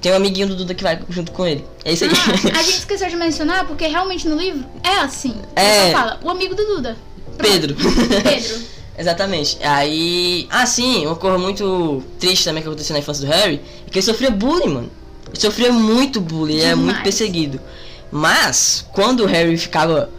Tem 0.01 0.11
um 0.11 0.15
amiguinho 0.15 0.47
do 0.47 0.55
Duda 0.55 0.73
que 0.73 0.83
vai 0.83 0.99
junto 1.09 1.31
com 1.31 1.45
ele. 1.45 1.65
É 1.83 1.93
isso 1.93 2.05
aqui. 2.05 2.15
Ah, 2.53 2.59
a 2.59 2.63
gente 2.63 2.79
esqueceu 2.79 3.09
de 3.09 3.15
mencionar 3.15 3.65
porque 3.65 3.87
realmente 3.87 4.27
no 4.27 4.35
livro 4.35 4.65
é 4.83 4.99
assim. 4.99 5.35
É. 5.55 5.91
Só 5.91 5.97
fala, 5.97 6.19
o 6.23 6.29
amigo 6.29 6.55
do 6.55 6.65
Duda. 6.65 6.97
Pronto. 7.37 7.51
Pedro. 7.51 7.75
Pedro. 7.75 8.61
Exatamente. 8.97 9.57
Aí. 9.61 10.47
Ah, 10.49 10.65
sim, 10.65 11.05
uma 11.05 11.15
coisa 11.15 11.37
muito 11.37 12.03
triste 12.19 12.45
também 12.45 12.63
que 12.63 12.67
aconteceu 12.67 12.93
na 12.93 12.99
infância 12.99 13.25
do 13.25 13.31
Harry 13.31 13.61
é 13.85 13.89
que 13.89 13.99
ele 13.99 14.05
sofria 14.05 14.31
bullying, 14.31 14.73
mano. 14.73 14.91
Ele 15.27 15.39
sofria 15.39 15.71
muito 15.71 16.19
bullying, 16.19 16.55
ele 16.55 16.63
era 16.63 16.75
muito 16.75 17.01
perseguido. 17.03 17.59
Mas, 18.11 18.85
quando 18.93 19.21
o 19.21 19.25
Harry 19.25 19.57
ficava 19.57 20.09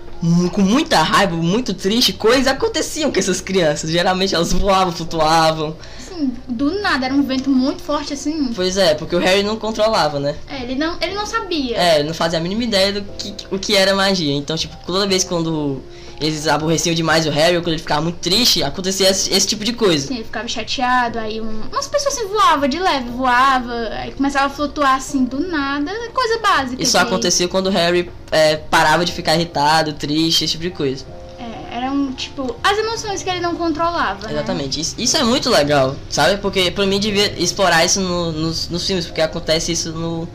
com 0.53 0.61
muita 0.61 1.01
raiva, 1.03 1.37
muito 1.37 1.73
triste, 1.73 2.13
coisas 2.13 2.47
aconteciam 2.47 3.11
com 3.11 3.19
essas 3.19 3.41
crianças. 3.41 3.91
Geralmente 3.91 4.35
elas 4.35 4.53
voavam, 4.53 4.93
flutuavam. 4.93 5.77
Sim, 5.99 6.33
do 6.49 6.81
nada, 6.81 7.07
era 7.07 7.15
um 7.15 7.23
vento 7.23 7.49
muito 7.49 7.83
forte 7.83 8.13
assim. 8.13 8.53
Pois 8.55 8.77
é, 8.77 8.95
porque 8.95 9.15
o 9.15 9.19
Harry 9.19 9.43
não 9.43 9.57
controlava, 9.57 10.19
né? 10.19 10.35
É, 10.49 10.63
ele 10.63 10.75
não, 10.75 10.97
ele 11.01 11.15
não 11.15 11.25
sabia. 11.25 11.77
É, 11.77 11.99
ele 12.01 12.09
não 12.09 12.15
fazia 12.15 12.39
a 12.39 12.43
mínima 12.43 12.65
ideia 12.65 12.93
do 12.93 13.03
que, 13.03 13.35
o 13.51 13.59
que 13.59 13.77
era 13.77 13.95
magia. 13.95 14.35
Então, 14.35 14.57
tipo, 14.57 14.77
toda 14.85 15.07
vez 15.07 15.25
quando 15.25 15.83
eles 16.21 16.47
aborreciam 16.47 16.95
demais 16.95 17.27
o 17.27 17.31
Harry, 17.31 17.57
quando 17.57 17.69
ele 17.69 17.79
ficava 17.79 18.03
muito 18.03 18.19
triste, 18.19 18.63
acontecia 18.63 19.09
esse, 19.11 19.33
esse 19.33 19.47
tipo 19.47 19.65
de 19.65 19.73
coisa. 19.73 20.09
Sim, 20.09 20.17
ele 20.17 20.25
ficava 20.25 20.49
chateado, 20.49 21.19
aí 21.19 21.41
um, 21.41 21.63
umas 21.71 21.87
pessoas 21.87 22.17
assim 22.17 22.29
voava 22.29 22.69
de 22.69 22.79
leve, 22.79 23.09
voava, 23.11 23.73
aí 23.93 24.13
começava 24.13 24.47
a 24.47 24.51
flutuar 24.51 24.97
assim 24.97 25.25
do 25.25 25.41
nada, 25.41 25.93
coisa 26.13 26.39
básica. 26.39 26.83
Isso 26.83 26.99
acontecia 26.99 27.47
quando 27.49 27.69
o 27.69 27.71
Harry 27.71 28.11
é, 28.31 28.57
parava 28.57 29.05
de 29.05 29.13
ficar 29.13 29.35
irritado, 29.35 29.93
triste, 29.93 30.45
esse 30.45 30.53
tipo 30.53 30.65
de 30.65 30.71
coisa. 30.71 31.05
É, 31.39 31.77
eram, 31.77 32.13
tipo, 32.13 32.57
as 32.63 32.77
emoções 32.79 33.23
que 33.23 33.31
ele 33.31 33.41
não 33.41 33.55
controlava. 33.55 34.27
Né? 34.27 34.33
Exatamente. 34.33 34.79
Né? 34.79 34.83
Isso, 34.83 34.95
isso, 34.99 35.17
é 35.17 35.23
muito 35.23 35.49
legal, 35.49 35.95
sabe? 36.11 36.39
Porque 36.39 36.71
pra 36.71 36.85
mim 36.85 36.99
devia 36.99 37.41
explorar 37.41 37.85
isso 37.85 38.01
no, 38.01 38.33
nos, 38.33 38.69
nos 38.69 38.87
filmes, 38.87 39.07
porque 39.07 39.21
acontece 39.21 39.73
isso 39.73 39.93
no. 39.93 40.29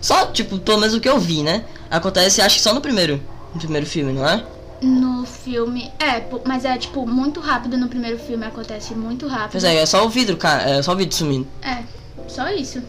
Só, 0.00 0.26
tipo, 0.26 0.58
pelo 0.58 0.78
menos 0.78 0.94
o 0.94 1.00
que 1.00 1.08
eu 1.08 1.18
vi, 1.18 1.42
né? 1.42 1.64
Acontece, 1.90 2.40
acho 2.40 2.56
que 2.56 2.62
só 2.62 2.72
no 2.72 2.80
primeiro. 2.80 3.20
No 3.52 3.60
primeiro 3.60 3.86
filme, 3.86 4.12
não 4.12 4.28
é? 4.28 4.44
No 4.80 5.26
filme. 5.26 5.90
É, 5.98 6.24
mas 6.44 6.64
é 6.64 6.76
tipo 6.78 7.06
muito 7.06 7.40
rápido 7.40 7.76
no 7.76 7.88
primeiro 7.88 8.18
filme, 8.18 8.46
acontece 8.46 8.94
muito 8.94 9.26
rápido. 9.26 9.52
Pois 9.52 9.64
é, 9.64 9.76
é 9.76 9.86
só 9.86 10.04
o 10.04 10.08
vidro, 10.08 10.36
cara. 10.36 10.62
É 10.70 10.82
só 10.82 10.92
o 10.92 10.96
vidro 10.96 11.14
sumindo. 11.14 11.46
É, 11.62 11.82
só 12.28 12.48
isso. 12.50 12.80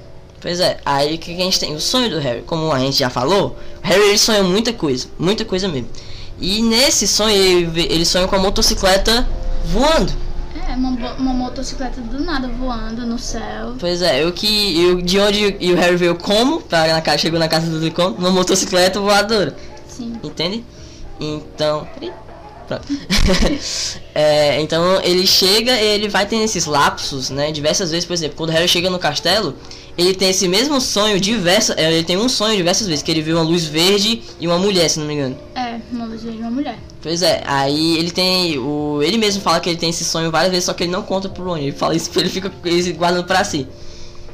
Pois 0.42 0.60
é, 0.60 0.80
aí 0.86 1.16
o 1.16 1.18
que, 1.18 1.34
a 1.34 1.38
gente 1.38 1.60
tem? 1.60 1.76
O 1.76 1.82
sonho 1.82 2.10
do 2.10 2.20
Harry, 2.20 2.42
como 2.44 2.72
a 2.72 2.80
gente 2.80 2.98
já 2.98 3.10
falou, 3.10 3.58
o 3.84 3.88
Harry 3.88 4.02
ele 4.02 4.18
sonha 4.18 4.42
muita 4.44 4.72
coisa, 4.72 5.08
muita 5.18 5.44
coisa 5.44 5.68
mesmo. 5.68 5.90
E 6.40 6.62
nesse 6.62 7.08
sonho 7.08 7.36
ele, 7.36 7.88
ele 7.90 8.06
sonha 8.06 8.28
com 8.28 8.36
a 8.36 8.40
motocicleta 8.40 9.28
voando. 9.66 10.14
É, 10.68 10.74
uma, 10.74 11.14
uma 11.14 11.34
motocicleta 11.34 12.00
do 12.00 12.24
nada 12.24 12.48
voando 12.48 13.06
no 13.06 13.20
céu. 13.20 13.76
Pois 13.80 14.02
é, 14.02 14.24
eu 14.24 14.32
que. 14.32 14.82
Eu, 14.82 15.02
de 15.02 15.20
onde 15.20 15.58
e 15.60 15.74
o 15.74 15.76
Harry 15.76 15.98
veio 15.98 16.16
como? 16.16 16.62
Pra, 16.62 16.88
na, 16.88 17.18
chegou 17.18 17.40
na 17.40 17.50
casa 17.50 17.68
do 17.68 17.92
como? 17.92 18.16
Uma 18.16 18.32
motocicleta 18.32 19.00
voadora. 19.02 19.58
Sim. 19.88 20.14
Entende? 20.24 20.64
Então. 21.20 21.88
é, 24.14 24.62
então 24.62 25.02
ele 25.02 25.26
chega 25.26 25.72
e 25.72 25.86
ele 25.86 26.08
vai 26.08 26.26
ter 26.26 26.36
esses 26.38 26.66
lapsos, 26.66 27.32
né? 27.32 27.52
Diversas 27.52 27.90
vezes, 27.90 28.06
por 28.06 28.14
exemplo, 28.14 28.38
quando 28.38 28.52
o 28.52 28.54
Harry 28.54 28.68
chega 28.68 28.90
no 28.90 29.00
castelo, 29.00 29.56
ele 29.98 30.14
tem 30.14 30.30
esse 30.30 30.48
mesmo 30.48 30.80
sonho 30.80 31.20
diversas. 31.20 31.78
É, 31.78 31.92
ele 31.92 32.04
tem 32.04 32.18
um 32.18 32.30
sonho 32.30 32.56
diversas 32.56 32.88
vezes, 32.88 33.04
que 33.04 33.12
ele 33.12 33.22
viu 33.22 33.36
uma 33.38 33.44
luz 33.44 33.66
verde 33.66 34.22
e 34.40 34.48
uma 34.48 34.58
mulher, 34.58 34.90
se 34.90 35.00
não 35.00 35.06
me 35.08 35.14
engano. 35.14 35.38
É, 35.56 35.80
uma 35.92 36.06
luz 36.06 36.24
verde 36.24 36.38
e 36.38 36.42
uma 36.42 36.52
mulher. 36.52 36.78
Pois 37.02 37.22
é, 37.22 37.44
aí 37.46 37.98
ele 37.98 38.12
tem. 38.12 38.58
O, 38.58 39.02
ele 39.02 39.18
mesmo 39.18 39.42
fala 39.42 39.60
que 39.60 39.70
ele 39.70 39.78
tem 39.78 39.90
esse 39.90 40.06
sonho 40.06 40.32
várias 40.32 40.52
vezes, 40.52 40.66
só 40.66 40.74
que 40.74 40.84
ele 40.84 40.92
não 40.92 41.02
conta 41.02 41.28
pro 41.28 41.44
Rony. 41.44 41.64
Ele 41.64 41.72
fala 41.72 41.96
isso, 41.96 42.10
ele 42.18 42.30
fica 42.30 42.52
guardando 42.98 43.26
pra 43.26 43.44
si. 43.44 43.68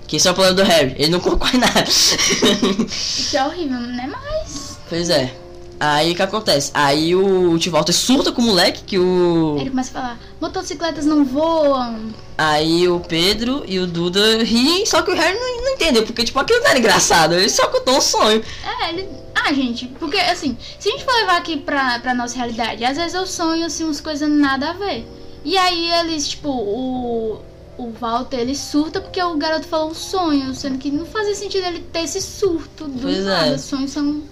Que 0.08 0.18
isso 0.18 0.28
é 0.28 0.32
o 0.32 0.36
problema 0.36 0.56
do 0.56 0.64
Harry, 0.64 0.94
ele 1.00 1.10
não 1.10 1.20
em 1.54 1.58
nada. 1.58 1.84
Isso 1.90 3.36
é 3.36 3.46
horrível, 3.46 3.80
né? 3.80 4.12
Mas. 4.12 4.78
Pois 4.88 5.10
é. 5.10 5.45
Aí 5.80 6.14
o 6.14 6.16
que 6.16 6.22
acontece? 6.22 6.72
Aí 6.74 7.16
o 7.16 7.60
T-Walter 7.60 7.94
surta 7.94 8.32
com 8.32 8.42
o 8.42 8.46
moleque 8.46 8.84
que 8.84 8.98
o. 8.98 9.58
Ele 9.60 9.70
começa 9.70 9.92
a 9.92 10.02
falar: 10.02 10.20
motocicletas 10.40 11.06
não 11.06 11.26
voam. 11.26 12.14
Aí 12.38 12.88
o 12.88 13.00
Pedro 13.00 13.64
e 13.68 13.80
o 13.80 13.88
Duda 13.88 14.44
riem, 14.44 14.86
só 14.86 15.02
que 15.02 15.12
o 15.12 15.16
Harry 15.16 15.38
não, 15.38 15.64
não 15.64 15.74
entendeu, 15.74 16.04
porque 16.04 16.24
tipo, 16.24 16.40
aquilo 16.40 16.60
não 16.60 16.68
era 16.70 16.80
engraçado, 16.80 17.34
ele 17.34 17.50
só 17.50 17.68
contou 17.68 17.98
um 17.98 18.02
sonho. 18.02 18.44
É, 18.64 18.90
ele. 18.90 19.08
Ah, 19.34 19.54
gente, 19.54 19.88
porque 20.00 20.18
assim, 20.18 20.58
se 20.80 20.90
a 20.90 20.92
gente 20.92 21.04
for 21.04 21.14
levar 21.14 21.38
aqui 21.38 21.58
pra, 21.58 22.00
pra 22.00 22.14
nossa 22.14 22.36
realidade, 22.38 22.84
às 22.84 22.98
vezes 22.98 23.14
eu 23.14 23.28
sonho 23.28 23.66
assim, 23.66 23.84
umas 23.84 24.02
coisas 24.02 24.30
nada 24.30 24.70
a 24.70 24.74
ver. 24.74 25.06
E 25.44 25.58
aí 25.58 25.92
eles, 26.00 26.30
tipo, 26.30 26.50
o, 26.50 27.42
o 27.78 27.92
Walter, 28.00 28.40
ele 28.40 28.56
surta 28.56 29.00
porque 29.00 29.22
o 29.22 29.36
garoto 29.36 29.68
falou 29.68 29.92
um 29.92 29.94
sonho, 29.94 30.56
sendo 30.56 30.78
que 30.78 30.90
não 30.90 31.06
fazia 31.06 31.36
sentido 31.36 31.68
ele 31.68 31.80
ter 31.80 32.00
esse 32.00 32.22
surto 32.22 32.86
do 32.86 33.02
Pois 33.02 33.18
é. 33.18 33.24
nada. 33.24 33.58
Sonhos 33.58 33.92
são. 33.92 34.24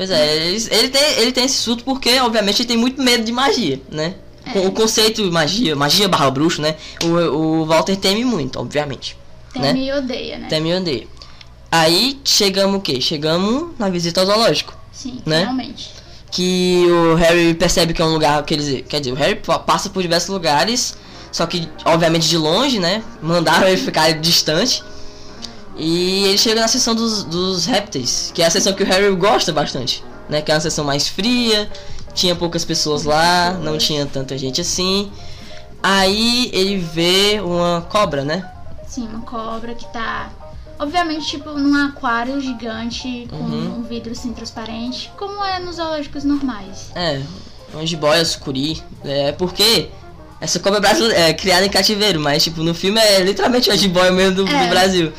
Pois 0.00 0.10
é, 0.10 0.34
ele, 0.46 0.66
ele, 0.70 0.88
tem, 0.88 1.02
ele 1.18 1.30
tem 1.30 1.44
esse 1.44 1.56
surto 1.56 1.84
porque, 1.84 2.18
obviamente, 2.20 2.62
ele 2.62 2.68
tem 2.68 2.76
muito 2.78 3.02
medo 3.02 3.22
de 3.22 3.30
magia, 3.30 3.78
né? 3.92 4.14
É. 4.46 4.58
O 4.60 4.72
conceito 4.72 5.22
magia, 5.30 5.76
magia 5.76 6.08
barra 6.08 6.30
bruxo, 6.30 6.62
né? 6.62 6.74
O, 7.04 7.06
o 7.60 7.66
Walter 7.66 7.94
teme 7.96 8.24
muito, 8.24 8.58
obviamente. 8.58 9.14
né? 9.54 9.74
Teme 9.74 9.88
e 9.88 9.92
odeia, 9.92 10.38
né? 10.38 10.48
Teme 10.48 10.70
e 10.70 10.74
odeia. 10.74 11.06
Aí 11.70 12.18
chegamos 12.24 12.78
o 12.78 12.80
quê? 12.80 12.98
Chegamos 12.98 13.72
na 13.78 13.90
visita 13.90 14.22
ao 14.22 14.26
zoológico. 14.26 14.74
Sim, 14.90 15.20
né? 15.26 15.40
realmente. 15.40 15.90
Que 16.30 16.86
o 16.88 17.14
Harry 17.16 17.52
percebe 17.52 17.92
que 17.92 18.00
é 18.00 18.04
um 18.06 18.12
lugar. 18.14 18.42
Quer 18.44 18.56
dizer, 18.56 18.82
quer 18.88 19.00
dizer, 19.00 19.12
o 19.12 19.16
Harry 19.16 19.34
pa- 19.34 19.58
passa 19.58 19.90
por 19.90 20.00
diversos 20.00 20.30
lugares. 20.30 20.96
Só 21.30 21.44
que, 21.46 21.68
obviamente, 21.84 22.26
de 22.26 22.38
longe, 22.38 22.78
né? 22.78 23.02
Mandaram 23.20 23.68
ele 23.68 23.76
ficar 23.76 24.10
distante. 24.14 24.82
E 25.76 26.24
ele 26.24 26.38
chega 26.38 26.60
na 26.60 26.68
seção 26.68 26.94
dos, 26.94 27.24
dos 27.24 27.64
répteis, 27.66 28.30
que 28.34 28.42
é 28.42 28.46
a 28.46 28.50
seção 28.50 28.72
que 28.72 28.82
o 28.82 28.86
Harry 28.86 29.14
gosta 29.14 29.52
bastante, 29.52 30.04
né? 30.28 30.42
Que 30.42 30.50
é 30.50 30.54
uma 30.54 30.60
seção 30.60 30.84
mais 30.84 31.08
fria, 31.08 31.70
tinha 32.14 32.34
poucas 32.36 32.64
pessoas 32.64 33.04
lá, 33.04 33.52
não 33.62 33.78
tinha 33.78 34.04
tanta 34.04 34.36
gente 34.36 34.60
assim. 34.60 35.10
Aí 35.82 36.50
ele 36.52 36.76
vê 36.78 37.40
uma 37.42 37.86
cobra, 37.88 38.24
né? 38.24 38.48
Sim, 38.86 39.08
uma 39.08 39.22
cobra 39.22 39.74
que 39.74 39.86
tá. 39.92 40.28
Obviamente, 40.78 41.26
tipo, 41.26 41.50
num 41.50 41.74
aquário 41.88 42.40
gigante 42.40 43.26
com 43.30 43.36
Uhum. 43.36 43.78
um 43.78 43.82
vidro 43.82 44.12
assim 44.12 44.32
transparente, 44.32 45.10
como 45.18 45.42
é 45.44 45.58
nos 45.60 45.76
zoológicos 45.76 46.24
normais. 46.24 46.90
É, 46.94 47.20
uma 47.72 47.86
jiboia 47.86 48.24
sucuri. 48.24 48.82
É 49.04 49.32
porque 49.32 49.88
essa 50.40 50.58
cobra 50.58 50.80
brasileira 50.80 51.18
é 51.18 51.32
criada 51.34 51.64
em 51.64 51.68
cativeiro, 51.70 52.18
mas 52.20 52.42
tipo, 52.44 52.62
no 52.62 52.74
filme 52.74 52.98
é 53.00 53.20
literalmente 53.20 53.70
uma 53.70 53.76
jiboia 53.76 54.10
mesmo 54.10 54.36
do, 54.36 54.44
do 54.44 54.50
É. 54.54 54.68
Brasil, 54.68 55.12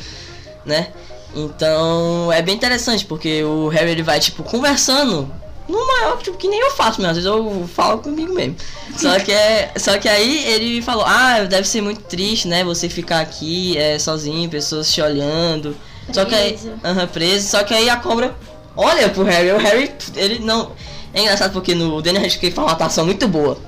né? 0.64 0.88
Então 1.34 2.30
é 2.32 2.42
bem 2.42 2.54
interessante, 2.54 3.04
porque 3.04 3.42
o 3.42 3.68
Harry 3.68 3.90
ele 3.90 4.02
vai, 4.02 4.20
tipo, 4.20 4.42
conversando 4.42 5.30
no 5.68 5.86
maior, 5.86 6.18
tipo, 6.18 6.36
que 6.36 6.48
nem 6.48 6.60
eu 6.60 6.72
faço 6.72 7.00
mesmo, 7.00 7.10
às 7.10 7.16
vezes 7.16 7.30
eu 7.30 7.68
falo 7.72 7.98
comigo 7.98 8.34
mesmo. 8.34 8.56
Só 8.96 9.18
que 9.18 9.32
é. 9.32 9.72
Só 9.76 9.96
que 9.98 10.08
aí 10.08 10.44
ele 10.44 10.82
falou, 10.82 11.04
ah, 11.06 11.44
deve 11.44 11.66
ser 11.66 11.80
muito 11.80 12.02
triste, 12.02 12.48
né? 12.48 12.64
Você 12.64 12.88
ficar 12.88 13.20
aqui 13.20 13.76
é, 13.78 13.98
sozinho, 13.98 14.50
pessoas 14.50 14.92
te 14.92 15.00
olhando. 15.00 15.76
Só 16.12 16.24
que 16.24 16.34
aí. 16.34 16.52
Preso. 16.52 16.72
Aham, 16.84 17.06
preso. 17.06 17.48
Só 17.48 17.64
que 17.64 17.72
aí 17.72 17.88
a 17.88 17.96
cobra 17.96 18.34
olha 18.76 19.08
pro 19.08 19.24
Harry. 19.24 19.50
O 19.52 19.58
Harry, 19.58 19.90
ele 20.16 20.40
não. 20.40 20.72
É 21.14 21.20
engraçado 21.20 21.52
porque 21.52 21.74
no 21.74 22.02
Daniel 22.02 22.22
Radcliffe 22.22 22.54
faz 22.54 22.66
uma 22.66 22.72
atuação 22.72 23.04
muito 23.04 23.28
boa. 23.28 23.58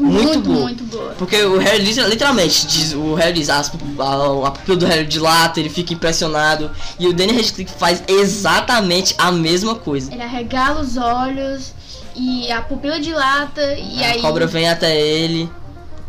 Muito, 0.00 0.22
muito, 0.28 0.40
boa. 0.48 0.60
muito 0.62 0.84
boa. 0.84 1.14
Porque 1.18 1.36
o 1.42 1.58
Harry 1.58 1.82
liter- 1.84 2.06
literalmente 2.08 2.66
diz, 2.66 2.92
o 2.94 3.14
Harry 3.14 3.32
diz, 3.34 3.48
"Ah, 3.50 3.62
pup- 3.62 4.00
a, 4.00 4.48
a 4.48 4.50
pupila 4.50 4.76
do 4.76 4.86
Harry 4.86 5.06
dilata, 5.06 5.60
ele 5.60 5.68
fica 5.68 5.92
impressionado. 5.92 6.70
E 6.98 7.06
o 7.06 7.12
Daniel 7.12 7.36
Radcliffe 7.36 7.74
faz 7.78 8.02
exatamente 8.08 9.14
a 9.18 9.30
mesma 9.30 9.74
coisa. 9.74 10.12
Ele 10.12 10.22
arregala 10.22 10.80
os 10.80 10.96
olhos 10.96 11.72
e 12.16 12.50
a 12.50 12.60
pupila 12.62 12.98
dilata 13.00 13.62
e 13.74 14.02
a 14.02 14.08
aí. 14.12 14.20
cobra 14.20 14.46
vem 14.46 14.68
até 14.68 14.98
ele. 15.00 15.48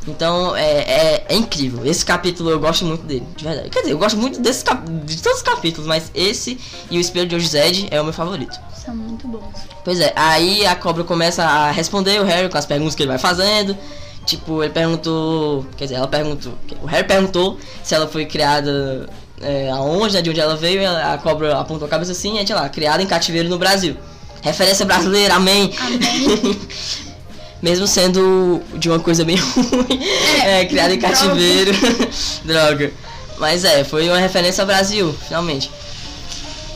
Então 0.08 0.56
é, 0.56 0.64
é, 0.64 1.26
é 1.30 1.36
incrível. 1.36 1.86
Esse 1.86 2.04
capítulo 2.04 2.50
eu 2.50 2.60
gosto 2.60 2.84
muito 2.86 3.04
dele, 3.06 3.24
de 3.38 3.44
verdade. 3.44 3.70
Quer 3.70 3.82
dizer, 3.82 3.92
eu 3.92 4.00
gosto 4.00 4.18
muito 4.18 4.40
desse 4.42 4.66
cap- 4.66 4.90
de 4.90 5.22
todos 5.22 5.38
os 5.38 5.44
capítulos, 5.44 5.86
mas 5.88 6.10
esse 6.16 6.60
e 6.90 6.98
o 6.98 7.02
Espelho 7.02 7.28
de 7.28 7.40
Zed 7.48 7.88
é 7.92 8.02
o 8.02 8.04
meu 8.04 8.12
favorito. 8.14 8.60
São 8.84 8.96
muito 8.96 9.28
bons. 9.28 9.44
Pois 9.84 10.00
é, 10.00 10.12
aí 10.16 10.66
a 10.66 10.76
cobra 10.76 11.04
começa 11.04 11.44
a 11.44 11.72
responder 11.72 12.20
o 12.20 12.24
Harry 12.24 12.50
com 12.50 12.58
as 12.58 12.66
perguntas 12.66 12.96
que 12.96 13.04
ele 13.04 13.10
vai 13.10 13.20
fazendo. 13.20 13.78
Tipo, 14.26 14.64
ele 14.64 14.74
perguntou. 14.74 15.66
Quer 15.78 15.86
dizer, 15.86 15.96
ela 15.96 16.08
perguntou. 16.08 16.54
O 16.82 16.86
Harry 16.86 17.08
perguntou 17.08 17.60
se 17.84 17.94
ela 17.94 18.08
foi 18.08 18.26
criada 18.26 19.08
é, 19.42 19.70
aonde, 19.70 20.16
né, 20.16 20.22
de 20.22 20.30
onde 20.30 20.40
ela 20.40 20.56
veio. 20.56 20.82
A 20.90 21.18
cobra 21.18 21.60
apontou 21.60 21.86
a 21.86 21.90
cabeça 21.90 22.12
assim, 22.12 22.34
e 22.34 22.38
a 22.38 22.40
gente 22.40 22.54
lá, 22.54 22.68
criada 22.70 23.04
em 23.04 23.08
cativeiro 23.08 23.50
no 23.50 23.58
Brasil. 23.58 23.96
Referência 24.42 24.86
brasileira, 24.86 25.36
amém. 25.36 25.74
Amém. 25.80 26.60
Mesmo 27.62 27.86
sendo 27.86 28.60
de 28.74 28.90
uma 28.90 29.00
coisa 29.00 29.24
bem 29.24 29.38
ruim, 29.54 30.04
é, 30.44 30.66
criada 30.66 30.96
em 30.96 31.00
cativeiro. 31.00 31.72
Droga. 32.44 32.92
Mas 33.38 33.64
é, 33.64 33.84
foi 33.84 34.08
uma 34.08 34.18
referência 34.18 34.64
ao 34.64 34.68
Brasil, 34.68 35.16
finalmente. 35.28 35.70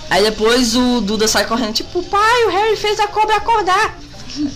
Aí 0.09 0.23
depois 0.23 0.75
o 0.75 1.01
Duda 1.01 1.27
sai 1.27 1.45
correndo, 1.45 1.73
tipo, 1.73 2.01
pai, 2.03 2.45
o 2.45 2.49
Harry 2.49 2.75
fez 2.75 2.99
a 2.99 3.07
cobra 3.07 3.37
acordar. 3.37 3.97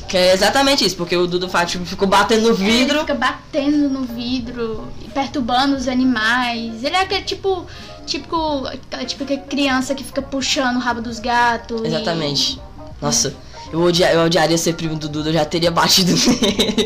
Que 0.09 0.17
é 0.17 0.33
exatamente 0.33 0.85
isso, 0.85 0.95
porque 0.97 1.15
o 1.15 1.25
Duda 1.25 1.47
faz, 1.47 1.71
tipo, 1.71 1.85
ficou 1.85 2.07
batendo 2.07 2.41
no 2.49 2.55
Ele 2.55 2.63
vidro. 2.71 2.99
fica 2.99 3.15
batendo 3.15 3.89
no 3.89 4.03
vidro 4.03 4.87
e 5.01 5.07
perturbando 5.07 5.75
os 5.75 5.87
animais. 5.87 6.83
Ele 6.83 6.95
é 6.95 7.01
aquele 7.01 7.23
tipo. 7.23 7.65
Tipo, 8.05 8.63
tipo 9.07 9.23
aquela 9.23 9.39
criança 9.41 9.93
que 9.93 10.03
fica 10.03 10.21
puxando 10.21 10.77
o 10.77 10.79
rabo 10.79 10.99
dos 11.01 11.19
gatos. 11.19 11.81
e- 11.83 11.87
Exatamente. 11.87 12.59
Nossa, 13.01 13.33
eu, 13.71 13.81
odia, 13.81 14.11
eu 14.13 14.21
odiaria 14.21 14.57
ser 14.57 14.73
primo 14.73 14.95
do 14.95 15.07
Duda, 15.09 15.29
eu 15.29 15.33
já 15.33 15.45
teria 15.45 15.71
batido 15.71 16.11
nele. 16.41 16.85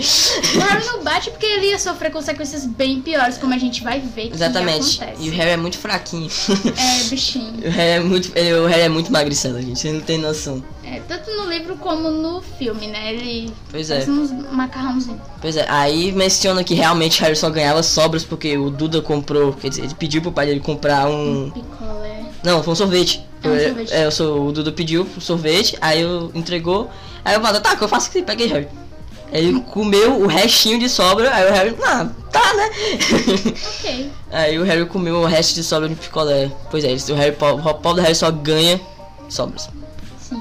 O 0.55 0.59
Harry 0.59 0.85
não 0.85 1.03
bate 1.03 1.29
porque 1.31 1.45
ele 1.45 1.67
ia 1.67 1.79
sofrer 1.79 2.11
consequências 2.11 2.65
bem 2.65 3.01
piores, 3.01 3.37
como 3.37 3.53
a 3.53 3.57
gente 3.57 3.83
vai 3.83 3.99
ver 3.99 4.27
que 4.29 4.33
Exatamente. 4.33 4.99
E 5.19 5.29
o 5.29 5.33
Harry 5.33 5.51
é 5.51 5.57
muito 5.57 5.77
fraquinho. 5.77 6.29
É, 6.77 7.03
bichinho. 7.09 7.59
o, 7.65 7.69
Harry 7.69 7.91
é 7.91 7.99
muito, 7.99 8.31
ele- 8.35 8.53
o 8.55 8.67
Harry 8.67 8.81
é 8.83 8.89
muito 8.89 9.11
magricelo, 9.11 9.61
gente. 9.61 9.79
Você 9.79 9.91
não 9.91 10.01
tem 10.01 10.17
noção. 10.17 10.63
É, 10.85 10.99
tanto 11.07 11.31
no 11.31 11.49
livro 11.49 11.75
como 11.77 12.11
no 12.11 12.41
filme, 12.59 12.87
né? 12.87 13.13
Ele 13.13 13.51
Pois 13.71 13.89
é. 13.89 14.03
uns 14.07 14.31
macarrãozinhos. 14.51 15.21
Pois 15.41 15.55
é, 15.55 15.65
aí 15.69 16.11
menciona 16.11 16.63
que 16.63 16.73
realmente 16.73 17.21
Harry 17.21 17.35
só 17.35 17.49
ganhava 17.49 17.81
sobras 17.81 18.23
porque 18.23 18.57
o 18.57 18.69
Duda 18.69 19.01
comprou, 19.01 19.53
quer 19.53 19.69
dizer, 19.69 19.85
ele 19.85 19.95
pediu 19.95 20.21
pro 20.21 20.31
pai 20.31 20.45
dele 20.45 20.59
comprar 20.59 21.07
um. 21.07 21.49
Picolé. 21.51 22.25
Não, 22.43 22.61
foi 22.61 22.73
um 22.73 22.75
sorvete. 22.75 23.23
É 23.41 23.47
um 23.47 23.53
Eu- 23.53 23.67
sorvete. 23.67 23.93
É, 23.93 24.05
eu 24.05 24.11
sou, 24.11 24.47
o 24.47 24.51
Duda 24.51 24.71
pediu 24.71 25.07
um 25.17 25.21
sorvete, 25.21 25.77
aí 25.81 26.01
eu 26.01 26.31
entregou, 26.35 26.89
aí 27.23 27.35
eu 27.35 27.41
falei, 27.41 27.61
tá, 27.61 27.75
que 27.75 27.83
eu 27.83 27.87
faço 27.87 28.09
aqui? 28.09 28.21
Peguei 28.21 28.47
Harry. 28.47 28.67
Ele 29.31 29.61
comeu 29.61 30.21
o 30.21 30.27
restinho 30.27 30.77
de 30.77 30.87
sobra, 30.87 31.33
aí 31.33 31.49
o 31.49 31.53
Harry, 31.53 31.75
ah, 31.83 32.07
tá, 32.31 32.53
né? 32.53 32.69
Ok. 33.79 34.11
aí 34.31 34.59
o 34.59 34.63
Harry 34.63 34.85
comeu 34.85 35.15
o 35.21 35.25
resto 35.25 35.55
de 35.55 35.63
sobra 35.63 35.89
de 35.89 35.95
picolé. 35.95 36.51
Pois 36.69 36.83
é, 36.83 36.93
o 37.11 37.15
Harry, 37.15 37.35
o 37.39 37.73
pobre 37.73 38.01
do 38.01 38.01
Harry 38.01 38.15
só 38.15 38.29
ganha 38.29 38.79
sobras. 39.29 39.69
Sim. 40.19 40.39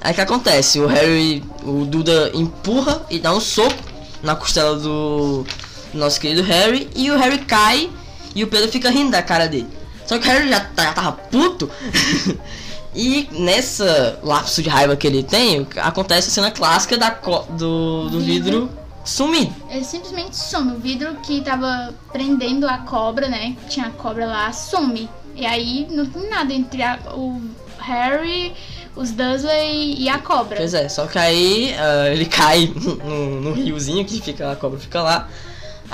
Aí 0.00 0.10
o 0.12 0.14
que 0.14 0.20
acontece? 0.20 0.80
O 0.80 0.86
Harry, 0.88 1.44
o 1.62 1.84
Duda 1.84 2.32
empurra 2.34 3.02
e 3.08 3.20
dá 3.20 3.32
um 3.32 3.40
soco 3.40 3.74
na 4.22 4.34
costela 4.34 4.76
do 4.76 5.46
nosso 5.92 6.20
querido 6.20 6.42
Harry 6.42 6.88
e 6.96 7.10
o 7.12 7.16
Harry 7.18 7.38
cai 7.38 7.88
e 8.34 8.42
o 8.42 8.48
Pedro 8.48 8.68
fica 8.72 8.90
rindo 8.90 9.12
da 9.12 9.22
cara 9.22 9.46
dele. 9.46 9.68
Só 10.06 10.18
que 10.18 10.28
o 10.28 10.30
Harry 10.30 10.48
já, 10.48 10.60
tá- 10.60 10.84
já 10.84 10.92
tava 10.92 11.12
puto. 11.12 11.70
e 12.94 13.28
nessa 13.32 14.18
lapso 14.22 14.62
de 14.62 14.68
raiva 14.68 14.96
que 14.96 15.06
ele 15.06 15.22
tem, 15.22 15.66
acontece 15.76 16.28
a 16.28 16.32
cena 16.32 16.50
clássica 16.50 16.96
da 16.96 17.10
do, 17.10 18.08
do 18.10 18.20
vidro 18.20 18.70
sumido. 19.04 19.54
Ele 19.70 19.84
simplesmente 19.84 20.36
some. 20.36 20.72
O 20.72 20.78
vidro 20.78 21.14
que 21.22 21.40
tava 21.40 21.92
prendendo 22.12 22.66
a 22.66 22.78
cobra, 22.78 23.28
né? 23.28 23.56
que 23.62 23.70
Tinha 23.70 23.86
a 23.86 23.90
cobra 23.90 24.26
lá, 24.26 24.52
some. 24.52 25.08
E 25.34 25.44
aí 25.44 25.86
não 25.90 26.06
tem 26.06 26.28
nada 26.30 26.52
entre 26.52 26.82
a- 26.82 26.98
o 27.12 27.40
Harry, 27.78 28.54
os 28.94 29.10
Dursley 29.10 29.96
e 29.98 30.08
a 30.08 30.18
cobra. 30.18 30.56
Pois 30.56 30.72
é, 30.72 30.88
só 30.88 31.06
que 31.06 31.18
aí 31.18 31.74
ah, 31.76 32.08
ele 32.08 32.24
cai 32.26 32.72
no, 32.74 33.40
no 33.40 33.52
riozinho 33.52 34.04
que 34.04 34.20
fica, 34.22 34.52
a 34.52 34.56
cobra 34.56 34.78
fica 34.78 35.02
lá. 35.02 35.28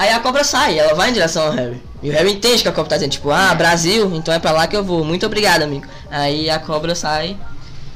Aí 0.00 0.08
a 0.08 0.18
cobra 0.20 0.42
sai, 0.42 0.78
ela 0.78 0.94
vai 0.94 1.10
em 1.10 1.12
direção 1.12 1.42
ao 1.48 1.52
Harry. 1.52 1.82
E 2.02 2.08
o 2.08 2.12
Harry 2.14 2.32
entende 2.32 2.62
que 2.62 2.68
a 2.68 2.72
cobra 2.72 2.88
tá 2.88 2.96
dizendo, 2.96 3.10
tipo, 3.12 3.30
ah, 3.30 3.54
Brasil, 3.54 4.10
então 4.14 4.32
é 4.32 4.38
pra 4.38 4.50
lá 4.50 4.66
que 4.66 4.74
eu 4.74 4.82
vou. 4.82 5.04
Muito 5.04 5.26
obrigado, 5.26 5.60
amigo. 5.62 5.86
Aí 6.10 6.48
a 6.48 6.58
cobra 6.58 6.94
sai. 6.94 7.36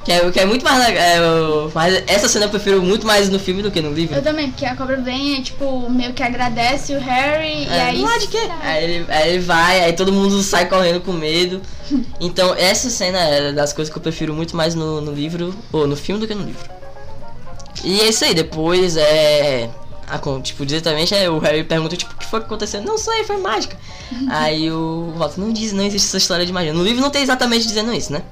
Que 0.04 0.12
é, 0.12 0.30
que 0.30 0.38
é 0.38 0.44
muito 0.44 0.62
mais 0.62 0.86
legal. 0.86 1.02
É, 1.02 1.18
o- 1.22 1.70
mas 1.74 2.02
essa 2.06 2.28
cena 2.28 2.44
eu 2.44 2.50
prefiro 2.50 2.82
muito 2.82 3.06
mais 3.06 3.30
no 3.30 3.38
filme 3.38 3.62
do 3.62 3.70
que 3.70 3.80
no 3.80 3.90
livro. 3.90 4.14
Eu 4.16 4.20
também, 4.22 4.50
porque 4.50 4.66
a 4.66 4.76
cobra 4.76 4.98
vem 4.98 5.36
e, 5.38 5.42
tipo, 5.42 5.88
meio 5.88 6.12
que 6.12 6.22
agradece 6.22 6.94
o 6.94 7.00
Harry 7.00 7.62
e 7.64 7.68
É, 7.68 7.80
aí. 7.84 8.02
lá 8.02 8.18
de 8.18 8.26
quê? 8.28 8.50
Aí 8.62 8.84
ele, 8.84 9.06
aí 9.10 9.28
ele 9.30 9.38
vai, 9.38 9.80
aí 9.82 9.94
todo 9.94 10.12
mundo 10.12 10.42
sai 10.42 10.66
correndo 10.68 11.00
com 11.00 11.12
medo. 11.12 11.62
Então, 12.20 12.54
essa 12.54 12.90
cena 12.90 13.18
é 13.18 13.50
das 13.52 13.72
coisas 13.72 13.90
que 13.90 13.96
eu 13.98 14.02
prefiro 14.02 14.34
muito 14.34 14.54
mais 14.54 14.74
no, 14.74 15.00
no 15.00 15.10
livro, 15.10 15.54
ou 15.72 15.86
no 15.86 15.96
filme 15.96 16.20
do 16.20 16.26
que 16.28 16.34
no 16.34 16.44
livro. 16.44 16.68
E 17.82 18.00
é 18.02 18.08
isso 18.08 18.26
aí, 18.26 18.34
depois 18.34 18.98
é. 18.98 19.70
A 20.08 20.18
con- 20.18 20.40
tipo, 20.40 20.64
diretamente 20.66 21.14
é, 21.14 21.28
o 21.30 21.38
Harry 21.38 21.64
pergunta, 21.64 21.96
tipo, 21.96 22.12
o 22.12 22.16
que 22.16 22.26
foi 22.26 22.40
que 22.40 22.46
aconteceu? 22.46 22.82
Não 22.82 22.98
sei, 22.98 23.24
foi 23.24 23.36
mágica. 23.38 23.76
aí 24.28 24.70
o 24.70 25.12
Walter 25.16 25.40
não 25.40 25.52
diz, 25.52 25.72
não 25.72 25.84
existe 25.84 26.06
essa 26.08 26.16
história 26.18 26.44
de 26.46 26.52
magia. 26.52 26.72
No 26.72 26.82
livro 26.84 27.00
não 27.00 27.10
tem 27.10 27.22
exatamente 27.22 27.66
dizendo 27.66 27.92
isso, 27.92 28.12
né? 28.12 28.22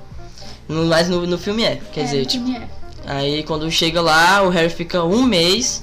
No, 0.69 0.85
mas 0.87 1.09
no, 1.09 1.27
no 1.27 1.39
filme 1.39 1.63
é. 1.65 1.81
Quer 1.93 2.01
É, 2.01 2.05
dizer, 2.05 2.27
tipo. 2.27 2.51
é. 2.51 2.69
Aí 3.07 3.43
quando 3.43 3.69
chega 3.71 4.01
lá, 4.01 4.43
o 4.43 4.49
Harry 4.49 4.71
fica 4.71 5.03
um 5.03 5.23
mês, 5.25 5.83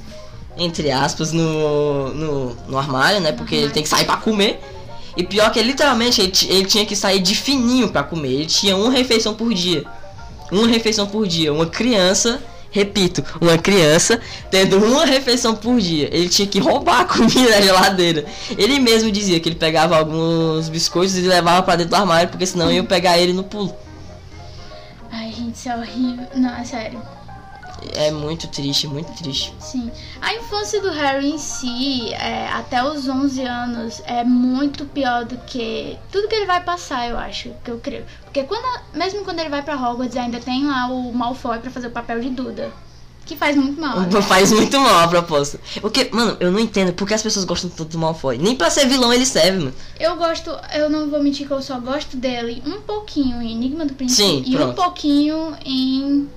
entre 0.57 0.89
aspas, 0.89 1.31
no, 1.33 2.13
no, 2.13 2.55
no 2.67 2.77
armário, 2.77 3.19
né? 3.19 3.31
Porque 3.33 3.55
ele 3.55 3.71
tem 3.71 3.83
que 3.83 3.89
sair 3.89 4.05
pra 4.05 4.17
comer. 4.17 4.59
E 5.17 5.23
pior 5.23 5.51
que 5.51 5.61
literalmente 5.61 6.21
ele, 6.21 6.31
ele 6.47 6.65
tinha 6.65 6.85
que 6.85 6.95
sair 6.95 7.19
de 7.19 7.35
fininho 7.35 7.89
pra 7.89 8.03
comer. 8.03 8.29
Ele 8.31 8.45
tinha 8.45 8.77
uma 8.77 8.89
refeição 8.89 9.33
por 9.33 9.53
dia. 9.53 9.83
Uma 10.49 10.65
refeição 10.67 11.07
por 11.07 11.27
dia. 11.27 11.51
Uma 11.53 11.65
criança 11.65 12.41
repito, 12.71 13.23
uma 13.41 13.57
criança 13.57 14.19
tendo 14.49 14.77
uma 14.77 15.05
refeição 15.05 15.55
por 15.55 15.79
dia. 15.79 16.09
Ele 16.11 16.29
tinha 16.29 16.47
que 16.47 16.59
roubar 16.59 17.01
a 17.01 17.05
comida 17.05 17.49
da 17.49 17.61
geladeira. 17.61 18.25
Ele 18.57 18.79
mesmo 18.79 19.11
dizia 19.11 19.39
que 19.39 19.49
ele 19.49 19.55
pegava 19.55 19.97
alguns 19.97 20.69
biscoitos 20.69 21.17
e 21.17 21.21
levava 21.21 21.63
para 21.63 21.77
dentro 21.77 21.91
do 21.91 21.95
armário, 21.95 22.29
porque 22.29 22.45
senão 22.45 22.71
eu 22.71 22.83
pegar 22.83 23.17
ele 23.17 23.33
no 23.33 23.43
pulo. 23.43 23.75
Ai, 25.11 25.31
gente, 25.31 25.55
isso 25.55 25.69
é 25.69 25.75
horrível. 25.75 26.27
Não, 26.35 26.55
é 26.55 26.63
sério. 26.63 27.01
É 27.93 28.11
muito 28.11 28.47
triste, 28.47 28.87
muito 28.87 29.11
triste. 29.13 29.53
Sim. 29.59 29.91
A 30.21 30.33
infância 30.35 30.81
do 30.81 30.89
Harry 30.91 31.29
em 31.31 31.37
si, 31.37 32.13
é, 32.13 32.47
até 32.49 32.83
os 32.83 33.07
11 33.07 33.41
anos, 33.43 34.01
é 34.05 34.23
muito 34.23 34.85
pior 34.85 35.25
do 35.25 35.37
que 35.37 35.97
tudo 36.11 36.27
que 36.27 36.35
ele 36.35 36.45
vai 36.45 36.63
passar, 36.63 37.09
eu 37.09 37.17
acho, 37.17 37.51
que 37.63 37.71
eu 37.71 37.79
creio. 37.79 38.05
Porque 38.23 38.43
quando, 38.43 38.81
mesmo 38.93 39.23
quando 39.23 39.39
ele 39.39 39.49
vai 39.49 39.61
pra 39.61 39.75
Hogwarts, 39.75 40.15
ainda 40.17 40.39
tem 40.39 40.65
lá 40.67 40.87
o 40.87 41.13
Malfoy 41.13 41.59
pra 41.59 41.71
fazer 41.71 41.87
o 41.87 41.91
papel 41.91 42.19
de 42.19 42.29
Duda. 42.29 42.71
Que 43.25 43.35
faz 43.35 43.55
muito 43.55 43.79
mal. 43.79 43.99
né? 43.99 44.21
Faz 44.23 44.51
muito 44.51 44.79
mal 44.79 45.03
a 45.03 45.07
proposta. 45.07 45.59
Porque, 45.81 46.09
mano, 46.11 46.35
eu 46.39 46.51
não 46.51 46.59
entendo 46.59 46.93
porque 46.93 47.13
as 47.13 47.21
pessoas 47.21 47.45
gostam 47.45 47.69
tanto 47.69 47.91
do 47.91 47.99
Malfoy. 47.99 48.39
Nem 48.39 48.55
pra 48.55 48.71
ser 48.71 48.87
vilão 48.87 49.13
ele 49.13 49.23
serve, 49.23 49.59
mano. 49.59 49.73
Eu 49.99 50.15
gosto, 50.15 50.49
eu 50.73 50.89
não 50.89 51.07
vou 51.11 51.21
mentir 51.21 51.45
que 51.45 51.53
eu 51.53 51.61
só 51.61 51.79
gosto 51.79 52.17
dele 52.17 52.63
um 52.65 52.81
pouquinho 52.81 53.39
em 53.39 53.51
Enigma 53.51 53.85
do 53.85 53.93
Príncipe 53.93 54.23
Sim, 54.23 54.43
e 54.47 54.55
um 54.55 54.57
pronto. 54.57 54.75
pouquinho 54.75 55.55
em 55.63 56.27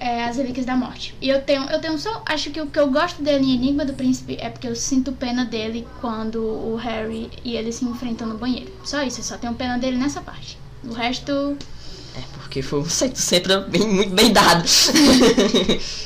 é, 0.00 0.24
As 0.24 0.36
Relíquias 0.36 0.64
da 0.64 0.76
Morte. 0.76 1.14
E 1.20 1.28
eu 1.28 1.42
tenho, 1.42 1.64
eu 1.64 1.80
tenho 1.80 1.98
só, 1.98 2.22
acho 2.26 2.50
que 2.50 2.60
o 2.60 2.66
que 2.66 2.78
eu 2.78 2.90
gosto 2.90 3.22
dele 3.22 3.44
em 3.44 3.54
Enigma 3.54 3.84
do 3.84 3.92
Príncipe 3.92 4.36
é 4.40 4.48
porque 4.48 4.68
eu 4.68 4.76
sinto 4.76 5.12
pena 5.12 5.44
dele 5.44 5.86
quando 6.00 6.42
o 6.42 6.76
Harry 6.76 7.30
e 7.44 7.56
ele 7.56 7.72
se 7.72 7.84
enfrentam 7.84 8.26
no 8.28 8.38
banheiro. 8.38 8.72
Só 8.84 9.02
isso, 9.02 9.20
eu 9.20 9.24
só 9.24 9.36
tenho 9.36 9.54
pena 9.54 9.78
dele 9.78 9.96
nessa 9.96 10.20
parte. 10.20 10.58
O 10.84 10.92
resto 10.92 11.56
É 12.16 12.22
porque 12.34 12.62
foi 12.62 12.80
um 12.80 12.82
conceito 12.84 13.18
sempre 13.18 13.56
bem, 13.62 13.86
muito 13.86 14.14
bem 14.14 14.32
dado. 14.32 14.64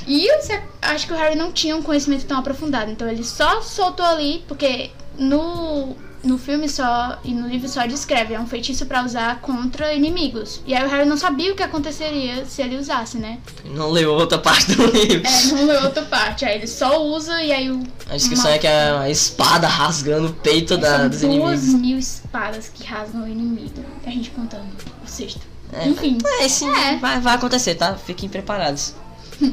E 0.07 0.27
eu 0.27 0.39
acho 0.83 1.07
que 1.07 1.13
o 1.13 1.17
Harry 1.17 1.37
não 1.37 1.53
tinha 1.53 1.77
um 1.77 1.83
conhecimento 1.83 2.27
tão 2.27 2.39
aprofundado, 2.39 2.91
então 2.91 3.09
ele 3.09 3.23
só 3.23 3.61
soltou 3.63 4.05
ali, 4.05 4.45
porque 4.49 4.91
no, 5.17 5.97
no 6.23 6.39
filme 6.39 6.69
só 6.69 7.19
e 7.25 7.35
no 7.35 7.49
livro 7.49 7.69
só 7.69 7.85
descreve, 7.87 8.35
é 8.35 8.41
um 8.41 8.47
feitiço 8.47 8.87
pra 8.87 9.05
usar 9.05 9.41
contra 9.41 9.93
inimigos. 9.93 10.61
E 10.67 10.75
aí 10.75 10.85
o 10.85 10.89
Harry 10.89 11.09
não 11.09 11.17
sabia 11.17 11.53
o 11.53 11.57
que 11.57 11.63
aconteceria 11.63 12.45
se 12.47 12.63
ele 12.63 12.77
usasse, 12.77 13.19
né? 13.19 13.39
não 13.65 13.91
leu 13.91 14.13
outra 14.13 14.39
parte 14.39 14.75
do 14.75 14.87
livro. 14.87 15.27
É, 15.27 15.45
não 15.47 15.67
leu 15.67 15.83
outra 15.85 16.03
parte, 16.03 16.45
aí 16.45 16.57
ele 16.57 16.67
só 16.67 17.03
usa 17.05 17.43
e 17.43 17.53
aí 17.53 17.71
o. 17.71 17.83
A 18.09 18.15
descrição 18.15 18.51
é 18.51 18.59
que 18.59 18.67
é 18.67 18.91
a 18.91 19.11
espada 19.11 19.67
rasgando 19.67 20.29
o 20.29 20.33
peito 20.33 20.77
da, 20.77 20.99
São 21.01 21.09
dos 21.09 21.21
duas 21.21 21.65
inimigos. 21.65 21.81
mil 21.81 21.99
espadas 21.99 22.71
que 22.73 22.85
rasgam 22.85 23.25
o 23.25 23.29
inimigo. 23.29 23.85
A 24.07 24.11
gente 24.11 24.31
contando 24.31 24.69
o 25.05 25.09
sexto. 25.09 25.41
É, 25.73 25.89
Enfim. 25.89 26.19
É, 26.41 26.49
sim, 26.49 26.69
É. 26.69 26.97
Vai, 26.99 27.19
vai 27.21 27.35
acontecer, 27.35 27.75
tá? 27.75 27.95
Fiquem 27.95 28.29
preparados. 28.29 28.95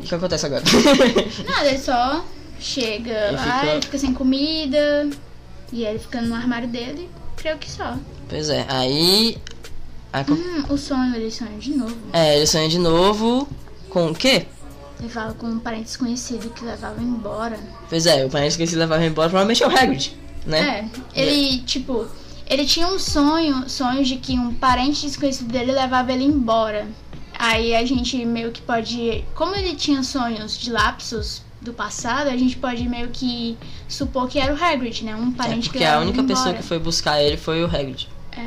E 0.00 0.04
o 0.04 0.08
que 0.08 0.14
acontece 0.16 0.44
agora? 0.46 0.64
Nada, 1.48 1.68
ele 1.68 1.78
só 1.78 2.24
chega 2.62 3.10
Ele 3.28 3.36
lá, 3.36 3.42
fica- 3.60 3.66
ele 3.72 3.82
fica 3.82 3.98
sem 3.98 4.14
comida. 4.14 5.10
E 5.72 5.84
ele 5.84 5.98
fica 5.98 6.20
no 6.20 6.34
armário 6.34 6.68
dele, 6.68 7.08
creio 7.36 7.56
que 7.58 7.70
só. 7.70 7.96
pois 8.28 8.48
é, 8.50 8.66
aí. 8.68 9.38
Hum, 10.28 10.64
o 10.68 10.76
sonho, 10.76 11.16
ele 11.16 11.30
sonha 11.30 11.58
de 11.58 11.70
novo. 11.70 11.96
é, 12.12 12.36
ele 12.36 12.46
sonha 12.46 12.68
de 12.68 12.78
novo 12.78 13.48
com 13.88 14.08
o 14.10 14.14
quê? 14.14 14.46
Ele 15.00 15.08
fala 15.08 15.32
com 15.32 15.46
um 15.46 15.58
parente 15.58 15.84
desconhecido 15.84 16.50
que 16.50 16.62
levava 16.64 17.00
embora. 17.02 17.58
Pois 17.88 18.04
é, 18.06 18.24
o 18.24 18.28
parente 18.28 18.66
se 18.66 18.76
levava 18.76 19.04
embora 19.04 19.30
provavelmente 19.30 19.62
é 19.62 19.66
o 19.66 19.70
Hagrid, 19.70 20.14
né? 20.46 20.90
É, 21.14 21.20
ele, 21.22 21.58
tipo, 21.62 22.06
ele 22.46 22.66
tinha 22.66 22.86
um 22.88 22.98
sonho, 22.98 23.66
sonhos 23.68 24.06
de 24.06 24.16
que 24.16 24.34
um 24.38 24.52
parente 24.54 25.06
desconhecido 25.06 25.50
dele 25.50 25.72
levava 25.72 26.12
ele 26.12 26.24
embora. 26.24 26.86
Aí 27.38 27.74
a 27.74 27.84
gente 27.86 28.22
meio 28.26 28.52
que 28.52 28.60
pode, 28.60 29.24
como 29.34 29.56
ele 29.56 29.74
tinha 29.74 30.02
sonhos 30.02 30.58
de 30.58 30.70
lapsos 30.70 31.42
do 31.62 31.72
passado, 31.72 32.28
a 32.28 32.36
gente 32.36 32.56
pode 32.56 32.88
meio 32.88 33.08
que 33.08 33.56
supor 33.88 34.28
que 34.28 34.38
era 34.38 34.52
o 34.52 34.62
Hagrid, 34.62 35.04
né? 35.04 35.14
Um 35.14 35.30
É, 35.30 35.36
parente 35.36 35.62
que 35.68 35.70
porque 35.70 35.84
a 35.84 35.88
levava 35.90 36.04
única 36.04 36.20
ele 36.20 36.28
pessoa 36.28 36.48
embora. 36.48 36.62
que 36.62 36.68
foi 36.68 36.78
buscar 36.78 37.22
ele 37.22 37.36
foi 37.36 37.62
o 37.62 37.66
Hagrid. 37.66 38.08
É. 38.36 38.46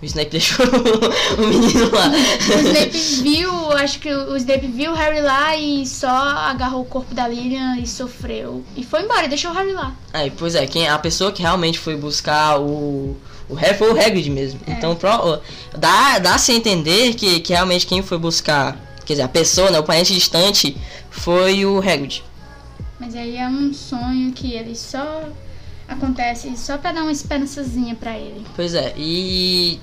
O 0.00 0.04
Snape 0.04 0.30
deixou 0.32 0.66
o 0.66 1.46
menino 1.46 1.88
lá. 1.94 2.08
O 2.08 2.58
Snape 2.66 2.98
viu, 3.22 3.72
acho 3.74 4.00
que 4.00 4.12
o 4.12 4.36
Snape 4.36 4.66
viu 4.66 4.90
o 4.90 4.94
Harry 4.94 5.20
lá 5.20 5.56
e 5.56 5.86
só 5.86 6.08
agarrou 6.08 6.82
o 6.82 6.84
corpo 6.84 7.14
da 7.14 7.28
Lilian 7.28 7.76
e 7.78 7.86
sofreu. 7.86 8.64
E 8.76 8.82
foi 8.84 9.02
embora, 9.04 9.26
e 9.26 9.28
deixou 9.28 9.52
o 9.52 9.54
Harry 9.54 9.72
lá. 9.72 9.94
Aí, 10.12 10.32
pois 10.36 10.56
é, 10.56 10.66
quem, 10.66 10.88
a 10.88 10.98
pessoa 10.98 11.30
que 11.30 11.40
realmente 11.42 11.78
foi 11.78 11.94
buscar 11.96 12.58
o, 12.58 13.16
o 13.48 13.54
Harry 13.54 13.78
foi 13.78 13.92
o 13.92 14.00
Hagrid 14.00 14.28
mesmo. 14.28 14.58
É. 14.66 14.72
Então, 14.72 14.96
pro, 14.96 15.40
dá, 15.78 16.18
dá-se 16.18 16.50
a 16.50 16.54
entender 16.56 17.14
que, 17.14 17.38
que 17.38 17.52
realmente 17.52 17.86
quem 17.86 18.02
foi 18.02 18.18
buscar, 18.18 18.76
quer 19.06 19.12
dizer, 19.12 19.22
a 19.22 19.28
pessoa, 19.28 19.70
né, 19.70 19.78
o 19.78 19.84
parente 19.84 20.12
distante, 20.12 20.76
foi 21.12 21.64
o 21.64 21.78
Hagrid. 21.78 22.24
Mas 23.02 23.16
aí 23.16 23.36
é 23.36 23.48
um 23.48 23.74
sonho 23.74 24.30
que 24.30 24.52
ele 24.52 24.76
só 24.76 25.28
acontece 25.88 26.56
só 26.56 26.78
pra 26.78 26.92
dar 26.92 27.02
uma 27.02 27.10
esperançazinha 27.10 27.96
pra 27.96 28.16
ele. 28.16 28.46
Pois 28.54 28.74
é, 28.74 28.94
e 28.96 29.80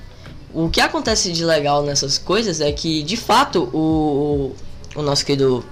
o 0.54 0.70
que 0.70 0.80
acontece 0.80 1.34
de 1.34 1.44
legal 1.44 1.84
nessas 1.84 2.18
coisas 2.18 2.62
é 2.62 2.72
que, 2.72 3.04
de 3.04 3.18
fato, 3.18 3.64
o, 3.74 4.56
o, 4.96 5.02
nosso 5.02 5.26
querido 5.26 5.66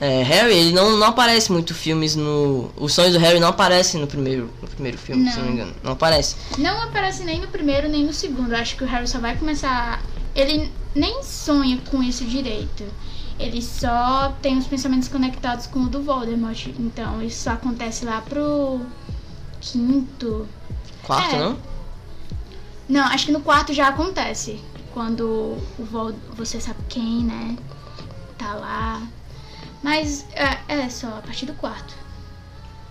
é, 0.00 0.22
Harry, 0.22 0.54
ele 0.54 0.72
não, 0.72 0.96
não 0.96 1.08
aparece 1.08 1.52
muito 1.52 1.74
filmes 1.74 2.16
no... 2.16 2.70
Os 2.74 2.94
sonhos 2.94 3.12
do 3.12 3.18
Harry 3.18 3.38
não 3.38 3.48
aparecem 3.48 4.00
no 4.00 4.06
primeiro, 4.06 4.50
no 4.62 4.68
primeiro 4.68 4.96
filme, 4.96 5.30
se 5.30 5.36
não 5.36 5.42
me 5.44 5.48
Não. 5.50 5.56
engano. 5.56 5.74
Não 5.82 5.92
aparece. 5.92 6.36
Não 6.56 6.82
aparece 6.84 7.22
nem 7.22 7.38
no 7.38 7.48
primeiro 7.48 7.86
nem 7.86 8.02
no 8.02 8.14
segundo. 8.14 8.52
Eu 8.52 8.58
acho 8.58 8.78
que 8.78 8.84
o 8.84 8.86
Harry 8.86 9.06
só 9.06 9.18
vai 9.18 9.36
começar. 9.36 10.02
Ele 10.34 10.72
nem 10.94 11.22
sonha 11.22 11.78
com 11.90 12.02
isso 12.02 12.24
direito. 12.24 12.84
Ele 13.38 13.62
só 13.62 14.34
tem 14.42 14.58
os 14.58 14.66
pensamentos 14.66 15.08
conectados 15.08 15.66
com 15.66 15.80
o 15.80 15.88
do 15.88 16.02
Voldemort. 16.02 16.66
Então 16.78 17.22
isso 17.22 17.44
só 17.44 17.50
acontece 17.50 18.04
lá 18.04 18.20
pro 18.20 18.80
quinto. 19.60 20.48
Quarto, 21.04 21.34
É. 21.34 21.38
não? 21.38 21.58
Não, 22.88 23.04
acho 23.06 23.26
que 23.26 23.32
no 23.32 23.40
quarto 23.40 23.72
já 23.72 23.88
acontece. 23.88 24.58
Quando 24.92 25.56
o 25.78 25.84
Vold... 25.84 26.16
você 26.34 26.60
sabe 26.60 26.78
quem, 26.88 27.22
né? 27.24 27.56
Tá 28.36 28.54
lá. 28.54 29.02
Mas 29.82 30.24
é, 30.32 30.58
é 30.82 30.88
só 30.88 31.06
a 31.08 31.22
partir 31.22 31.46
do 31.46 31.52
quarto. 31.54 31.94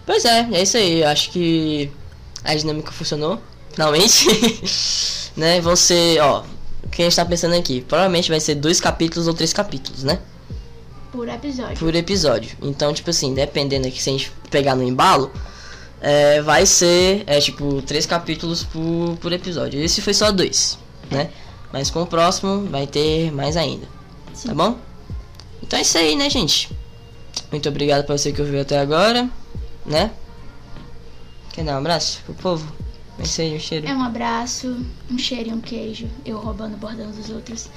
Pois 0.05 0.23
é, 0.23 0.47
é 0.53 0.61
isso 0.61 0.77
aí. 0.77 1.03
Acho 1.03 1.31
que 1.31 1.91
a 2.43 2.55
dinâmica 2.55 2.91
funcionou, 2.91 3.41
finalmente. 3.73 4.25
né? 5.35 5.59
Vão 5.59 5.75
ser, 5.75 6.21
ó, 6.21 6.43
o 6.83 6.89
que 6.89 7.01
a 7.01 7.05
gente 7.05 7.15
tá 7.15 7.25
pensando 7.25 7.55
aqui? 7.55 7.81
Provavelmente 7.81 8.29
vai 8.29 8.39
ser 8.39 8.55
dois 8.55 8.79
capítulos 8.79 9.27
ou 9.27 9.33
três 9.33 9.51
capítulos, 9.51 10.03
né? 10.03 10.19
Por 11.11 11.27
episódio. 11.27 11.77
Por 11.77 11.95
episódio. 11.95 12.57
Então, 12.61 12.93
tipo 12.93 13.09
assim, 13.09 13.33
dependendo 13.33 13.87
aqui, 13.87 14.01
se 14.01 14.09
a 14.09 14.13
gente 14.13 14.31
pegar 14.49 14.75
no 14.75 14.83
embalo, 14.83 15.31
é, 16.01 16.41
vai 16.41 16.65
ser, 16.65 17.23
é, 17.25 17.39
tipo, 17.39 17.81
três 17.81 18.05
capítulos 18.05 18.63
por, 18.63 19.17
por 19.19 19.31
episódio. 19.31 19.81
Esse 19.81 20.01
foi 20.01 20.13
só 20.13 20.31
dois, 20.31 20.77
né? 21.09 21.29
Mas 21.71 21.89
com 21.89 22.01
o 22.01 22.07
próximo 22.07 22.65
vai 22.69 22.87
ter 22.87 23.31
mais 23.31 23.57
ainda, 23.57 23.87
Sim. 24.33 24.49
tá 24.49 24.53
bom? 24.53 24.77
Então 25.61 25.77
é 25.77 25.81
isso 25.81 25.97
aí, 25.97 26.15
né, 26.15 26.29
gente? 26.29 26.69
Muito 27.51 27.67
obrigado 27.67 28.05
pra 28.05 28.17
você 28.17 28.31
que 28.31 28.41
ouviu 28.41 28.61
até 28.61 28.79
agora, 28.79 29.29
né? 29.85 30.11
Quer 31.53 31.65
dar 31.65 31.75
um 31.75 31.79
abraço 31.79 32.21
pro 32.25 32.33
povo? 32.35 32.73
É 33.19 33.23
isso 33.23 33.41
aí, 33.41 33.55
um 33.55 33.59
cheiro. 33.59 33.87
É 33.87 33.93
um 33.93 34.03
abraço, 34.03 34.85
um 35.09 35.17
cheiro 35.17 35.49
e 35.49 35.53
um 35.53 35.59
queijo, 35.59 36.07
eu 36.23 36.37
roubando 36.37 36.75
o 36.75 36.77
bordão 36.77 37.09
dos 37.11 37.29
outros. 37.29 37.69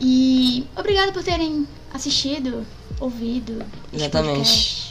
E 0.00 0.66
obrigado 0.76 1.12
por 1.12 1.22
terem 1.22 1.66
assistido, 1.92 2.64
ouvido. 3.00 3.64
Exatamente. 3.92 4.88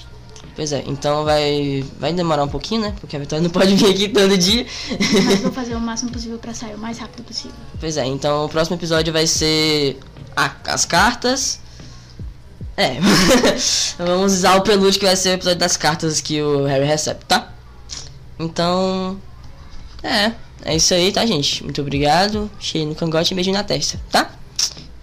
Pois 0.55 0.71
é, 0.73 0.83
então 0.87 1.23
vai, 1.23 1.85
vai 1.99 2.11
demorar 2.11 2.43
um 2.43 2.47
pouquinho, 2.47 2.81
né? 2.81 2.95
Porque 2.99 3.15
a 3.15 3.19
Vitória 3.19 3.43
não 3.43 3.49
pode 3.49 3.73
vir 3.77 3.91
aqui 3.91 4.09
todo 4.09 4.35
dia. 4.35 4.65
Mas 5.23 5.41
vou 5.41 5.51
fazer 5.51 5.75
o 5.75 5.79
máximo 5.79 6.11
possível 6.11 6.39
pra 6.39 6.51
sair 6.51 6.73
o 6.73 6.79
mais 6.79 6.97
rápido 6.97 7.23
possível. 7.23 7.55
Pois 7.79 7.95
é, 7.95 8.05
então 8.05 8.45
o 8.45 8.49
próximo 8.49 8.75
episódio 8.75 9.13
vai 9.13 9.27
ser 9.27 9.99
ah, 10.35 10.55
as 10.65 10.83
cartas. 10.83 11.59
É, 12.75 12.97
vamos 13.99 14.33
usar 14.33 14.55
o 14.55 14.61
pelúcio 14.61 14.99
que 14.99 15.05
vai 15.05 15.15
ser 15.15 15.29
o 15.29 15.33
episódio 15.33 15.59
das 15.59 15.77
cartas 15.77 16.21
que 16.21 16.41
o 16.41 16.65
Harry 16.65 16.85
recebe, 16.85 17.19
tá? 17.27 17.53
Então, 18.39 19.19
é, 20.01 20.31
é 20.63 20.75
isso 20.75 20.93
aí, 20.93 21.11
tá, 21.11 21.23
gente? 21.25 21.63
Muito 21.63 21.81
obrigado. 21.81 22.49
Cheio 22.59 22.87
no 22.87 22.95
cangote 22.95 23.31
e 23.31 23.35
beijinho 23.35 23.55
na 23.55 23.63
testa, 23.63 23.99
tá? 24.11 24.31